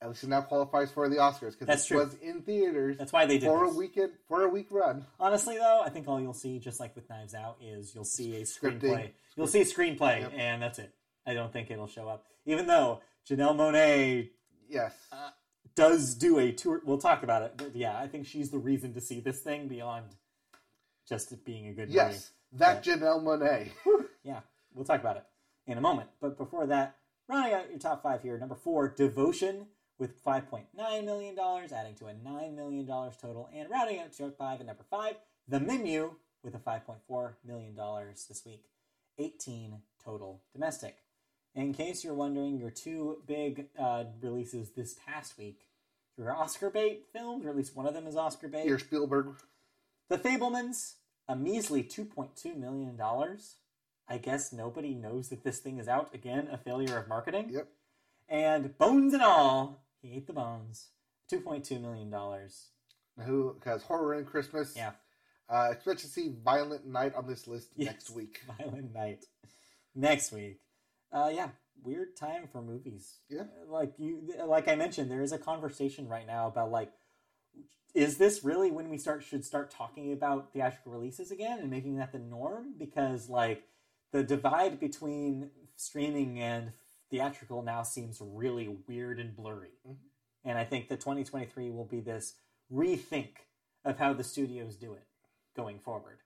[0.00, 1.98] at least it now qualifies for the Oscars because it true.
[1.98, 3.74] was in theaters That's why they did for this.
[3.74, 5.06] a weekend for a week run.
[5.20, 8.36] Honestly, though, I think all you'll see, just like with Knives Out, is you'll see
[8.36, 8.80] a Scripting.
[8.80, 9.10] screenplay.
[9.36, 10.32] You'll see a screenplay, Yep.
[10.34, 10.92] and that's it.
[11.26, 12.26] I don't think it'll show up.
[12.46, 14.30] Even though Janelle Monáe
[14.68, 15.30] Yes, Uh,
[15.74, 17.54] does do a tour, we'll talk about it.
[17.56, 20.06] But yeah, I think she's the reason to see this thing beyond
[21.08, 21.94] just it being a good movie.
[21.94, 23.70] yes, that Janelle Monáe.
[24.24, 24.40] Yeah,
[24.74, 25.24] we'll talk about it
[25.66, 26.08] in a moment.
[26.20, 26.96] But before that,
[27.28, 29.66] rounding out your top five here, number four, Devotion
[29.98, 33.48] with $5.9 million, adding to a $9 million total.
[33.54, 35.16] And rounding out your top five at number five,
[35.48, 37.76] The Menu with a $5.4 million
[38.28, 38.64] this week,
[39.18, 40.96] 18 total domestic.
[41.54, 45.68] In case you're wondering, your two big uh, releases this past week,
[46.16, 48.66] your Oscar bait films, or at least one of them is Oscar bait.
[48.66, 49.34] Your Spielberg.
[50.08, 50.94] The Fabelmans,
[51.28, 52.98] a measly $2.2 million.
[54.08, 56.14] I guess nobody knows that this thing is out.
[56.14, 57.50] Again, a failure of marketing.
[57.50, 57.68] Yep.
[58.28, 60.88] And Bones and All, he ate the bones.
[61.30, 62.12] $2.2 million.
[63.26, 64.72] Who has horror in Christmas?
[64.76, 64.92] Yeah.
[65.48, 67.92] Uh, expect to see Violent Night on this list Yes.
[67.92, 68.40] next week.
[68.58, 69.26] Violent Night.
[69.94, 70.60] Next week.
[71.12, 71.48] Uh, yeah,
[71.82, 73.18] weird time for movies.
[73.28, 73.44] Yeah.
[73.68, 76.92] Like you, like I mentioned, there is a conversation right now about like,
[77.94, 81.96] is this really when we start should start talking about theatrical releases again and making
[81.96, 82.74] that the norm?
[82.78, 83.64] Because like
[84.12, 86.72] the divide between streaming and
[87.10, 89.72] theatrical now seems really weird and blurry.
[89.86, 89.96] Mhm.
[90.44, 92.34] And I think that 2023 will be this
[92.72, 93.36] rethink
[93.84, 95.06] of how the studios do it
[95.54, 96.20] going forward.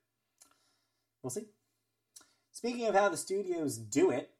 [1.21, 1.49] We'll see.
[2.51, 4.36] Speaking of how the studios do it,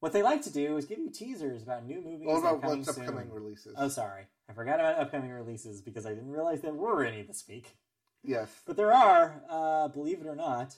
[0.00, 2.26] what they like to do is give you teasers about new movies.
[2.26, 3.04] What about what's soon.
[3.04, 3.74] upcoming releases?
[3.78, 4.24] Oh, sorry.
[4.48, 7.76] I forgot about upcoming releases because I didn't realize there were any this week.
[8.24, 8.50] Yes.
[8.66, 10.76] But there are, uh, believe it or not.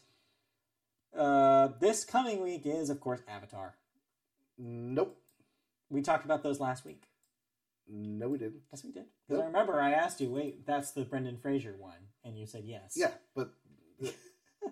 [1.16, 3.74] Uh, this coming week is, of course, Avatar.
[4.59, 5.19] Nope.
[5.89, 7.05] We talked about those last week.
[7.89, 8.62] No, we didn't.
[8.73, 9.05] Yes, we did.
[9.28, 12.09] Because I remember I asked you, wait, that's the Brendan Fraser one.
[12.24, 12.94] And you said yes.
[12.97, 13.53] Yeah, but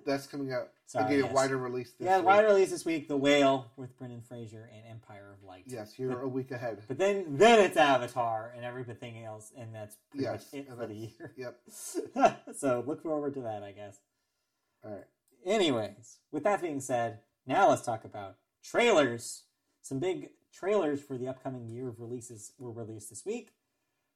[0.04, 0.70] that's coming out.
[0.86, 1.30] Sorry, again, yes.
[1.30, 1.92] a wider release.
[1.92, 2.26] This yeah, week.
[2.26, 5.64] wide release this week The Whale with Brendan Fraser and Empire of Light.
[5.66, 6.82] Yes, you're a week ahead.
[6.88, 10.86] But then then it's Avatar and everything else, and that's pretty Yes, much it for
[10.86, 11.32] the year.
[11.36, 11.60] Yep.
[12.56, 13.98] so look forward to that, I guess.
[14.84, 15.04] All right.
[15.46, 19.44] Anyways, with that being said, now let's talk about trailers.
[19.82, 23.50] Some big trailers for the upcoming year of releases were released this week.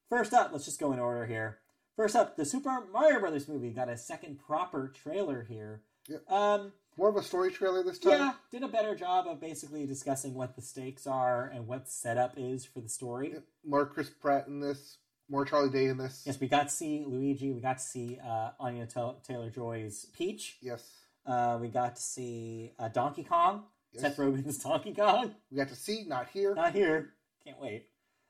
[0.09, 1.59] First up, let's just go in order here.
[1.95, 5.81] First up, the Super Mario Brothers movie got a second proper trailer here.
[6.09, 6.29] Yep.
[6.29, 8.11] Um, More of a story trailer this time.
[8.13, 12.33] yeah, did a better job of basically discussing what the stakes are and what setup
[12.37, 13.31] is for the story.
[13.33, 13.43] Yep.
[13.65, 14.97] More Chris Pratt in this.
[15.29, 16.21] More Charlie Day in this.
[16.25, 17.51] Yes, we got to see Luigi.
[17.51, 18.87] We got to see uh, Anya
[19.23, 20.57] Taylor Joy's Peach.
[20.61, 20.87] Yes.
[21.25, 23.63] Uh, we got to see uh, Donkey Kong.
[23.91, 24.01] Yes.
[24.03, 25.33] Seth Rogen's Donkey Kong.
[25.49, 26.53] We got to see, not here.
[26.53, 27.13] Not here.
[27.43, 27.87] Can't wait.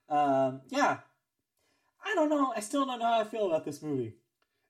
[0.08, 1.00] Um, yeah.
[2.06, 2.54] I don't know.
[2.56, 4.14] I still don't know how I feel about this movie.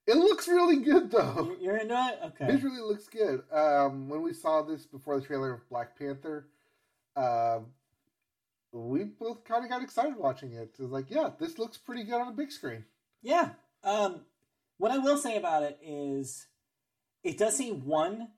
[0.07, 1.55] It looks really good though.
[1.59, 2.19] You- You're into it?
[2.27, 2.51] Okay.
[2.53, 3.43] Visually looks good.
[3.51, 6.47] Um, when we saw this before the trailer of Black Panther,
[7.15, 7.67] um,
[8.71, 10.75] we both kind of got excited watching it.
[10.77, 12.85] It was like, yeah, this looks pretty good on a big screen.
[13.21, 13.49] Yeah.
[13.83, 14.21] Um,
[14.77, 16.47] what I will say about it is,
[17.23, 18.29] it does seem one.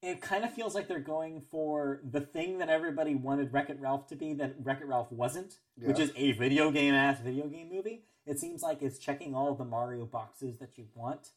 [0.00, 3.78] It kind of feels like they're going for the thing that everybody wanted Wreck It
[3.80, 7.46] Ralph to be that Wreck It Ralph wasn't, which is a video game ass video
[7.46, 8.06] game movie.
[8.26, 11.30] It seems like it's checking all the Mario boxes that you want.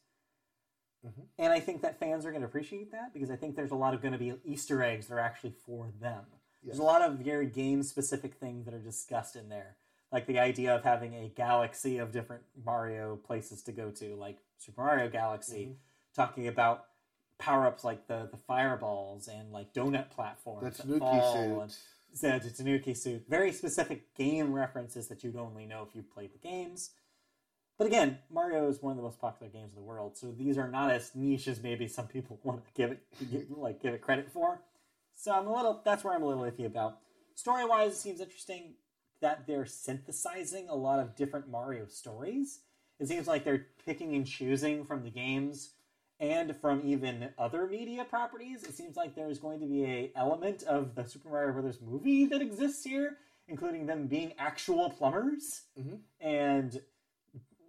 [1.04, 1.26] Mhm.
[1.38, 3.76] And I think that fans are going to appreciate that because I think there's a
[3.76, 6.24] lot of going to be Easter eggs that are actually for them.
[6.62, 9.76] There's a lot of very game specific things that are discussed in there.
[10.10, 14.38] Like the idea of having a galaxy of different Mario places to go to, like
[14.58, 15.76] Super Mario Galaxy, Mhm.
[16.14, 16.88] talking about
[17.38, 20.62] power ups like the, the fireballs and like donut platforms.
[20.64, 21.68] That's that Nuki fall
[22.20, 23.24] the Tanooki suit.
[23.28, 26.90] Very specific game references that you'd only know if you played the games.
[27.78, 30.56] But again, Mario is one of the most popular games in the world, so these
[30.56, 34.00] are not as niche as maybe some people want to give it like give it
[34.00, 34.62] credit for.
[35.14, 36.98] So I'm a little that's where I'm a little iffy about.
[37.34, 38.74] Story wise, it seems interesting
[39.20, 42.60] that they're synthesizing a lot of different Mario stories.
[42.98, 45.72] It seems like they're picking and choosing from the games
[46.20, 48.62] and from even other media properties.
[48.64, 52.26] It seems like there's going to be a element of the Super Mario Brothers movie
[52.26, 53.18] that exists here,
[53.48, 56.00] including them being actual plumbers Mhm.
[56.20, 56.82] and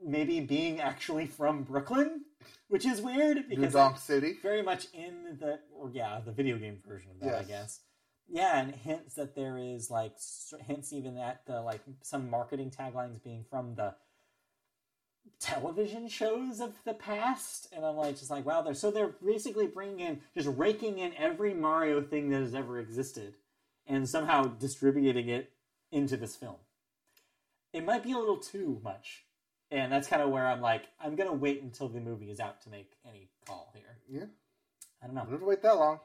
[0.01, 2.23] maybe being actually from Brooklyn,
[2.69, 4.33] which is weird New because Donk City.
[4.41, 7.81] very much in the or yeah the video game version of that i guess
[8.27, 10.15] yeah and hints that there is like
[10.59, 13.93] hints even at the like some marketing taglines being from the
[15.39, 19.67] television shows of the past and i'm like just like wow they're so they're basically
[19.67, 23.33] bringing in just raking in every mario thing that has ever existed
[23.85, 25.51] and somehow distributing it
[25.91, 26.55] into this film
[27.73, 29.23] it might be a little too much
[29.71, 32.61] and that's kind of where i'm like i'm gonna wait until the movie is out
[32.61, 34.25] to make any call here Yeah.
[35.01, 35.21] I don't know.
[35.21, 35.99] Don't have to wait that long.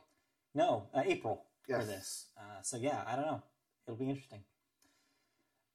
[0.55, 2.27] No, uh, April for this.
[2.37, 3.43] Uh, so yeah, I don't know.
[3.87, 4.41] It'll be interesting.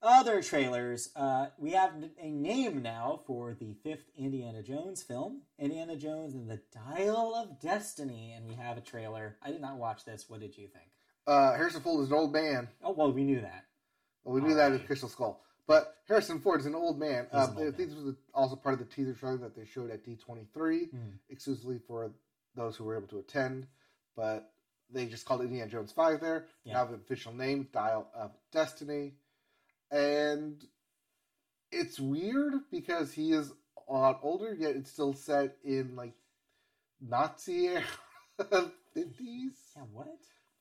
[0.02, 1.10] Other trailers.
[1.15, 6.48] Uh, we have a name now for the fifth Indiana Jones film, Indiana Jones and
[6.48, 9.38] the Dial of Destiny, and we have a trailer.
[9.41, 10.30] I did not watch this.
[10.30, 10.86] What did you think?
[11.26, 12.69] Uh, Harrison Ford is an old man.
[12.84, 13.65] Oh well, we knew that.
[14.24, 14.86] Well, we knew that in Alright.
[14.88, 15.41] Crystal Skull.
[15.65, 17.28] But Harrison Ford is an old man.
[17.34, 19.65] Uh, an I old think this was also part of the teaser trailer that they
[19.65, 21.19] showed at D23, Mhm.
[21.30, 22.11] exclusively for
[22.56, 23.68] those who were able to attend.
[24.15, 24.53] But
[24.90, 26.48] they just called it Indiana Jones 5 there.
[26.64, 26.74] Yeah.
[26.74, 29.15] Now the official name, Dial of Destiny.
[29.91, 30.64] And
[31.72, 33.51] it's weird because he is
[33.88, 36.14] a lot older, yet it's still set in like
[37.01, 37.84] Nazi era
[38.41, 40.07] 50s, Yeah, what?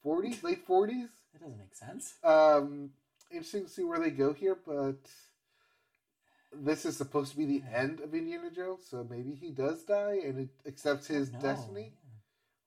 [0.05, 1.09] 40s, late 40s.
[1.32, 2.15] That doesn't make sense.
[2.23, 2.90] Um,
[3.31, 4.98] interesting to see where they go here, but
[6.53, 10.20] this is supposed to be the end of Indiana Jones, so maybe he does die
[10.24, 11.93] and it accepts his destiny,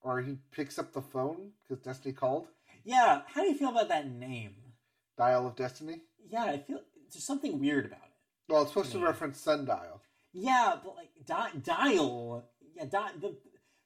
[0.01, 2.47] or he picks up the phone because Destiny called.
[2.83, 3.21] Yeah.
[3.27, 4.55] How do you feel about that name?
[5.17, 6.01] Dial of Destiny.
[6.29, 6.81] Yeah, I feel
[7.11, 8.51] there's something weird about it.
[8.51, 10.01] Well, it's supposed to reference sundial.
[10.33, 13.35] Yeah, but like di- dial, yeah, di- the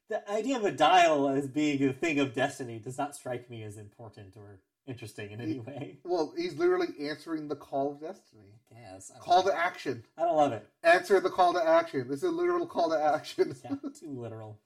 [0.09, 3.63] the idea of a dial as being a thing of destiny does not strike me
[3.63, 5.97] as important or interesting in any way.
[6.03, 8.49] Well, he's literally answering the call of destiny.
[8.75, 10.03] Yes, Call to action.
[10.17, 10.67] I don't love it.
[10.83, 12.07] Answer the call to action.
[12.09, 13.55] This is a literal call to action.
[13.63, 14.59] Yeah, too literal.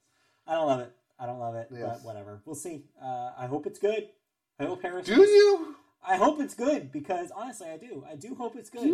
[0.46, 0.92] I don't love it.
[1.20, 1.68] I don't love it.
[1.70, 1.82] Yes.
[1.98, 2.40] But whatever.
[2.44, 2.84] We'll see.
[3.00, 4.08] Uh, I hope it's good.
[4.58, 5.06] I hope Harris.
[5.06, 5.76] Do you?
[6.06, 8.04] I hope it's good because honestly, I do.
[8.10, 8.88] I do hope it's good.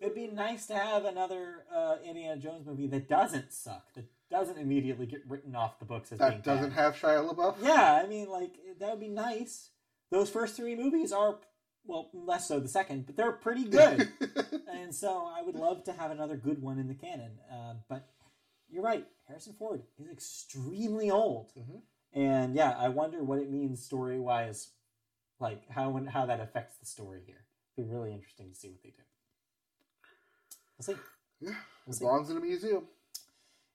[0.00, 3.92] It'd be nice to have another uh, Indiana Jones movie that doesn't suck.
[3.94, 6.78] That doesn't immediately get written off the books as being That doesn't bad.
[6.78, 7.56] have Shia LaBeouf.
[7.62, 9.70] Yeah, I mean, like that would be nice.
[10.10, 11.38] Those first three movies are,
[11.84, 14.08] well, less so the second, but they're pretty good.
[14.72, 17.32] and so I would love to have another good one in the canon.
[17.52, 18.08] Uh, but
[18.70, 21.80] you're right, Harrison Ford is extremely old, Mhm.
[22.12, 24.68] and yeah, I wonder what it means story wise,
[25.40, 27.44] like how how that affects the story here.
[27.76, 29.02] It'd be really interesting to see what they do.
[30.78, 31.00] We'll see.
[31.40, 31.54] yeah,
[31.86, 32.04] We'll see.
[32.04, 32.84] belongs in a museum.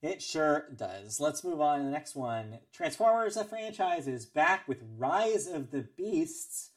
[0.02, 1.20] It sure does.
[1.20, 2.60] Let's move on to the next one.
[2.74, 6.72] Transformers, the franchise, is back with Rise of the Beasts.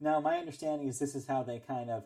[0.00, 2.04] Now, my understanding is this is how they kind of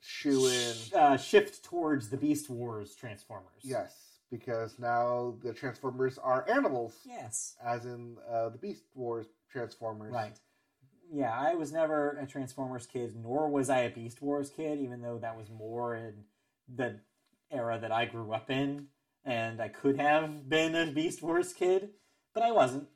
[0.00, 0.74] Shoe in.
[0.74, 3.62] sh- uh, shift towards the Beast Wars Transformers.
[3.62, 3.96] Yes,
[4.30, 7.56] because now the Transformers are animals, Yes.
[7.64, 10.12] as in uh, the Beast Wars Transformers.
[10.12, 10.38] Right.
[11.12, 15.00] Yeah, I was never a Transformers kid, nor was I a Beast Wars kid, even
[15.02, 16.24] though that was more in
[16.74, 17.00] the
[17.50, 18.86] era that I grew up in,
[19.24, 21.90] and I could have been a Beast Wars kid,
[22.32, 22.88] but I wasn't.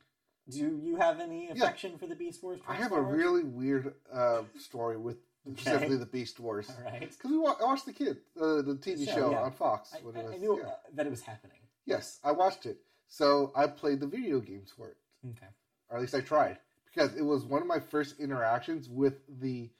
[0.48, 2.60] Do you have any affection for the Beast Wars?
[2.66, 5.16] I have a really weird uh, story with
[5.46, 5.60] Okay.
[5.62, 6.68] specifically the Beast Wars.
[6.68, 7.00] All right.
[7.00, 9.42] Because we wa- I watched the kid, uh, the TV Show, show yeah.
[9.42, 9.94] on Fox.
[9.94, 10.68] I, I- I knew yeah.
[10.68, 11.58] uh, that it was happening.
[11.86, 12.78] Yes, I watched it.
[13.06, 14.96] So I played the video games for it,
[15.30, 15.46] Okay.
[15.88, 16.58] or at least I tried,
[16.94, 19.70] because it was one of my first interactions with the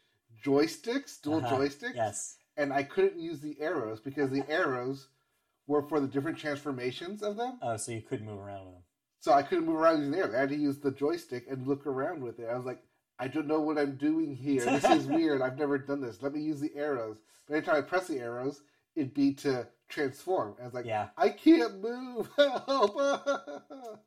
[0.45, 1.57] joysticks, dual Uh-huh.
[1.59, 1.95] joysticks.
[1.95, 2.37] Yes.
[2.57, 5.09] and I couldn't use the arrows because the arrows
[5.69, 7.59] were for the different transformations of them.
[7.63, 8.83] Oh, so you couldn't move around with them.
[9.21, 10.35] So I couldn't move around using the arrows.
[10.35, 12.49] I had to use the joystick and look around with it.
[12.51, 12.83] I was like,
[13.19, 14.65] I don't know what I'm doing here.
[14.65, 15.43] This is weird.
[15.43, 16.23] I've never done this.
[16.23, 17.19] Let me use the arrows.
[17.47, 18.63] But anytime I press the arrows,
[18.97, 20.55] it'd be to transform.
[20.61, 21.09] I was like, Yeah.
[21.17, 22.29] I can't move.
[22.37, 22.97] Help.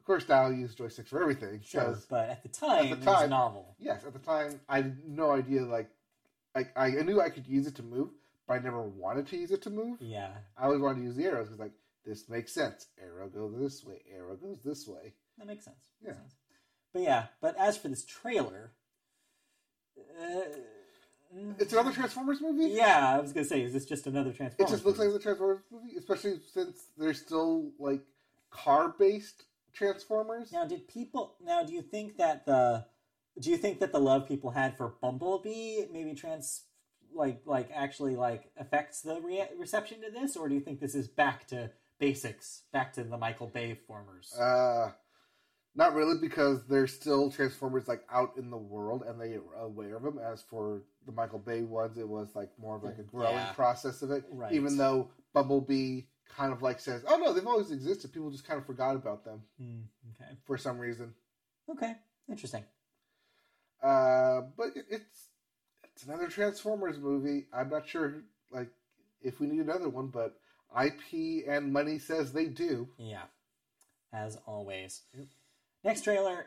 [0.00, 1.60] of course, now I use joysticks for everything.
[1.62, 1.94] Sure.
[2.08, 3.76] But at the time, at the it was time- novel.
[3.78, 5.60] Yes, at the time, I had no idea.
[5.62, 5.90] Like,
[6.56, 8.08] I, I knew I could use it to move,
[8.48, 9.98] but I never wanted to use it to move.
[10.00, 10.30] Yeah.
[10.56, 11.72] I always wanted to use the arrows because, like,
[12.06, 12.86] this makes sense.
[12.98, 14.00] Arrow goes this way.
[14.12, 15.12] Arrow goes this way.
[15.36, 15.90] That makes sense.
[16.00, 16.08] Yeah.
[16.12, 16.34] Makes sense.
[16.94, 18.72] But yeah, but as for this trailer,
[20.20, 20.40] uh,
[21.58, 22.70] It's another Transformers movie.
[22.70, 24.70] Yeah, I was gonna say, is this just another Transformers?
[24.70, 25.18] It just looks like movie?
[25.18, 28.00] the Transformers movie, especially since there's still like
[28.50, 30.52] car-based Transformers.
[30.52, 31.36] Now, did people?
[31.44, 32.86] Now, do you think that the?
[33.40, 36.64] Do you think that the love people had for Bumblebee maybe trans,
[37.14, 40.94] like, like actually like affects the re- reception to this, or do you think this
[40.94, 44.34] is back to basics, back to the Michael Bay formers?
[44.36, 44.90] Uh,
[45.76, 49.96] not really, because there's still Transformers like out in the world, and they are aware
[49.96, 50.18] of them.
[50.18, 53.52] As for the Michael Bay ones, it was like more of like a growing Yeah.
[53.52, 54.24] process of it.
[54.30, 54.52] Right.
[54.52, 56.02] Even though Bumblebee
[56.36, 59.24] kind of like says, "Oh no, they've always existed." People just kind of forgot about
[59.24, 59.80] them Hmm,
[60.14, 61.14] okay, for some reason.
[61.70, 61.94] okay,
[62.28, 62.64] interesting.
[63.82, 65.28] Uh, but it, it's
[65.84, 67.46] it's another Transformers movie.
[67.52, 68.68] I'm not sure like
[69.22, 70.38] if we need another one, but
[70.80, 72.88] IP and money says they do.
[72.98, 73.22] Yeah,
[74.12, 75.02] as always.
[75.16, 75.26] Yep.
[75.82, 76.46] Next trailer,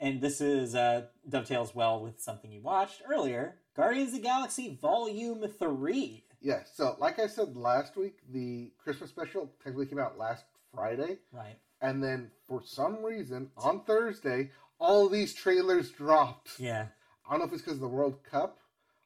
[0.00, 4.78] and this is uh, dovetails well with something you watched earlier: Guardians of the Galaxy
[4.80, 6.24] Volume Three.
[6.42, 6.62] Yeah.
[6.74, 10.44] So, like I said last week, the Christmas special technically came out last
[10.74, 11.56] Friday, Right.
[11.80, 16.58] and then for some reason on Thursday, all these trailers dropped.
[16.58, 16.86] Yeah.
[17.26, 18.58] I don't know if it's because of the World Cup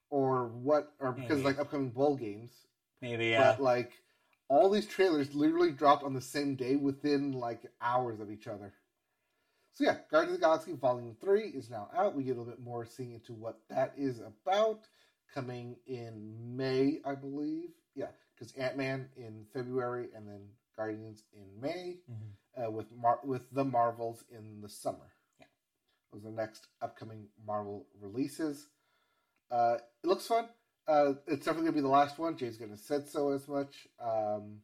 [0.09, 2.51] or what, or because of like upcoming bowl games.
[3.03, 3.37] Maybe.
[3.37, 3.93] Uh, But like
[4.49, 8.73] all these trailers literally dropped on the same day within like hours of each other.
[9.75, 12.15] So yeah, Guardians of the Galaxy Volume Three is now out.
[12.15, 14.89] We get a little bit more seeing into what that is about.
[15.35, 17.71] Coming in May, I believe.
[17.95, 22.67] Yeah, because Ant Man in February and then Guardians in May, Mhm.
[22.67, 25.13] uh, with Mar- with the Marvels in the summer.
[25.39, 25.47] Yeah.
[26.13, 28.69] those are the next upcoming Marvel releases.
[29.51, 30.49] Uh, it looks fun.
[30.87, 32.37] Uh, it's definitely gonna be the last one.
[32.39, 33.89] James Gunn said so as much.
[33.99, 34.63] Um,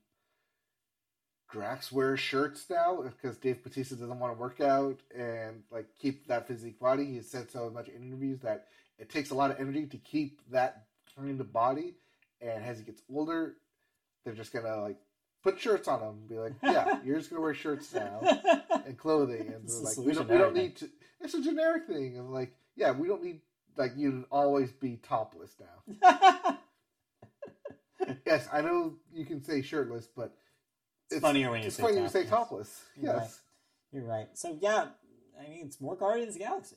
[1.50, 6.26] Drax wears shirts now because Dave Bautista doesn't want to work out and like keep
[6.28, 7.04] that physique body.
[7.04, 8.68] He has said so as much in interviews that
[9.02, 11.94] it takes a lot of energy to keep that kind of body.
[12.40, 13.56] And as he gets older,
[14.24, 14.96] they're just gonna like
[15.42, 18.20] put shirts on him and be like, "Yeah, you're just gonna wear shirts now
[18.86, 20.88] and clothing." And It's like, "We don't, we don't need to."
[21.20, 23.40] It's a generic thing of like, "Yeah, we don't need
[23.76, 26.58] like you to always be topless now."
[28.26, 30.34] Yes, I know you can say shirtless, but
[31.10, 32.68] It's funnier when you it's say funny when you say topless.
[32.68, 32.82] topless.
[33.00, 33.40] You're yes.
[33.92, 34.26] You're right.
[34.34, 34.86] So yeah,
[35.38, 36.76] I mean, it's more Guardians of the Galaxy.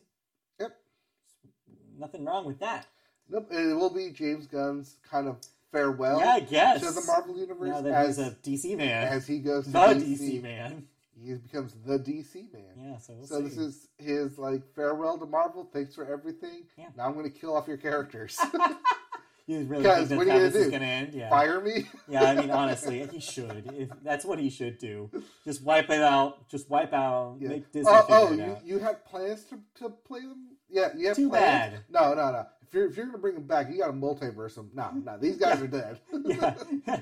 [1.97, 2.88] Nothing wrong with that.
[3.30, 3.47] Nope.
[3.51, 5.38] and It will be James Gunn's kind of
[5.72, 6.81] farewell yeah, I guess.
[6.81, 9.72] to the Marvel universe now that as he's a DC man, as he goes to
[9.72, 10.19] the DC.
[10.19, 10.88] DC man.
[11.17, 12.63] He becomes the DC man.
[12.77, 12.97] Yeah.
[12.97, 13.43] So we'll so see.
[13.43, 15.67] this is his like farewell to Marvel.
[15.72, 16.63] Thanks for everything.
[16.77, 16.88] Yeah.
[16.97, 18.38] Now I'm going to kill off your characters.
[19.47, 21.13] You really Guys, think that what are how gonna this is going to end?
[21.13, 21.30] Yeah.
[21.30, 21.85] Fire me.
[22.07, 23.72] Yeah, I mean, honestly, he should.
[23.77, 25.11] If that's what he should do.
[25.43, 26.49] Just wipe it out.
[26.49, 27.38] Just wipe out.
[27.39, 27.49] Yeah.
[27.49, 30.55] Make Disney Oh, oh it you, you have plans to, to play them?
[30.76, 31.73] Yeah, you have Too plans.
[31.73, 31.80] bad.
[31.89, 32.45] No, no, no.
[32.61, 34.69] If you're if you're gonna bring them back, you got to multiverse them.
[34.73, 35.99] No, no, these guys are dead.
[36.26, 36.53] yeah,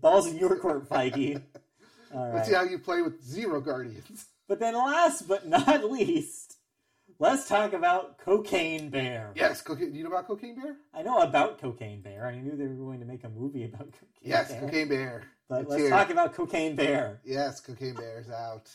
[0.00, 1.42] balls in your court, Feige.
[2.14, 2.34] All right.
[2.36, 4.26] Let's see how you play with zero guardians.
[4.46, 6.58] But then, last but not least,
[7.18, 9.32] let's talk about Cocaine Bear.
[9.34, 9.94] Yes, cocaine.
[9.94, 10.76] You know about Cocaine Bear?
[10.94, 12.24] I know about Cocaine Bear.
[12.26, 14.56] I knew they were going to make a movie about Cocaine Yes, Bear.
[14.62, 15.24] Yes, Cocaine Bear.
[15.50, 15.90] But It's let's here.
[15.90, 17.20] talk about Cocaine Bear.
[17.24, 18.70] Yes, Cocaine Bear's out.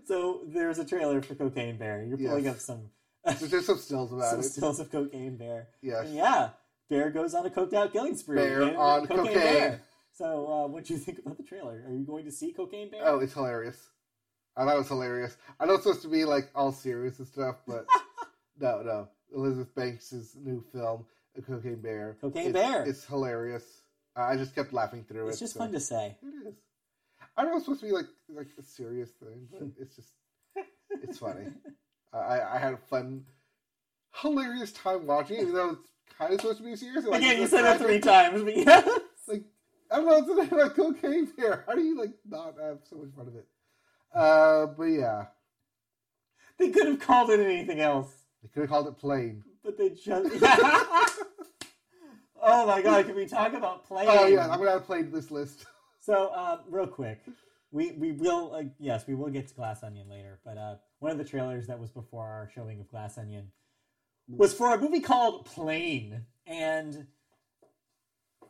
[0.06, 2.04] So there's a trailer for Cocaine Bear.
[2.04, 2.54] You're pulling Yes.
[2.54, 2.90] up some,
[3.48, 4.44] there's some stills about some it.
[4.44, 5.68] stills of Cocaine Bear.
[5.80, 6.06] Yes.
[6.06, 6.50] And yeah,
[6.90, 8.36] Bear goes on a coked out killing spree.
[8.36, 9.34] Bear on cocaine.
[9.34, 9.80] Bear.
[10.14, 11.82] So, uh, what do you think about the trailer?
[11.86, 13.02] Are you going to see Cocaine Bear?
[13.06, 13.78] Oh, it's hilarious.
[14.56, 15.36] I thought it was hilarious.
[15.58, 17.86] I know it's supposed to be like all serious and stuff, but
[18.60, 19.08] no, no.
[19.34, 21.06] Elizabeth Banks' new film,
[21.38, 22.18] A Cocaine Bear.
[22.20, 22.82] Cocaine It's- Bear.
[22.84, 23.64] It's hilarious.
[24.14, 25.44] Uh, I just kept laughing through it's it.
[25.44, 26.16] It's just so- fun to say.
[26.22, 26.54] It is.
[27.36, 30.12] I know it's supposed to be like like a serious thing, but it's just
[31.02, 31.46] it's funny.
[32.12, 33.24] I I had a fun,
[34.14, 37.04] hilarious time watching, it, even though it's kind of supposed to be serious.
[37.06, 38.82] Like, Again, you said that three times, but yeah.
[39.28, 39.44] Like
[39.90, 41.64] I don't know, it's like cocaine bear.
[41.66, 43.46] How do you like not have so much fun of it?
[44.12, 45.26] Uh, but yeah,
[46.58, 49.44] They could have called it anything else, they could have called it plain.
[49.64, 50.28] but they just.
[52.42, 53.06] oh my god!
[53.06, 54.08] Can we talk about playing?
[54.10, 55.66] Oh yeah, I'm gonna add have played this list.
[56.02, 57.24] So, uh, real quick,
[57.70, 60.40] we we will uh, yes, we will get to Glass Onion later.
[60.44, 63.52] But uh, one of the trailers that was before our showing of Glass Onion
[64.26, 67.06] was for a movie called Plane, and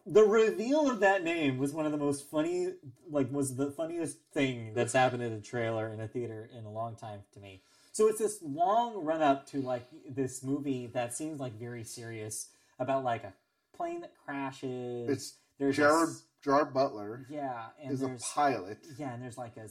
[0.06, 2.68] the reveal of that name was one of the most funny,
[3.10, 6.70] like, was the funniest thing that's happened in a trailer in a theater in a
[6.70, 7.62] long time to me.
[7.92, 12.48] So it's this long run up to like this movie that seems like very serious
[12.78, 13.34] about like a
[13.76, 15.10] plane that crashes.
[15.10, 19.68] It's there's this- Gerard Butler yeah, and is a pilot, yeah, and there's like a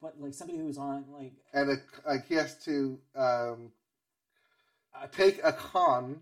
[0.00, 1.76] but like somebody who's on like and a,
[2.08, 3.72] like he has to um,
[4.94, 6.20] uh, take a con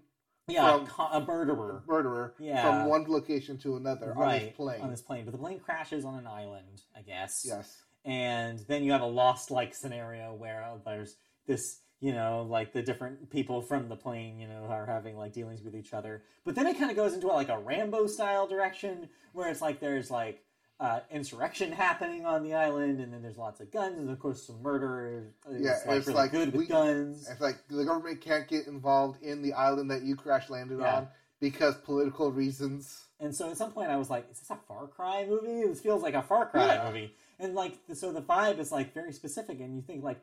[0.48, 1.82] Yeah, from a, co- a murderer.
[1.86, 2.62] murderer Yeah.
[2.62, 4.80] from one location to another on right his plane.
[4.80, 7.42] on this plane, but the plane crashes on an island, I guess.
[7.46, 7.82] Yes.
[8.04, 12.72] and then you have a lost like scenario where uh, there's this you know like
[12.72, 16.22] the different people from the plane you know are having like dealings with each other
[16.44, 19.80] but then it kind of goes into like a rambo style direction where it's like
[19.80, 20.42] there's like
[20.80, 24.42] uh, insurrection happening on the island and then there's lots of guns and of course
[24.42, 28.22] some murder is Yeah, like it's really like good with guns It's like the government
[28.22, 30.96] can't get involved in the island that you crash landed Yeah.
[30.96, 31.08] on
[31.38, 33.04] because political reasons.
[33.18, 35.66] And so at some point I was like, is this a Far Cry movie?
[35.66, 36.84] This feels like a Far Cry Yeah.
[36.86, 37.14] movie.
[37.38, 40.20] And like, so the vibe is like very specific, and you think like,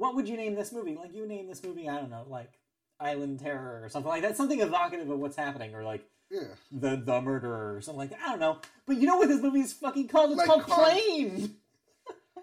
[0.00, 0.96] what would you name this movie?
[0.96, 2.50] Like, you name this movie, I don't know, like
[2.98, 6.54] Island Terror or something like that, something evocative of what's happening, or like Yeah.
[6.72, 8.20] the the murderer or something like that.
[8.24, 8.58] I don't know.
[8.86, 10.30] But you know what this movie is fucking called?
[10.30, 11.56] It's Like called Con- Plane.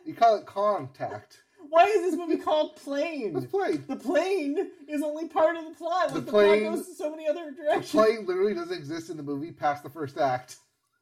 [0.05, 1.39] You call it contact.
[1.69, 3.35] Why is this movie called Plane?
[3.35, 3.83] It's plane.
[3.89, 6.05] The plane is only part of the plot.
[6.05, 7.91] Like, The the, plane- plot goes in so many other directions.
[7.91, 10.57] The plane literally doesn't exist in the movie past the first act.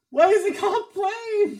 [0.10, 1.60] Why is it called Plane?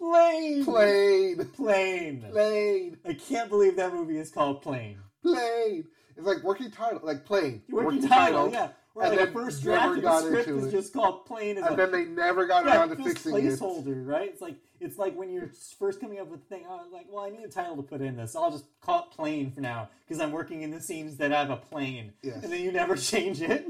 [0.00, 0.64] Plane.
[0.64, 1.44] Plane.
[1.54, 2.24] Plane.
[2.32, 2.96] Plane.
[3.04, 4.98] I can't believe that movie is called Plane.
[5.22, 5.84] Plane.
[6.16, 7.62] It's like working title, like plane.
[7.68, 8.68] Working title, yeah.
[8.94, 10.70] Or And like a then first draft of the got script is it.
[10.72, 11.58] just called Plane.
[11.58, 13.44] And a, then they never got yeah, around to fixing it.
[13.44, 14.28] placeholder, right?
[14.28, 16.64] It's like it's like when you're first coming up with the thing.
[16.66, 18.34] I was like, well, I need a title to put in this.
[18.34, 21.50] I'll just call it Plane for now because I'm working in the scenes that have
[21.50, 22.14] a plane.
[22.22, 22.42] Yes.
[22.42, 23.66] And then you never change it.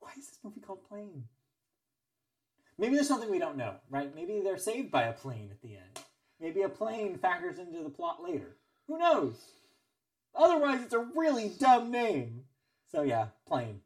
[0.00, 1.24] Why is this movie called Plane?
[2.78, 4.14] Maybe there's something we don't know, right?
[4.14, 6.00] Maybe they're saved by a plane at the end.
[6.40, 8.56] Maybe a plane factors into the plot later.
[8.88, 9.34] Who knows?
[10.34, 12.42] Otherwise, it's a really dumb name.
[12.90, 13.80] So yeah, Plane.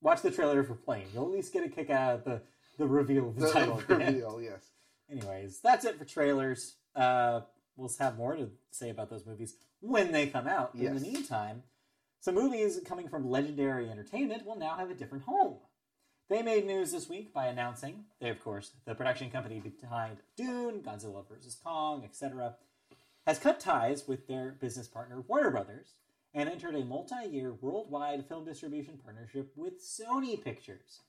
[0.00, 1.04] Watch the trailer for Plane.
[1.14, 2.40] You'll at least get a kick out of the,
[2.78, 3.82] the reveal of the, The title.
[3.86, 4.70] reveal, yes.
[5.10, 6.76] Anyways, that's it for trailers.
[6.96, 7.42] Uh,
[7.76, 10.74] we'll have more to say about those movies when they come out.
[10.74, 11.62] In the meantime,
[12.20, 15.56] some movies coming from Legendary Entertainment will now have a different home.
[16.32, 20.80] They made news this week by announcing they, of course, the production company behind Dune,
[20.80, 21.58] Godzilla vs.
[21.62, 22.54] Kong, etc.,
[23.26, 25.88] has cut ties with their business partner Warner Brothers
[26.32, 31.00] and entered a multi year worldwide film distribution partnership with Sony Pictures.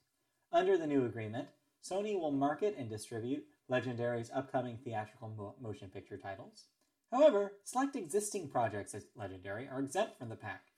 [0.52, 1.48] Under the new agreement,
[1.82, 6.66] Sony will market and distribute Legendary's upcoming theatrical mo- motion picture titles.
[7.14, 10.72] However, select existing projects at Legendary are exempt from the pact,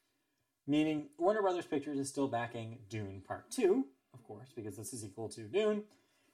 [0.68, 3.86] meaning Warner Brothers Pictures is still backing Dune Part 2,
[4.16, 5.84] of course, because this is equal to Dune,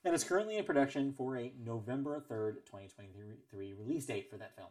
[0.05, 4.69] and is currently in production for a November 3rd, 2023 release date for that film.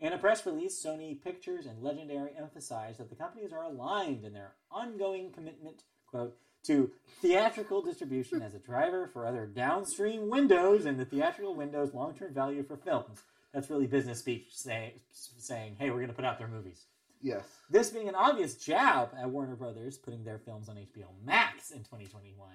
[0.00, 4.32] In a press release, Sony Pictures and Legendary emphasized that the companies are aligned in
[4.32, 10.98] their ongoing commitment, quote, to theatrical distribution as a driver for other downstream windows and
[10.98, 13.22] the theatrical window's long term value for films.
[13.52, 16.84] That's really business speech say, saying, hey, we're going to put out their movies.
[17.20, 17.44] Yes.
[17.70, 21.78] This being an obvious jab at Warner Brothers putting their films on HBO Max in
[21.78, 22.48] 2021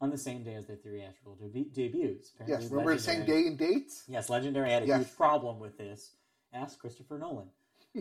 [0.00, 2.32] on the same day as their theatrical deb- debuts.
[2.46, 2.68] Yes.
[2.70, 4.04] Remember the same day and dates?
[4.08, 4.98] Yes, Legendary had a Yes.
[5.06, 6.12] huge problem with this.
[6.52, 7.48] Ask Christopher Nolan.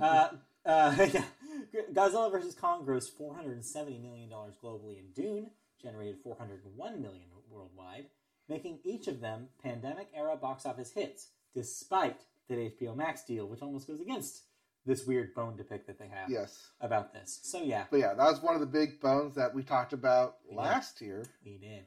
[0.01, 0.29] uh,
[0.65, 1.23] uh, yeah.
[1.93, 2.55] Godzilla vs.
[2.55, 5.51] Kong grossed $470 million globally, and Dune
[5.81, 8.05] generated 401 million worldwide,
[8.49, 13.61] making each of them pandemic era box office hits, despite that HBO Max deal, which
[13.61, 14.41] almost goes against
[14.85, 16.71] this weird bone to pick that they have Yes.
[16.79, 17.39] about this.
[17.43, 20.37] So, yeah, But yeah, that was one of the big bones that we talked about
[20.49, 20.55] Yeah.
[20.57, 21.25] last year.
[21.45, 21.85] we did.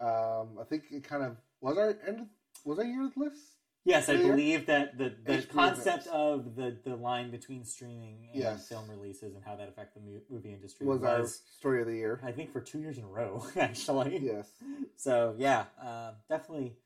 [0.00, 2.28] Um, I think it kind of was our end.
[2.64, 3.56] Was our year list?
[3.84, 6.06] Yes, I believe that the, the concept Max.
[6.06, 8.68] of the, the line between streaming and Yes.
[8.68, 10.00] film releases and how that affect the
[10.30, 12.20] movie industry Was our story of the year?
[12.24, 14.18] I think, for two years in a row, actually.
[14.18, 14.48] Yes.
[14.96, 16.76] So, yeah, uh, definitely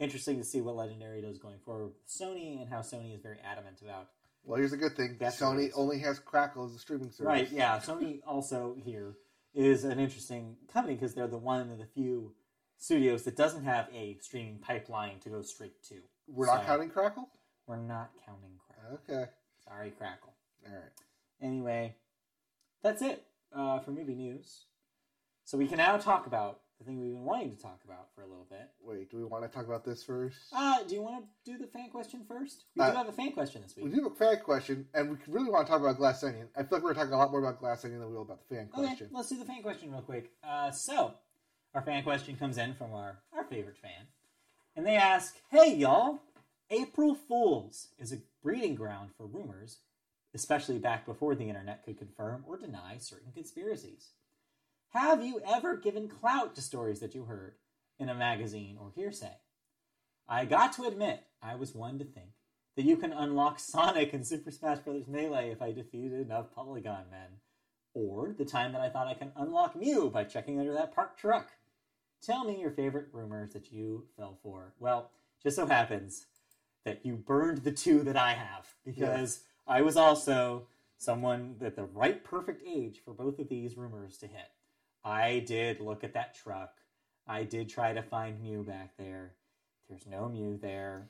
[0.00, 3.38] interesting to see what Legendary does going forward with Sony and how Sony is very
[3.44, 4.08] adamant about.
[4.44, 5.16] Well, here's a good thing.
[5.20, 7.26] That's Sony only has Crackle as a streaming service.
[7.26, 7.78] Right, yeah.
[7.78, 9.16] Sony also here
[9.54, 12.32] is an interesting company because they're the one of the few
[12.78, 15.96] studios that doesn't have a streaming pipeline to go straight to.
[16.26, 17.28] We're not counting Crackle.
[17.66, 19.00] We're not counting Crackle.
[19.08, 19.30] Okay.
[19.64, 20.32] Sorry, Crackle.
[20.66, 20.82] All right.
[21.42, 21.96] Anyway,
[22.82, 24.64] that's it uh, for movie news.
[25.44, 28.22] So we can now talk about the thing we've been wanting to talk about for
[28.22, 28.70] a little bit.
[28.82, 29.10] Wait.
[29.10, 30.36] Do we want to talk about this first?
[30.52, 32.64] Uh, do you want to do the fan question first?
[32.74, 33.84] We Uh, do have a fan question this week.
[33.84, 36.48] We do have a fan question, and we really want to talk about Glass Onion.
[36.56, 38.40] I feel like we're talking a lot more about Glass Onion than we will about
[38.48, 39.08] the fan Okay, question.
[39.12, 40.32] let's do the fan question real quick.
[40.42, 41.12] Uh, so,
[41.74, 44.06] our fan question comes in from our, our favorite fan.
[44.74, 46.20] And they ask, Hey, y'all,
[46.70, 49.78] April Fools is a breeding ground for rumors,
[50.32, 54.12] especially back before the internet could confirm or deny certain conspiracies.
[54.92, 57.54] Have you ever given clout to stories that you heard
[57.98, 59.36] in a magazine or hearsay?
[60.28, 62.30] I got to admit, I was one to think
[62.76, 65.06] that you can unlock Sonic in Super Smash Bros.
[65.06, 67.38] Melee if I defeated enough Polygon Men.
[67.92, 71.18] or the time that I thought I can unlock Mew by checking under that parked
[71.18, 71.50] truck.
[72.22, 74.74] Tell me your favorite rumors that you fell for.
[74.78, 75.10] Well,
[75.42, 76.26] just so happens
[76.84, 80.66] that you burned the two that I have because I was also
[80.98, 84.50] someone at the right perfect age for both of these rumors to hit.
[85.04, 86.72] I did look at that truck.
[87.26, 89.34] I did try to find Mew back there.
[89.88, 91.08] There's no Mew there.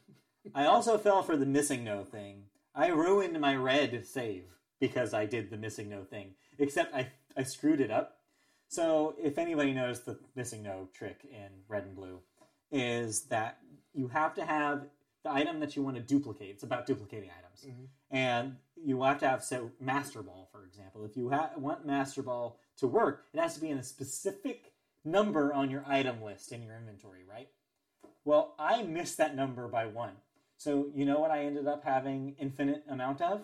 [0.54, 2.44] I also fell for the MissingNo thing.
[2.74, 4.44] I ruined my red save
[4.80, 6.34] because I did the MissingNo thing.
[6.58, 8.18] Except I I screwed it up.
[8.68, 12.20] So if anybody knows the MissingNo trick in red and blue,
[12.70, 13.58] is that
[13.92, 14.86] you have to have
[15.24, 16.50] the item that you want to duplicate.
[16.50, 17.88] It's about duplicating items, Mhm.
[18.10, 21.04] and you have to have so Master Ball, for example.
[21.04, 24.72] If you ha- want Master Ball to work, it has to be in a specific
[25.04, 27.48] number on your item list in your inventory, right?
[28.24, 30.12] Well, I missed that number by one.
[30.56, 33.42] So you know what I ended up having infinite amount of?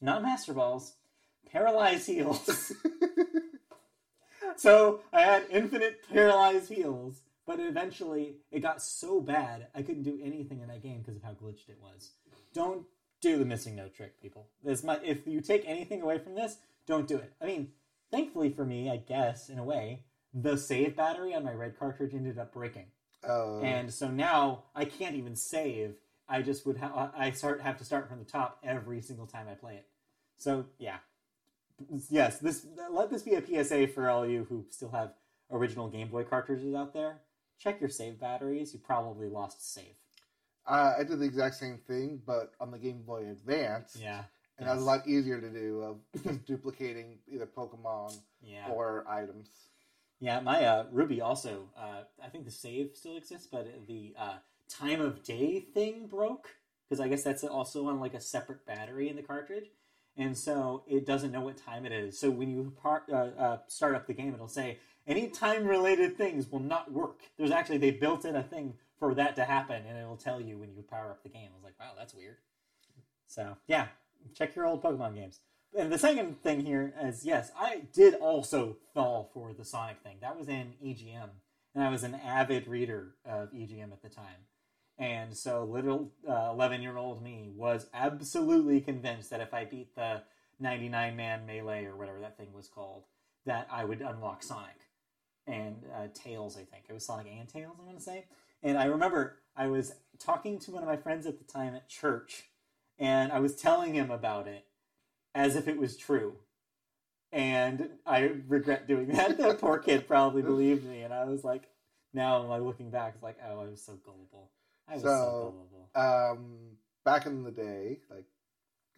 [0.00, 0.94] Not Master Balls,
[1.50, 2.72] Paralyzed Heals.
[4.56, 10.20] so I had infinite Paralyzed Heals, but eventually it got so bad I couldn't do
[10.22, 12.10] anything in that game because of how glitched it was.
[12.54, 12.84] Don't
[13.20, 14.46] do the MissingNo trick, people.
[14.62, 17.32] This might, if you take anything away from this, don't do it.
[17.40, 17.68] I mean,
[18.12, 22.14] thankfully for me, I guess in a way, the save battery on my red cartridge
[22.14, 22.86] ended up breaking
[23.26, 25.96] Uh, and so now I can't even save.
[26.28, 29.46] I just would ha- I start have to start from the top every single time
[29.50, 29.86] I play it.
[30.36, 30.98] So yeah,
[32.08, 35.14] yes, this let this be a PSA for all you who still have
[35.50, 37.20] original Game Boy cartridges out there.
[37.58, 38.72] Check your save batteries.
[38.72, 39.94] You probably lost save.
[40.66, 43.98] I, I did the exact same thing, but on the Game Boy Advance.
[44.00, 44.22] Yeah,
[44.62, 49.04] And that was a lot easier to do of just duplicating either Pokemon yeah, or
[49.08, 49.48] items.
[50.20, 50.40] yeah.
[50.40, 51.68] My uh, Ruby also.
[51.76, 54.36] Uh, I think the save still exists, but the uh,
[54.68, 56.48] time of day thing broke
[56.88, 59.70] because I guess that's also on like a separate battery in the cartridge.
[60.16, 62.18] and so it doesn't know what time it is.
[62.18, 66.50] So when you par- uh, uh, start up the game, it'll say any time-related things
[66.52, 67.20] will not work.
[67.38, 70.58] There's actually they built in a thing for that to happen, and it'll tell you
[70.58, 71.48] when you power up the game.
[71.50, 72.36] I was like, wow, that's weird.
[73.26, 73.86] So yeah,
[74.34, 75.40] check your old Pokemon games.
[75.78, 80.18] And the second thing here is yes, I did also fall for the Sonic thing.
[80.20, 81.30] That was in EGM,
[81.74, 84.46] and I was an avid reader of EGM at the time.
[84.98, 90.22] And so little eleven year old me was absolutely convinced that if I beat the
[90.60, 93.04] ninety nine man melee or whatever that thing was called,
[93.46, 94.76] that I would unlock Sonic
[95.46, 96.56] and uh, Tails.
[96.56, 97.76] I think it was Sonic and Tails.
[97.80, 98.26] I want to say.
[98.62, 101.88] And I remember I was talking to one of my friends at the time at
[101.88, 102.44] church,
[103.02, 104.64] and I was telling him about it
[105.34, 106.36] as if it was true.
[107.32, 109.36] And I regret doing that.
[109.38, 111.64] That poor kid probably believed me, and I was like,
[112.14, 114.50] now I'm like looking back, it's like, oh, I was so gullible.
[114.88, 115.88] I was so, So- gullible.
[115.94, 118.24] Um, back in the day, like,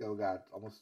[0.05, 0.81] oh god, almost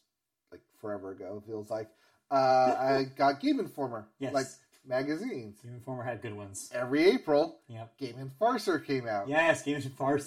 [0.51, 1.89] like forever ago, it feels like.
[2.31, 2.35] Uh,
[2.81, 4.47] I got Game Informer, Yes, like
[4.87, 5.59] magazines.
[5.63, 6.71] Game Informer had good ones.
[6.75, 7.99] Every April, Yep.
[7.99, 9.29] Game Infarcer came out.
[9.29, 10.19] Yes, Game Informer.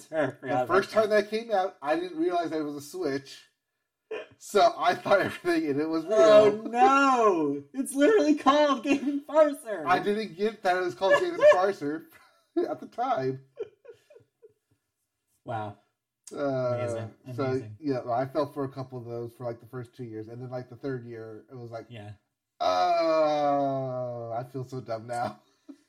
[0.41, 3.37] The first time that came out, I didn't realize that it was a Switch.
[4.37, 6.13] So I thought everything in it was real.
[6.15, 7.63] Oh no!
[7.73, 9.83] It's literally called Game Infarcer.
[9.85, 12.03] I didn't get that it was called Game Infarcer
[12.69, 13.39] at the time.
[15.43, 15.77] Wow.
[16.35, 17.11] Uh, Amazing.
[17.35, 20.27] So yeah, I fell for a couple of those for like the first two years,
[20.27, 22.11] and then like the third year, it was like, Yeah.
[22.59, 25.39] Oh, I feel so dumb now.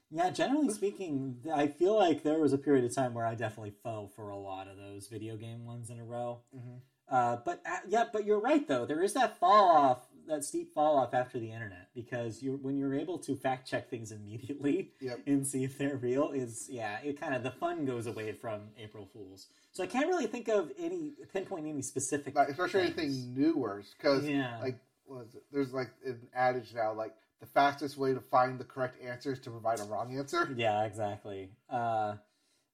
[0.08, 3.74] Yeah, generally speaking, I feel like there was a period of time where I definitely
[3.82, 6.42] fell for a lot of those video game ones in a row.
[6.56, 6.78] Mhm.
[7.08, 8.86] Uh, but uh, yeah, but you're right though.
[8.86, 12.78] There is that fall off, that steep fall off after the internet because you when
[12.78, 15.22] you're able to fact check things immediately Yep.
[15.26, 18.60] and see if they're real is yeah, it kind of the fun goes away from
[18.78, 19.48] April Fools.
[19.72, 22.98] So I can't really think of any pinpoint any specific, Like, especially things.
[23.16, 24.60] anything newer, because Yeah.
[24.62, 24.78] like
[25.10, 25.42] it?
[25.52, 29.40] There's like an adage now, like the fastest way to find the correct answer is
[29.40, 30.48] to provide a wrong answer.
[30.56, 31.50] Yeah, exactly.
[31.68, 32.14] Uh,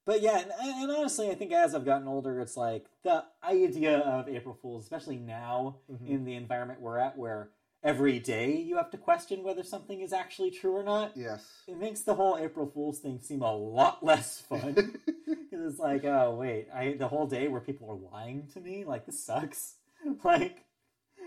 [0.04, 3.98] but yeah, and, and honestly, I think as I've gotten older, it's like the idea
[3.98, 6.08] of April Fools, especially now Mhm.
[6.08, 7.50] in the environment we're at, where
[7.84, 11.16] every day you have to question whether something is actually true or not.
[11.16, 11.44] Yes.
[11.66, 14.98] It makes the whole April Fools thing seem a lot less fun.
[15.50, 18.84] Because it's like, oh wait, I the whole day where people are lying to me,
[18.86, 19.74] like this sucks.
[20.24, 20.64] like,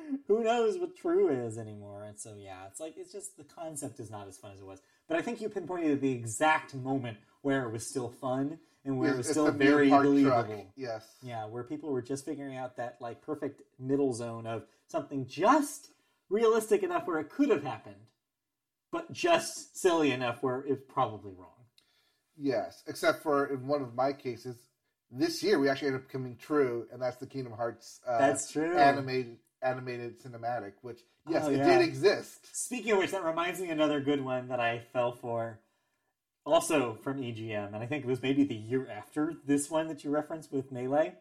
[0.27, 2.03] who knows what true is anymore?
[2.03, 4.65] And so yeah, it's like it's just the concept is not as fun as it
[4.65, 4.81] was.
[5.07, 9.13] But I think you pinpointed the exact moment where it was still fun and where
[9.13, 10.43] it was still very believable.
[10.43, 10.65] truck.
[10.75, 11.15] Yes.
[11.21, 15.89] Yeah, where people were just figuring out that like perfect middle zone of something just
[16.29, 17.95] realistic enough where it could have happened,
[18.91, 21.49] but just silly enough where it's probably wrong.
[22.37, 24.57] Yes, except for in one of my cases,
[25.11, 28.51] this year we actually ended up coming true, and that's the Kingdom Hearts uh, That's
[28.51, 28.77] true.
[28.77, 32.55] animated animated cinematic, which yes, Oh, it did exist.
[32.55, 35.59] Speaking of which, that reminds me of another good one that I fell for,
[36.45, 40.03] also from EGM, and I think it was maybe the year after this one that
[40.03, 41.15] you referenced with Melee.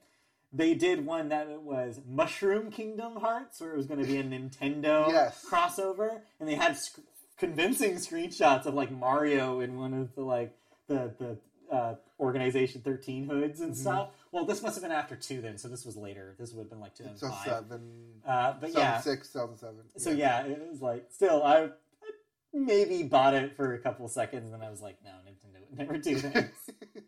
[0.53, 4.23] They did one that was Mushroom Kingdom Hearts, where it was going to be a
[4.25, 5.45] Nintendo Yes.
[5.51, 7.01] crossover, and they had sc-
[7.39, 10.55] convincing screenshots of like Mario in one of the like
[10.87, 13.69] the the uh, Organization Thirteen hoods Mm-hmm.
[13.71, 14.11] and stuff.
[14.35, 16.35] Well, this must have been after two then, so this was later.
[16.41, 17.81] This would have been like two thousand seven,
[18.27, 19.77] Uh, but seven yeah, six, seven seven.
[19.97, 21.69] so yeah, it was like still I, I
[22.53, 25.99] maybe bought it for a couple seconds, and I was like, no, Nintendo would never
[25.99, 26.51] do this.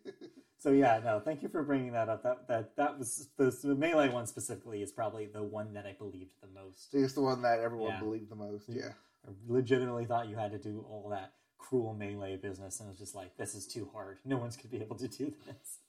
[0.59, 2.23] so yeah, no, thank you for bringing that up.
[2.23, 5.93] That that that was the, the melee one specifically is probably the one that I
[5.99, 6.93] believed the most.
[6.93, 7.99] It's the one that everyone Yeah.
[7.99, 8.69] believed the most.
[8.69, 8.91] Yeah.
[9.27, 12.99] I legitimately thought you had to do all that cruel melee business, and it was
[12.99, 14.19] just like, this is too hard.
[14.23, 15.79] No one's gonna be able to do this.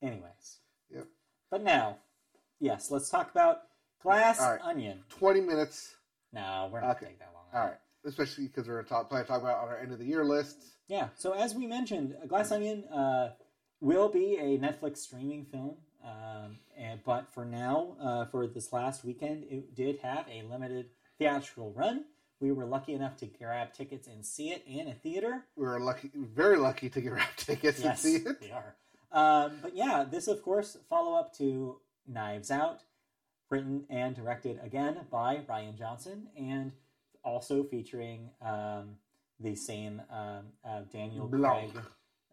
[0.00, 0.58] Anyways.
[1.52, 1.98] But now,
[2.58, 3.58] yes, let's talk about
[4.02, 4.60] Glass All right.
[4.64, 5.04] Onion.
[5.10, 5.94] Twenty minutes.
[6.32, 7.06] No, we're not Okay.
[7.06, 7.44] take that long.
[7.54, 7.78] All right.
[8.04, 10.24] Especially because we're going to talk, probably talk about on our end of the year
[10.24, 10.56] list.
[10.88, 11.08] Yeah.
[11.14, 13.34] So as we mentioned, Glass Onion uh,
[13.80, 19.04] will be a Netflix streaming film, um, and, but for now, uh, for this last
[19.04, 20.86] weekend, it did have a limited
[21.18, 22.06] theatrical run.
[22.40, 25.44] We were lucky enough to grab tickets and see it in a theater.
[25.54, 28.38] We were lucky, very lucky to get wrap tickets and see it.
[28.40, 28.74] we are.
[29.12, 32.82] Um, but yeah, this of course follow up to Knives Out,
[33.50, 36.72] written and directed again by Rian Johnson, and
[37.22, 38.96] also featuring um,
[39.38, 41.72] the same um, uh, Daniel Blanc.
[41.72, 41.84] Craig,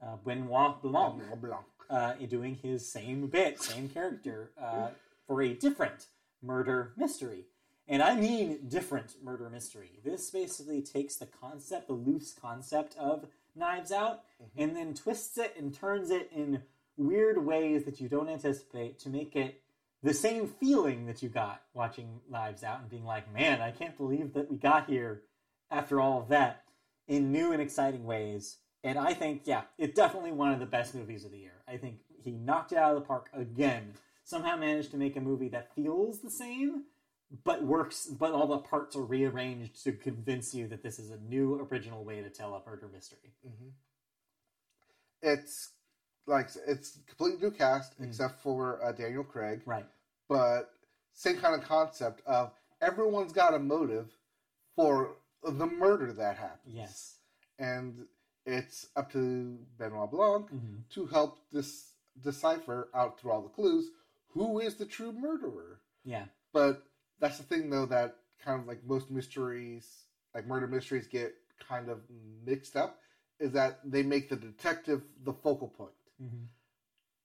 [0.02, 1.42] uh, Benoit Blanc, Blanc.
[1.42, 1.66] Blanc.
[1.90, 4.90] uh, doing his same bit, same character uh,
[5.28, 6.08] for a different
[6.42, 7.46] murder mystery.
[7.88, 10.00] And I mean different murder mystery.
[10.06, 13.26] This basically takes the concept, the loose concept of
[13.60, 14.62] Knives Out, mm-hmm.
[14.62, 16.64] and then twists it and turns it in
[16.98, 19.62] weird ways that you don't anticipate to make it
[20.02, 23.98] the same feeling that you got watching Knives Out and being like, man, I can't
[23.98, 25.24] believe that we got here
[25.70, 26.64] after all of that
[27.08, 28.58] in new and exciting ways.
[28.84, 31.64] And I think, yeah, it's definitely one of the best movies of the year.
[31.68, 33.94] I think he knocked it out of the park again.
[34.24, 36.84] Somehow managed to make a movie that feels the same,
[37.44, 41.18] but works, but all the parts are rearranged to convince you that this is a
[41.18, 43.34] new, original way to tell a murder mystery.
[45.22, 45.72] It's
[46.28, 48.08] like it's completely new cast Mm.
[48.08, 49.86] except for uh, Daniel Craig, Right.
[50.28, 50.72] but
[51.14, 52.52] same kind of concept of
[52.82, 54.12] everyone's got a motive
[54.76, 56.76] for the murder that happens.
[56.76, 57.16] Yes.
[57.58, 58.06] and
[58.46, 61.92] it's up to Benoit Blanc hmm to help this
[62.22, 63.92] decipher out through all the clues
[64.30, 65.82] who is the true murderer.
[66.06, 66.26] Yeah.
[66.54, 66.84] But
[67.20, 69.86] that's the thing, though, that kind of like most mysteries,
[70.34, 71.34] like murder mysteries, get
[71.68, 72.00] kind of
[72.46, 73.00] mixed up.
[73.40, 75.94] Is that they make the detective the focal point.
[76.20, 76.44] hmm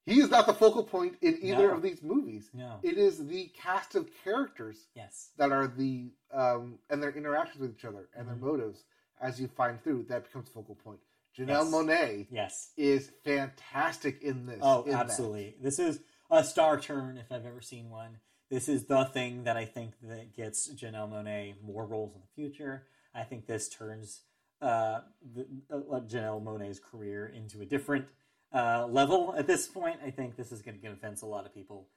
[0.06, 1.74] He is not the focal point in either No.
[1.74, 2.50] of these movies.
[2.52, 2.78] No.
[2.82, 5.30] It is the cast of characters Yes.
[5.38, 8.28] that are the um, and their interactions with each other and Mhm.
[8.28, 8.84] their motives
[9.20, 11.00] as you find through that becomes focal point.
[11.36, 11.72] Janelle Yes.
[11.72, 12.70] Monáe Yes.
[12.76, 14.60] is fantastic in this.
[14.62, 15.00] Oh, in that.
[15.00, 15.56] absolutely.
[15.60, 16.00] This is
[16.30, 18.20] a star turn if I've ever seen one.
[18.50, 22.26] This is the thing that I think that gets Janelle Monáe more roles in the
[22.34, 22.84] future.
[23.14, 24.20] I think this turns
[24.60, 25.00] uh,
[25.34, 28.06] the, uh, Janelle Monáe's career into a different
[28.52, 30.00] uh, level at this point.
[30.04, 31.88] I think this is going to convince a lot of people.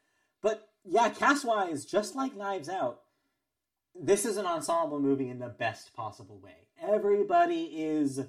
[0.42, 3.02] But yeah, cast wise, just like Knives Out,
[4.00, 6.68] this is an ensemble movie in the best possible way.
[6.82, 8.22] Everybody is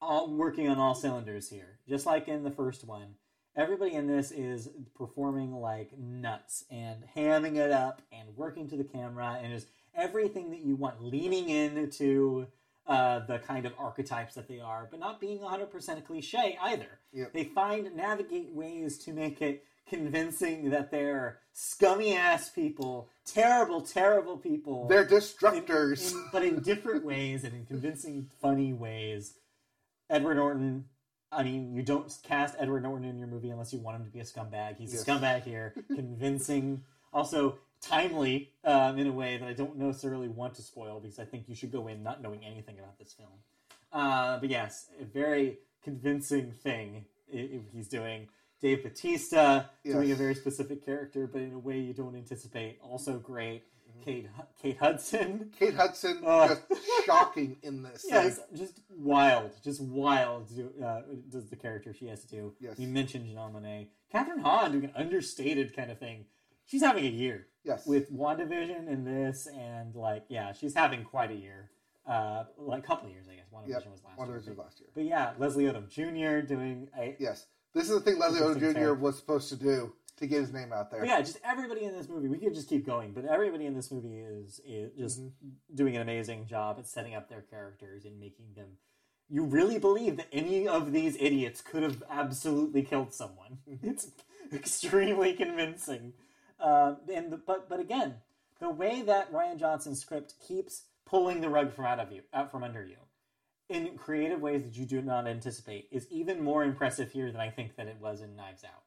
[0.00, 3.14] all working on all cylinders here, just like in the first one.
[3.56, 8.84] Everybody in this is performing like nuts and hamming it up and working to the
[8.84, 12.46] camera and is everything that you want, leaning into
[12.86, 17.00] uh, the kind of archetypes that they are, but not being 100% cliche either.
[17.12, 17.32] Yep.
[17.32, 24.36] They find, navigate ways to make it convincing that they're scummy ass people, terrible, terrible
[24.38, 26.12] people They're in- destructors.
[26.12, 29.34] in- but in different ways and in convincing, funny ways.
[30.08, 30.84] Edward Norton.
[31.32, 34.10] I mean, you don't cast Edward Norton in your movie unless you want him to
[34.10, 34.76] be a scumbag.
[34.76, 35.02] He's Yes.
[35.02, 36.82] a scumbag here, convincing,
[37.12, 41.24] also timely um, in a way that I don't necessarily want to spoil because I
[41.24, 43.30] think you should go in not knowing anything about this film.
[43.92, 48.28] Uh, but yes, a very convincing thing he's doing.
[48.60, 52.78] Dave Bautista doing a very specific character, but in a way you don't anticipate.
[52.82, 53.64] Also great.
[54.04, 54.28] Kate
[54.60, 55.50] Kate Hudson.
[55.58, 56.48] Kate Hudson Oh.
[56.68, 58.04] just shocking in this.
[58.08, 60.50] Yes, Like, just wild, just wild.
[60.82, 62.54] Uh, does the character she has to do?
[62.60, 62.78] Yes.
[62.78, 66.26] You mentioned Janelle Monáe, Kathryn Hahn doing an understated kind of thing.
[66.64, 67.86] She's having a year yes.
[67.86, 71.70] with WandaVision and this, and like, yeah, she's having quite a year.
[72.06, 73.46] Uh, like a couple of years, I guess.
[73.52, 73.92] WandaVision yep.
[73.92, 74.36] was last One year.
[74.36, 74.88] was last year.
[74.94, 76.46] but yeah, Leslie Odom Jr.
[76.46, 77.46] doing a Yes.
[77.72, 78.60] This is the thing Leslie Odom Jr.
[78.72, 78.94] character.
[78.94, 81.00] was supposed to do to get his name out there.
[81.00, 82.28] But yeah, just everybody in this movie.
[82.28, 85.20] We could just keep going, but everybody in this movie is, is just
[85.74, 88.76] doing an amazing job at setting up their characters and making them.
[89.28, 93.58] You really believe that any of these idiots could have absolutely killed someone.
[93.82, 94.08] It's
[94.52, 96.14] extremely convincing.
[96.58, 98.16] Uh, and the, but but again,
[98.58, 102.50] the way that Rian Johnson's script keeps pulling the rug from out of you, out
[102.50, 102.96] from under you,
[103.68, 107.48] in creative ways that you do not anticipate, is even more impressive here than I
[107.48, 108.82] think that it was in Knives Out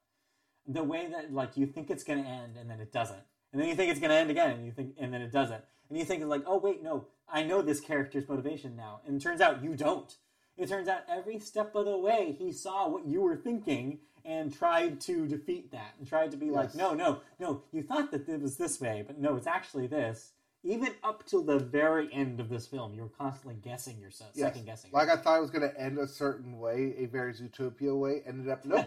[0.68, 3.20] the way that like you think it's going to end and then it doesn't.
[3.52, 5.32] And then you think it's going to end again and you think and then it
[5.32, 5.64] doesn't.
[5.90, 9.02] And you think like oh wait no i know this character's motivation now.
[9.06, 10.16] And it turns out you don't.
[10.58, 14.54] It turns out every step of the way he saw what you were thinking and
[14.54, 18.30] tried to defeat that and tried to be like no no no you thought that
[18.30, 20.32] it was this way but no it's actually this.
[20.66, 24.46] Even up till the very end of this film you're constantly guessing yourself Yes.
[24.48, 27.34] second guessing Like I thought it was going to end a certain way, a very
[27.34, 28.22] Zootopia way.
[28.26, 28.86] Ended up nope,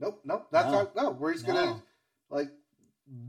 [0.00, 0.48] nope, nope.
[0.50, 0.72] That's No.
[0.72, 1.10] not no.
[1.10, 1.82] We're just gonna
[2.30, 2.50] like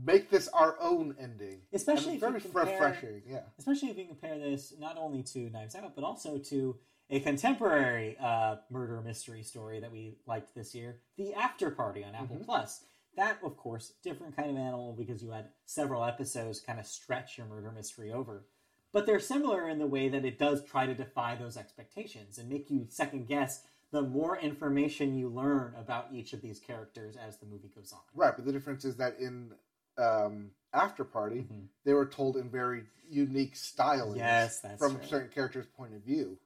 [0.04, 1.62] make this our own ending.
[1.72, 3.22] Especially if you very compare- refreshing.
[3.26, 3.40] Yeah.
[3.58, 6.76] especially if you compare this not only to Knives Out, but also to
[7.10, 12.14] a contemporary uh, murder mystery story that we liked this year, The After Party on
[12.14, 12.84] Apple Plus.
[13.16, 17.36] That, of course, different kind of animal because you had several episodes kind of stretch
[17.36, 18.46] your murder mystery over.
[18.92, 22.48] But they're similar in the way that it does try to defy those expectations and
[22.48, 27.36] make you second guess the more information you learn about each of these characters as
[27.38, 28.00] the movie goes on.
[28.14, 29.52] Right, but the difference is that in
[29.98, 31.46] um, After Party,
[31.84, 35.06] they were told in very unique stylings Yes, from right.
[35.08, 36.38] certain characters' point of view.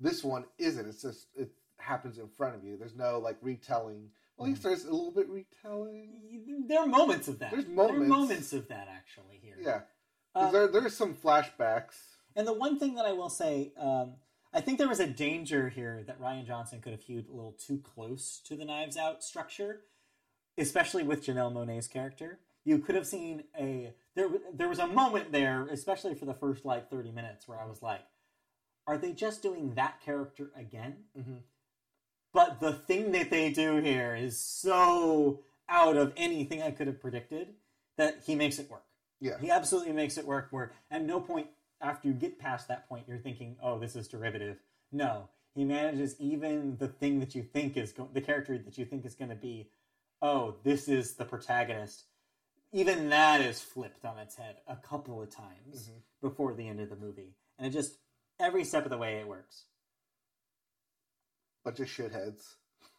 [0.00, 0.88] This one isn't.
[0.88, 2.78] It's just it happens in front of you.
[2.78, 4.10] There's no like retelling.
[4.36, 4.50] Well, Mm.
[4.52, 6.64] at least there's a little bit retelling.
[6.66, 7.50] There are moments of that.
[7.50, 8.08] There's There are moments.
[8.08, 9.58] moments of that actually here.
[9.60, 9.82] Yeah,
[10.34, 11.96] Um, there there's some flashbacks.
[12.34, 14.14] And the one thing that I will say, um,
[14.52, 17.52] I think there was a danger here that Rian Johnson could have hewed a little
[17.52, 19.82] too close to the Knives Out structure,
[20.58, 22.40] especially with Janelle Monáe's character.
[22.64, 24.28] You could have seen a there.
[24.52, 27.80] There was a moment there, especially for the first like thirty minutes, where I was
[27.80, 28.02] like,
[28.86, 31.42] "Are they just doing that character again?" Mhm.
[32.32, 37.00] But the thing that they do here is so out of anything I could have
[37.00, 37.54] predicted
[37.96, 38.84] that he makes it work.
[39.20, 40.48] Yeah, He absolutely makes it work.
[40.50, 41.48] Where at no point
[41.80, 44.58] after you get past that point, you're thinking, "Oh, this is derivative."
[44.92, 48.84] No, he manages even the thing that you think is go- the character that you
[48.84, 49.70] think is going to be,
[50.22, 52.04] "Oh, this is the protagonist."
[52.72, 55.98] Even that is flipped on its head a couple of times mm-hmm.
[56.20, 57.98] before the end of the movie, and it just
[58.38, 59.64] every step of the way it works.
[61.64, 62.54] bunch of shitheads.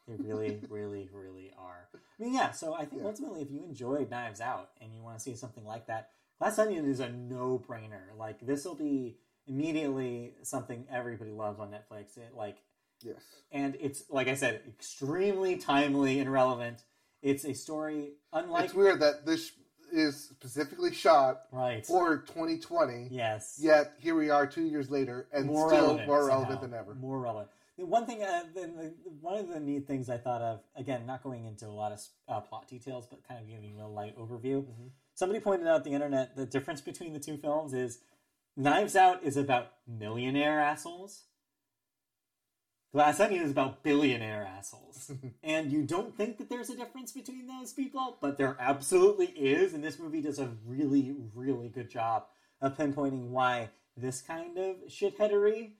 [0.07, 1.87] They really, really, really are.
[1.93, 2.51] I mean, yeah.
[2.51, 3.07] So I think Yeah.
[3.07, 6.57] ultimately, if you enjoyed Knives Out and you want to see something like that, Glass
[6.57, 8.17] Onion is a no-brainer.
[8.17, 12.17] Like this will be immediately something everybody loves on Netflix.
[12.17, 12.57] It like,
[13.03, 16.83] Yes, and it's like I said, extremely timely and relevant.
[17.21, 19.51] It's a story unlike it's weird that this
[19.91, 21.85] is specifically shot right.
[21.85, 23.09] for 2020.
[23.11, 23.59] yes.
[23.61, 26.37] Yet here we are two years later, and more still relevant, more somehow.
[26.37, 26.95] relevant than ever.
[26.95, 27.49] More relevant.
[27.77, 31.05] The one thing, uh, the, the, one of the neat things I thought of, again,
[31.05, 33.87] not going into a lot of uh, plot details, but kind of giving you a
[33.87, 34.63] light overview.
[34.63, 34.87] Mm-hmm.
[35.21, 37.99] Somebody pointed out the internet the difference between the two films is
[38.57, 41.25] Knives Out is about millionaire assholes.
[42.91, 45.11] Glass Onion is about billionaire assholes.
[45.43, 49.75] and you don't think that there's a difference between those people, but there absolutely is.
[49.75, 52.23] And this movie does a really, really good job
[52.59, 55.73] of pinpointing why this kind of shitheadery,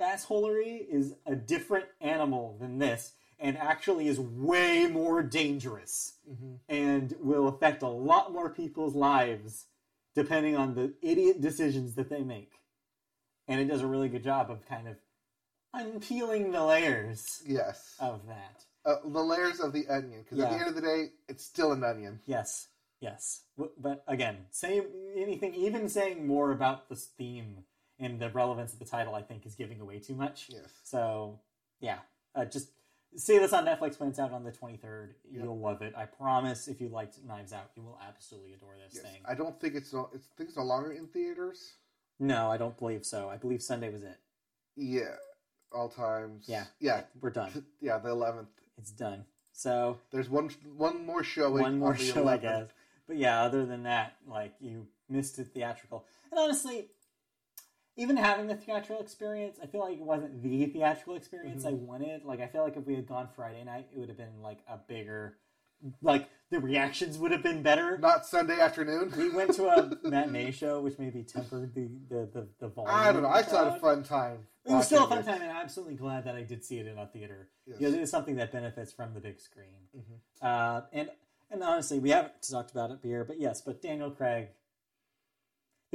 [0.00, 6.14] assholery, is a different animal than this and actually is way more dangerous
[6.68, 9.66] and will affect a lot more people's lives
[10.14, 12.52] depending on the idiot decisions that they make.
[13.48, 14.96] And it does a really good job of kind of
[15.74, 18.64] unpeeling the layers Yes, of that.
[18.84, 20.22] uh, the layers of the onion.
[20.22, 22.20] Because at the end of the day, it's still an onion.
[22.26, 22.68] Yes,
[23.00, 23.42] yes.
[23.78, 24.82] But again, say
[25.16, 27.64] anything, even saying more about this theme
[27.98, 30.46] and the relevance of the title, I think, is giving away too much.
[30.48, 30.70] Yes.
[30.84, 31.40] So,
[31.80, 31.98] yeah,
[32.34, 32.70] uh, just
[33.16, 35.10] see this on Netflix when it's out on the 23rd.
[35.30, 35.94] You'll love it.
[35.96, 39.04] I promise if you liked Knives Out, you will absolutely adore this Yes.
[39.12, 39.22] thing.
[39.28, 41.74] I don't think it's no, it's I think it's no longer in theaters.
[42.18, 43.28] No, I don't believe so.
[43.28, 44.18] I believe Sunday was it.
[44.76, 45.14] Yeah,
[45.72, 46.44] all times.
[46.48, 46.64] Yeah.
[46.80, 47.64] yeah, We're done.
[47.80, 47.98] yeah.
[47.98, 48.48] The eleventh.
[48.78, 49.24] It's done.
[49.52, 51.62] So, There's one one more showing.
[51.62, 52.68] one more on the show, I guess.
[53.06, 56.04] But yeah, other than that, like you missed it theatrical.
[56.30, 56.88] And honestly,
[57.96, 61.74] even having the theatrical experience, I feel like it wasn't the theatrical experience Mm-hmm.
[61.74, 62.24] I wanted.
[62.24, 64.58] Like I feel like if we had gone Friday night, it would have been like
[64.68, 65.36] a bigger,
[66.02, 67.96] like the reactions would have been better.
[67.98, 69.12] Not Sunday afternoon.
[69.16, 72.94] We went to a matinee show, which maybe tempered the the the, the volume.
[72.94, 73.28] I don't know.
[73.28, 74.46] I still had a fun time.
[74.64, 76.78] It was still a fun watching time, and I'm absolutely glad that I did see
[76.78, 77.78] it in a theater Yes.
[77.78, 79.88] because it is something that benefits from the big screen.
[79.96, 80.02] Mhm.
[80.42, 81.10] Uh, and
[81.50, 84.48] And honestly, we haven't talked about it here, but yes, but Daniel Craig.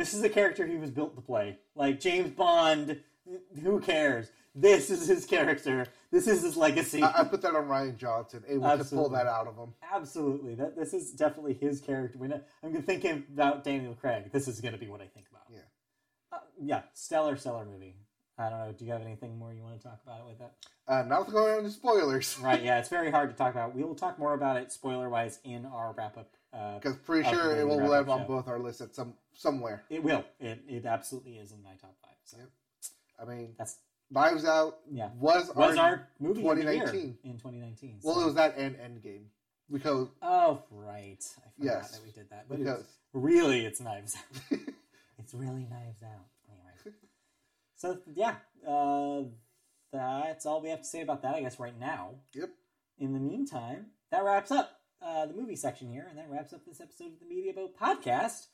[0.01, 1.59] This is the character he was built to play.
[1.75, 2.99] Like James Bond,
[3.61, 4.31] who cares?
[4.55, 5.85] This is his character.
[6.09, 7.03] This is his legacy.
[7.03, 9.75] I, I put that on Rian Johnson, able to pull that out of him.
[9.93, 12.17] Absolutely, that this is definitely his character.
[12.23, 15.43] I- I'm thinking about Daniel Craig, this is going to be what I think about.
[15.51, 15.59] Yeah.
[16.31, 17.93] uh, yeah, stellar, stellar movie.
[18.39, 18.73] I don't know.
[18.75, 20.55] Do you have anything more you want to talk about with that?
[20.87, 22.39] Uh, we're going into spoilers.
[22.39, 22.63] Right.
[22.63, 23.75] Yeah, it's very hard to talk about.
[23.75, 26.33] We will talk more about it spoiler wise in our wrap up.
[26.53, 29.83] Uh, Because pretty sure it will land on both our lists at some somewhere.
[29.89, 30.25] it will.
[30.39, 32.15] It it absolutely is in my top five.
[32.25, 32.49] So Yep.
[33.21, 33.77] I mean, that's
[34.09, 35.09] Knives Out yeah.
[35.17, 37.17] was, Was our, our movie of the year 2019.
[37.23, 37.99] in 2019?
[38.03, 39.23] well, it was that and Endgame
[39.71, 41.91] because Oh right, I forgot Yes.
[41.91, 42.45] that we did that.
[42.49, 44.59] But because it's, really, it's Knives Out.
[45.19, 46.25] it's really Knives Out.
[46.49, 46.97] Anyway,
[47.77, 48.35] so yeah,
[48.67, 49.21] uh,
[49.93, 51.35] that's all we have to say about that.
[51.35, 52.15] I guess right now.
[52.33, 52.49] Yep.
[52.97, 56.65] In the meantime, that wraps up uh, the movie section here, and that wraps up
[56.65, 58.47] this episode of the Media Boat Podcast.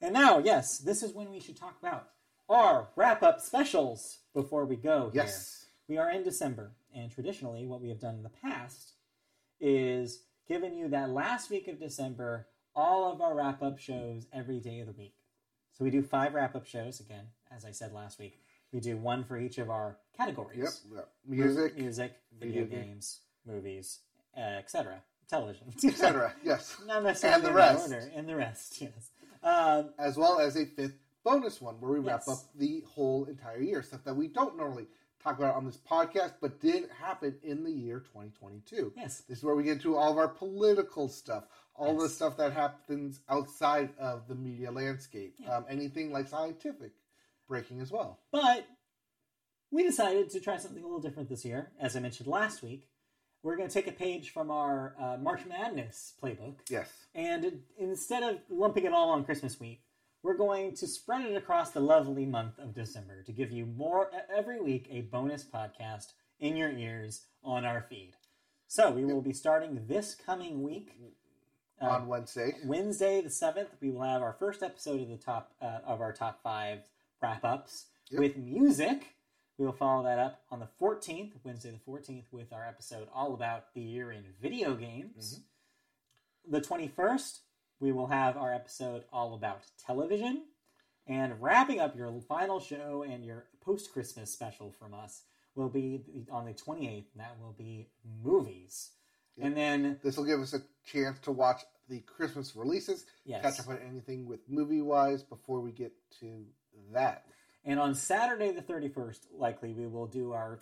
[0.00, 2.08] And now, yes, this is when we should talk about
[2.48, 5.10] our wrap up specials before we go.
[5.12, 5.22] Here.
[5.22, 8.92] yes, We are in December, and traditionally, what we have done in the past
[9.60, 14.60] is given you that last week of December all of our wrap up shows every
[14.60, 15.14] day of the week.
[15.72, 18.40] So we do five wrap up shows again, as I said last week.
[18.72, 21.08] We do one for each of our categories: yep, yep.
[21.26, 22.88] music, music, video, video game.
[22.88, 24.00] games, movies,
[24.36, 26.32] uh, etc., television, etc.
[26.44, 27.92] Yes, Not necessarily And the in rest.
[27.92, 28.80] order, and the rest.
[28.82, 29.10] Yes.
[29.42, 32.28] Um, as well as a fifth bonus one where we wrap Yes.
[32.28, 34.86] up the whole entire year stuff that we don't normally
[35.22, 38.92] talk about on this podcast, but did happen in the year 2022.
[38.96, 39.22] yes.
[39.28, 41.44] This is where we get into all of our political stuff,
[41.74, 45.56] all the stuff that happens outside of the media landscape, Yeah.
[45.56, 46.92] um, anything like scientific
[47.48, 48.20] breaking as well.
[48.30, 48.66] But
[49.72, 51.72] we decided to try something a little different this year.
[51.80, 52.88] As I mentioned last week,
[53.46, 56.90] we're going to take a page from our uh, March Madness playbook, Yes.
[57.14, 59.82] and instead of lumping it all on Christmas week,
[60.24, 64.10] we're going to spread it across the lovely month of December to give you more
[64.36, 68.14] every week a bonus podcast in your ears on our feed.
[68.66, 70.90] So we will be starting this coming week.
[71.80, 72.54] uh, on Wednesday.
[72.64, 76.12] Wednesday the seventh, we will have our first episode of the top uh, of our
[76.12, 76.80] top five
[77.22, 78.20] wrap ups Yep.
[78.20, 79.15] with music.
[79.58, 83.32] We will follow that up on the fourteenth, Wednesday the fourteenth, with our episode all
[83.32, 85.40] about the year in video games.
[86.46, 86.52] Mm-hmm.
[86.52, 87.40] The twenty first,
[87.80, 90.42] we will have our episode all about television,
[91.06, 95.22] and wrapping up your final show and your post Christmas special from us
[95.54, 97.08] will be on the twenty eighth.
[97.14, 97.88] and That will be
[98.22, 98.90] movies,
[99.40, 103.60] and then This will give us a chance to watch the Christmas releases, yes, catch
[103.60, 106.44] up on anything with movie wise before we get to
[106.92, 107.24] that.
[107.66, 110.60] And on Saturday the 31st, likely we will do our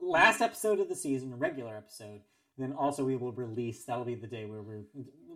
[0.00, 2.20] last episode of the season, a regular episode.
[2.56, 4.84] Then also we will release, that'll be the day where we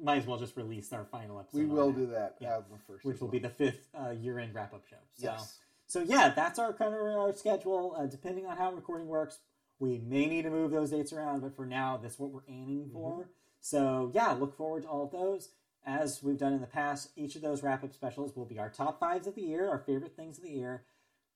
[0.00, 1.58] might as well just release our final episode.
[1.58, 2.60] We will do that Yeah.
[2.70, 3.32] the first, Which will well.
[3.32, 4.96] be the fifth uh, year end wrap up show.
[5.14, 5.58] So, yes.
[5.88, 7.96] so yeah, that's our kind of our schedule.
[7.98, 9.40] Uh, depending on how recording works,
[9.80, 12.90] we may need to move those dates around, but for now, that's what we're aiming
[12.92, 13.28] for.
[13.60, 15.48] So yeah, look forward to all of those.
[15.84, 18.68] As we've done in the past, each of those wrap up specials will be our
[18.68, 20.82] top fives of the year, our favorite things of the year,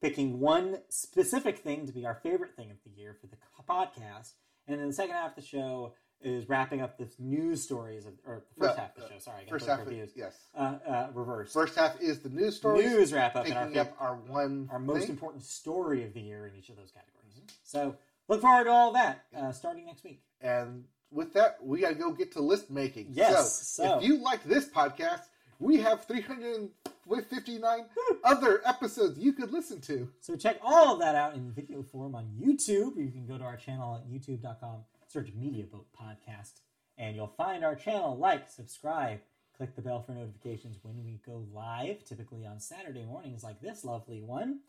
[0.02, 3.36] picking one specific thing to be our favorite thing of the year for the
[3.68, 4.32] podcast.
[4.68, 8.12] And then the second half of the show is wrapping up the news stories, of,
[8.26, 9.18] or the first No, half of the uh, show.
[9.18, 10.12] Sorry, I First half, confused.
[10.16, 10.36] yes.
[10.56, 11.52] Uh, uh, reverse.
[11.52, 14.68] First half is the news stories, news wrap up and our picking up our one
[14.70, 15.10] our most thing.
[15.10, 17.40] important story of the year in each of those categories.
[17.64, 17.96] So
[18.28, 20.22] look forward to all that uh, starting next week.
[20.40, 23.08] And with that, we got to go get to list making.
[23.10, 25.22] Yes, So, so- if you like this podcast,
[25.62, 27.84] we have 359
[28.24, 30.08] other episodes you could listen to.
[30.20, 32.96] So check all of that out in video form on YouTube.
[32.96, 36.60] You can go to our channel at youtube.com, search Media Boat Podcast,
[36.98, 38.16] and you'll find our channel.
[38.16, 39.20] Like, subscribe,
[39.56, 43.84] click the bell for notifications when we go live, typically on Saturday mornings like this
[43.84, 44.60] lovely one.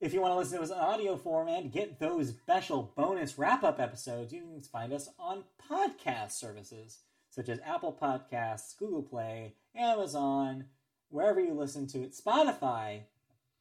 [0.00, 3.38] If you want to listen to us in audio form and get those special bonus
[3.38, 6.98] wrap up episodes, you can find us on podcast services
[7.32, 10.66] such as Apple Podcasts, Google Play, Amazon,
[11.08, 13.00] wherever you listen to it, Spotify.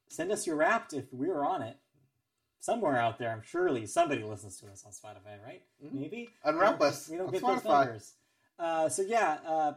[0.09, 1.77] Send us your wrapped if we're on it.
[2.59, 5.63] Somewhere out there, I'm surely somebody listens to us on Spotify, right?
[5.81, 5.93] Mhm.
[5.93, 8.13] Maybe Unwrap us We don't on get those numbers.
[8.59, 9.73] Uh, so yeah, uh,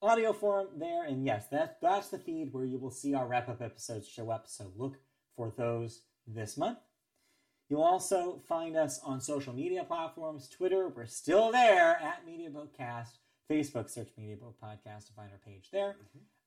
[0.00, 3.48] audio form there, and yes, that that's the feed where you will see our wrap
[3.50, 4.48] up episodes show up.
[4.48, 4.96] So look
[5.36, 6.78] for those this month.
[7.68, 10.48] You'll also find us on social media platforms.
[10.48, 13.18] Twitter, we're still there at Media Boatcast.
[13.50, 15.96] Facebook, search Media Boat Podcast to find our page there.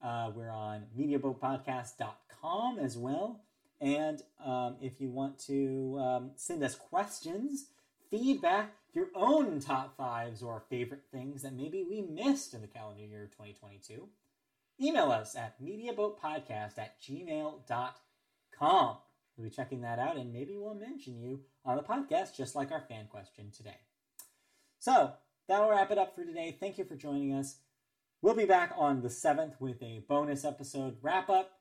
[0.02, 3.41] Uh, we're on MediaBoatPodcast.com as well.
[3.82, 7.68] And um, if you want to um, send us questions,
[8.10, 13.04] feedback, your own top fives or favorite things that maybe we missed in the calendar
[13.04, 14.08] year 2022,
[14.82, 18.96] email us at mediaboatpodcast at gmail.com.
[19.40, 22.74] We'll be checking that out and maybe we'll mention you on the podcast just like
[22.74, 23.78] our fan question today.
[24.80, 25.14] So
[25.48, 26.57] that'll wrap it up for today.
[26.60, 27.56] Thank you for joining us.
[28.22, 31.52] We'll be back on the 7th with a bonus episode wrap up.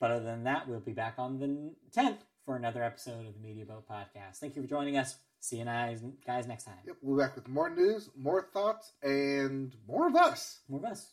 [0.00, 3.40] But other than that, we'll be back on the 10th for another episode of the
[3.40, 4.38] Media Boat Podcast.
[4.38, 5.16] Thank you for joining us.
[5.40, 6.78] See you guys, guys next time.
[6.86, 10.60] Yep, we'll be back with more news, more thoughts, and more of us.
[10.68, 11.12] More of us.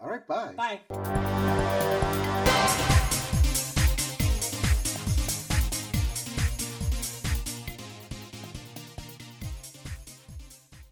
[0.00, 0.54] All right, bye.
[0.56, 0.80] Bye.